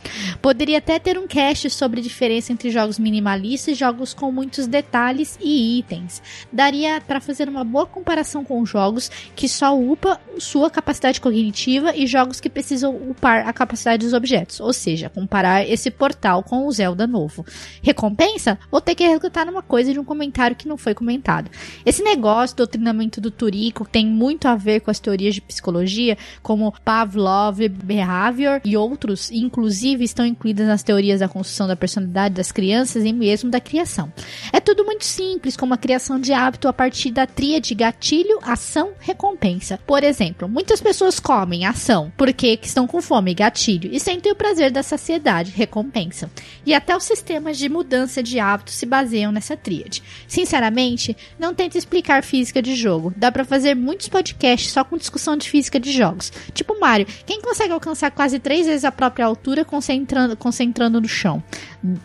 [0.41, 4.65] Poderia até ter um cast sobre a diferença entre jogos minimalistas e jogos com muitos
[4.65, 6.21] detalhes e itens.
[6.51, 12.07] Daria para fazer uma boa comparação com jogos que só upa sua capacidade cognitiva e
[12.07, 16.71] jogos que precisam upar a capacidade dos objetos, ou seja, comparar esse portal com o
[16.71, 17.45] Zelda novo.
[17.83, 18.57] Recompensa?
[18.71, 21.51] Vou ter que recrutar uma coisa de um comentário que não foi comentado.
[21.85, 26.17] Esse negócio do treinamento do Turico tem muito a ver com as teorias de psicologia,
[26.41, 27.59] como Pavlov,
[27.91, 33.11] Behavior e outros, inclusive estão incluídas nas teorias da construção da personalidade das crianças e
[33.11, 34.13] mesmo da criação.
[34.53, 38.91] É tudo muito simples, como a criação de hábito a partir da tríade gatilho, ação,
[38.97, 39.77] recompensa.
[39.85, 44.71] Por exemplo, muitas pessoas comem ação porque estão com fome, gatilho, e sentem o prazer
[44.71, 46.31] da saciedade, recompensa.
[46.65, 50.01] E até os sistemas de mudança de hábito se baseiam nessa tríade.
[50.27, 53.13] Sinceramente, não tente explicar física de jogo.
[53.17, 56.31] Dá para fazer muitos podcasts só com discussão de física de jogos.
[56.53, 61.43] Tipo Mario, quem consegue alcançar quase três vezes a própria altura concentrando, concentrando no chão?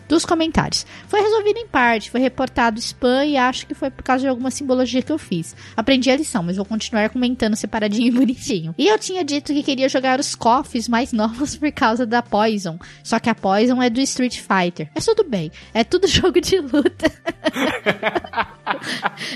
[0.09, 0.85] Dos comentários.
[1.07, 4.49] Foi resolvido em parte, foi reportado spam e acho que foi por causa de alguma
[4.49, 5.55] simbologia que eu fiz.
[5.75, 8.73] Aprendi a lição, mas vou continuar comentando separadinho e bonitinho.
[8.77, 12.79] E eu tinha dito que queria jogar os cofres mais novos por causa da Poison.
[13.03, 14.89] Só que a Poison é do Street Fighter.
[14.95, 17.11] É tudo bem, é tudo jogo de luta.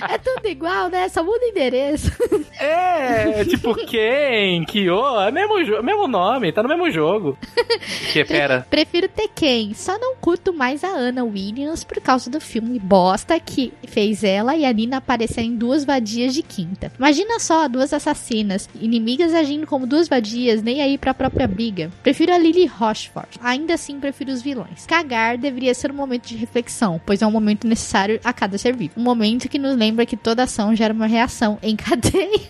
[0.09, 1.07] é tudo igual, né?
[1.09, 2.11] Só muda endereço.
[2.59, 7.37] É, tipo quem, Kyo, é mesmo, mesmo nome, tá no mesmo jogo.
[8.11, 8.65] Que, pera.
[8.69, 13.71] Prefiro Tekken, só não curto mais a Ana Williams por causa do filme bosta que
[13.87, 16.91] fez ela e a Nina aparecer em duas vadias de quinta.
[16.97, 21.89] Imagina só, duas assassinas, inimigas agindo como duas vadias, nem aí pra própria briga.
[22.03, 23.37] Prefiro a Lily Rochefort.
[23.41, 24.85] Ainda assim, prefiro os vilões.
[24.85, 28.75] Cagar deveria ser um momento de reflexão, pois é um momento necessário a cada ser
[28.75, 28.93] vivo.
[28.97, 32.41] Um momento que nos lembra que toda ação gera uma reação em cadeia.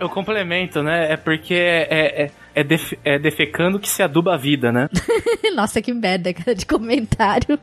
[0.00, 1.12] É, o complemento, né?
[1.12, 4.88] É porque é, é, é, def, é defecando que se aduba a vida, né?
[5.54, 7.58] Nossa, que merda, cara, de comentário.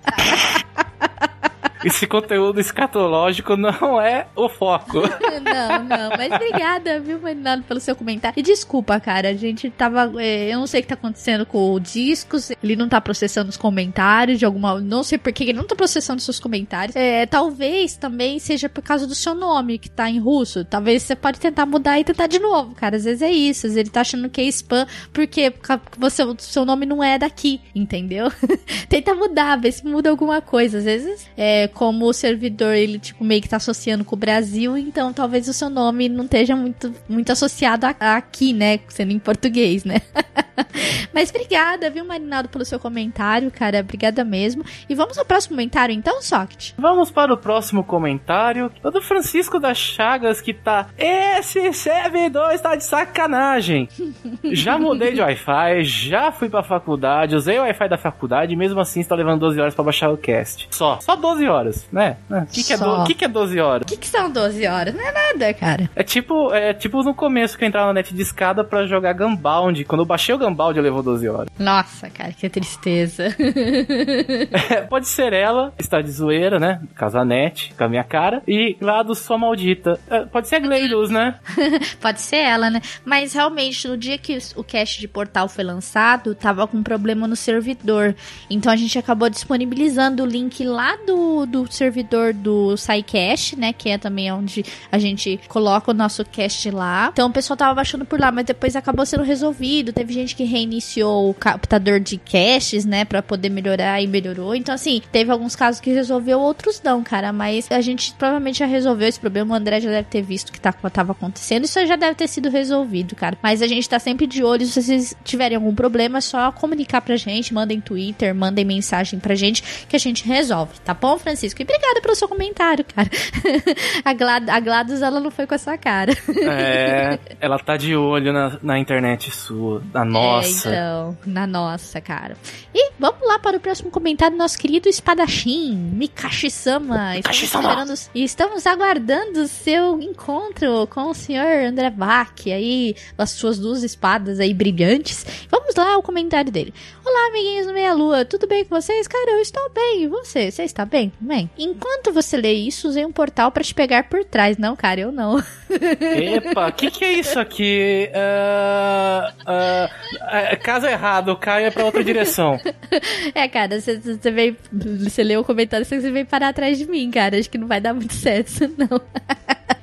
[1.84, 5.02] Esse conteúdo escatológico não é o foco.
[5.44, 6.10] não, não.
[6.18, 8.40] Mas obrigada, viu, Marinado, pelo seu comentário.
[8.40, 10.12] E desculpa, cara, a gente tava.
[10.22, 12.52] É, eu não sei o que tá acontecendo com o Discos.
[12.64, 14.80] Ele não tá processando os comentários de alguma.
[14.80, 16.96] Não sei por que ele não tá processando seus comentários.
[16.96, 20.64] É, talvez também seja por causa do seu nome, que tá em russo.
[20.64, 22.96] Talvez você pode tentar mudar e tentar de novo, cara.
[22.96, 23.68] Às vezes é isso.
[23.68, 25.54] Às vezes ele tá achando que é spam porque
[25.98, 28.32] você, o seu nome não é daqui, entendeu?
[28.90, 30.78] Tenta mudar, ver se muda alguma coisa.
[30.78, 34.78] Às vezes é como o servidor, ele, tipo, meio que tá associando com o Brasil,
[34.78, 38.80] então talvez o seu nome não esteja muito, muito associado a, a aqui, né?
[38.90, 40.02] Sendo em português, né?
[41.14, 43.80] Mas obrigada, viu, Marinaldo, pelo seu comentário, cara.
[43.80, 44.64] Obrigada mesmo.
[44.90, 46.74] E vamos ao próximo comentário, então, Socket?
[46.78, 48.72] Vamos para o próximo comentário.
[48.84, 50.88] O do Francisco das Chagas, que tá.
[50.98, 53.88] Esse servidor está de sacanagem.
[54.52, 58.80] já mudei de Wi-Fi, já fui pra faculdade, usei o Wi-Fi da faculdade e mesmo
[58.80, 60.68] assim está levando 12 horas para baixar o cast.
[60.72, 61.00] Só.
[61.02, 62.18] Só 12 horas, né?
[62.30, 63.04] O que, que, é do...
[63.04, 63.82] que, que é 12 horas?
[63.84, 64.94] O que, que são 12 horas?
[64.94, 65.90] Não é nada, cara.
[65.96, 69.14] É tipo, é tipo no começo que eu entrava na net de escada pra jogar
[69.14, 69.84] Gunbound.
[69.86, 71.50] Quando eu baixei o Gunbound, levou 12 horas.
[71.58, 73.36] Nossa, cara, que tristeza.
[74.70, 76.82] é, pode ser ela, está de zoeira, né?
[76.96, 78.42] Casanete, com a minha cara.
[78.48, 80.00] E lá do Sua Maldita.
[80.10, 81.40] É, pode ser a Gleidos, né?
[82.02, 82.82] pode ser ela, né?
[83.06, 87.36] Mas realmente, no dia que o cast de portal foi lançado, tava com problema no
[87.36, 88.16] servidor.
[88.50, 93.74] Então a gente acabou disponibilizando o link lá do, do servidor do SciCast, né?
[93.74, 97.10] Que é também onde a gente coloca o nosso cast lá.
[97.12, 99.94] Então o pessoal tava baixando por lá, mas depois acabou sendo resolvido.
[99.94, 103.06] Teve gente que reiniciou o captador de caches, né?
[103.06, 104.56] Pra poder melhorar e melhorou.
[104.56, 107.32] Então, assim, teve alguns casos que resolveu, outros não, cara.
[107.34, 109.54] Mas a gente provavelmente já resolveu esse problema.
[109.54, 111.66] O André já deve ter visto que tá, tava acontecendo.
[111.66, 113.38] Isso já deve ter sido resolvido, cara.
[113.42, 114.66] Mas a gente tá sempre de olho.
[114.66, 117.54] Se vocês tiverem algum problema, é só comunicar pra gente.
[117.54, 121.62] Mandem Twitter, mandem mensagem pra gente que a gente resolve, tá bom, Francisco?
[121.62, 123.10] E obrigada pelo seu comentário, cara.
[124.04, 126.14] a, Glad a Gladys, ela não foi com essa cara.
[126.44, 130.70] É, ela tá de olho na, na internet sua, na nossa.
[130.70, 132.36] É, então, na nossa, cara.
[132.74, 137.14] E vamos lá para o próximo comentário do nosso querido espadachim, Mikashi-sama.
[137.16, 137.86] Mikashi-sama.
[138.14, 143.84] E estamos aguardando o seu encontro com o senhor André Bach, aí, as suas duas
[143.84, 145.26] espadas aí brilhantes.
[145.50, 146.74] Vamos lá ao comentário dele.
[147.06, 149.08] Olá, amiguinhos do Meia Lua, tudo bem com vocês?
[149.08, 150.50] Cara, eu estou bem, e você?
[150.50, 151.12] Você está bem?
[151.20, 151.50] Bem.
[151.58, 154.58] Enquanto você lê isso, usei um portal para te pegar por trás.
[154.58, 155.38] Não, cara, eu não.
[155.70, 158.10] Epa, o que, que é isso aqui?
[158.14, 162.60] Uh, uh, caso errado, o Caio é pra outra direção.
[163.34, 164.56] É, cara, você, você veio.
[164.72, 167.38] Você leu o comentário, você veio parar atrás de mim, cara.
[167.38, 169.02] Acho que não vai dar muito certo, não.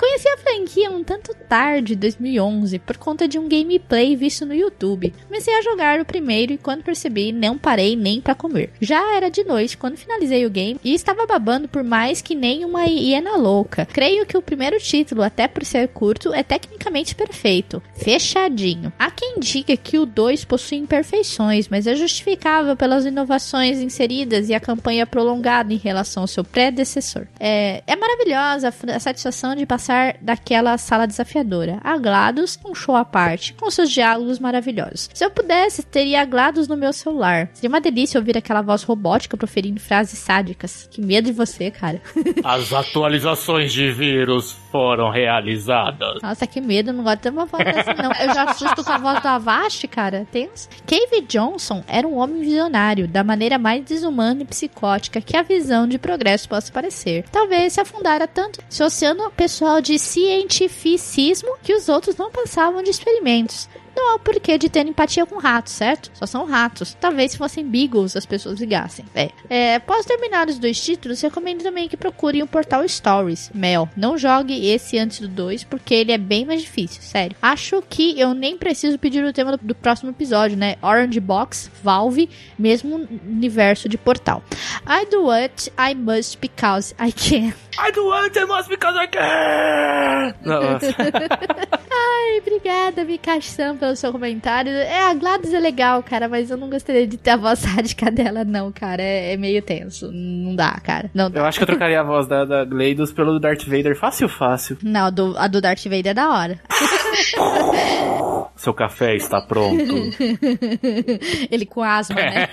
[0.00, 5.12] Conheci a franquia um tanto tarde, 2011, por conta de um gameplay visto no YouTube.
[5.26, 8.72] Comecei a jogar o primeiro e quando percebi, não parei nem para comer.
[8.80, 12.64] Já era de noite quando finalizei o game e estava babando por mais que nem
[12.64, 13.84] uma hiena louca.
[13.84, 18.90] Creio que o primeiro título, até por ser curto, é tecnicamente perfeito, fechadinho.
[18.98, 24.54] Há quem diga que o 2 possui imperfeições, mas é justificável pelas inovações inseridas e
[24.54, 27.26] a campanha prolongada em relação ao seu predecessor.
[27.38, 29.89] É, é maravilhosa a satisfação de passar
[30.20, 31.80] daquela sala desafiadora.
[31.82, 35.10] A GLaDOS, um show à parte, com seus diálogos maravilhosos.
[35.12, 37.50] Se eu pudesse, teria a GLaDOS no meu celular.
[37.52, 40.88] Seria uma delícia ouvir aquela voz robótica proferindo frases sádicas.
[40.90, 42.00] Que medo de você, cara.
[42.44, 46.22] As atualizações de vírus foram realizadas.
[46.22, 48.12] Nossa, que medo, não gosto de ter uma voz assim, não.
[48.12, 50.26] Eu já assusto com a voz do Avast, cara.
[50.30, 50.68] Tenso.
[50.86, 55.86] Cave Johnson era um homem visionário, da maneira mais desumana e psicótica que a visão
[55.86, 57.24] de progresso possa parecer.
[57.30, 62.90] Talvez se afundara tanto se oceano pessoal de cientificismo que os outros não passavam de
[62.90, 63.68] experimentos.
[63.94, 66.10] Não há o porquê de ter empatia com ratos, certo?
[66.14, 66.96] Só são ratos.
[67.00, 69.04] Talvez se fossem beagles as pessoas ligassem.
[69.14, 69.30] É.
[69.48, 73.50] é após terminar os dois títulos, recomendo também que procurem o portal Stories.
[73.54, 77.36] Mel, não jogue esse antes do 2, porque ele é bem mais difícil, sério.
[77.40, 80.76] Acho que eu nem preciso pedir o tema do, do próximo episódio, né?
[80.82, 84.42] Orange Box, Valve, mesmo universo de portal.
[84.86, 87.52] I do what I must because I can.
[87.78, 90.34] I do what I must because I can!
[91.90, 94.72] Ai, obrigada, Mikash-san, pelo seu comentário.
[94.72, 98.10] É, a Gladys é legal, cara, mas eu não gostaria de ter a voz sádica
[98.10, 99.02] dela, não, cara.
[99.02, 100.10] É, é meio tenso.
[100.12, 101.10] Não dá, cara.
[101.14, 101.40] Não dá.
[101.40, 104.78] Eu acho que eu trocaria a voz da, da Gleidos pelo Darth Vader fácil, fácil.
[104.82, 106.60] Não, a do, a do Darth Vader é da hora.
[108.56, 109.80] Seu café está pronto.
[111.50, 112.48] Ele com asma, né?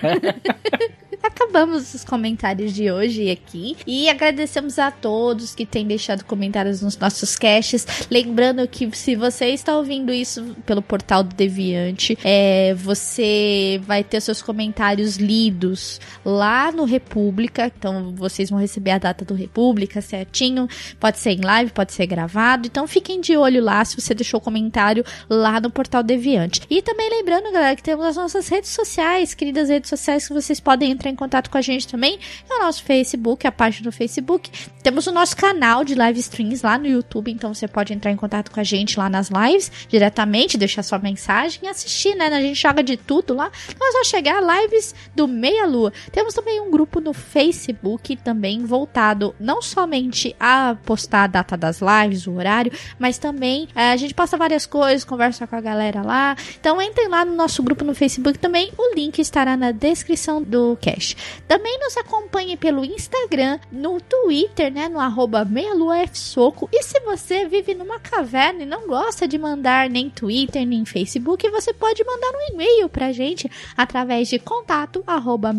[1.22, 6.96] Acabamos os comentários de hoje aqui e agradecemos a todos que têm deixado comentários nos
[6.96, 7.86] nossos caches.
[8.10, 14.20] Lembrando que se você está ouvindo isso pelo portal do Deviante, é, você vai ter
[14.20, 17.70] seus comentários lidos lá no República.
[17.76, 20.68] Então vocês vão receber a data do República certinho.
[21.00, 22.66] Pode ser em live, pode ser gravado.
[22.66, 26.62] Então fiquem de olho lá se você deixou comentário lá no portal Deviante.
[26.70, 30.60] E também lembrando, galera, que temos as nossas redes sociais, queridas redes sociais que vocês
[30.60, 32.18] podem entrar em contato com a gente também
[32.48, 34.50] é o nosso Facebook, a página do Facebook.
[34.82, 38.16] Temos o nosso canal de live streams lá no YouTube, então você pode entrar em
[38.16, 42.26] contato com a gente lá nas lives diretamente, deixar sua mensagem e assistir, né?
[42.26, 43.50] A gente joga de tudo lá.
[43.78, 45.92] Nós vamos chegar lives do Meia Lua.
[46.12, 51.80] Temos também um grupo no Facebook também voltado não somente a postar a data das
[51.80, 56.02] lives, o horário, mas também é, a gente posta várias coisas, conversa com a galera
[56.02, 56.36] lá.
[56.60, 58.70] Então entrem lá no nosso grupo no Facebook também.
[58.76, 60.97] O link estará na descrição do cast.
[61.46, 66.68] Também nos acompanhe pelo Instagram, no Twitter, né, no arroba meialuafsoco.
[66.72, 71.48] E se você vive numa caverna e não gosta de mandar nem Twitter, nem Facebook,
[71.50, 75.52] você pode mandar um e-mail pra gente através de contato arroba.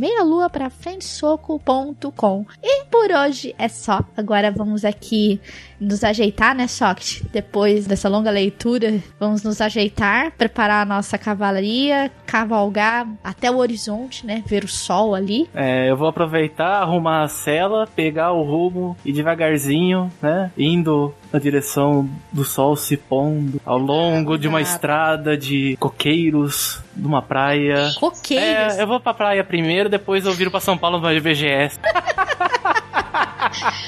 [2.61, 4.03] E por hoje é só.
[4.16, 5.40] Agora vamos aqui
[5.80, 7.24] nos ajeitar, né, Socket?
[7.32, 14.26] Depois dessa longa leitura, vamos nos ajeitar, preparar a nossa cavalaria, cavalgar até o horizonte,
[14.26, 14.44] né?
[14.46, 15.48] Ver o sol ali.
[15.54, 20.52] É, eu vou aproveitar, arrumar a cela, pegar o rumo e devagarzinho, né?
[20.58, 27.06] Indo na direção do sol se pondo ao longo de uma estrada de coqueiros, de
[27.06, 27.92] uma praia.
[28.00, 28.78] Coqueiros?
[28.78, 31.80] É, eu vou pra praia primeiro, depois eu viro pra São Paulo no VGS.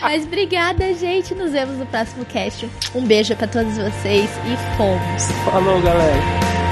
[0.02, 1.36] Mas obrigada, gente.
[1.36, 2.70] Nos vemos no próximo cast.
[2.96, 5.32] Um beijo para todos vocês e fomos.
[5.46, 6.71] Falou, galera.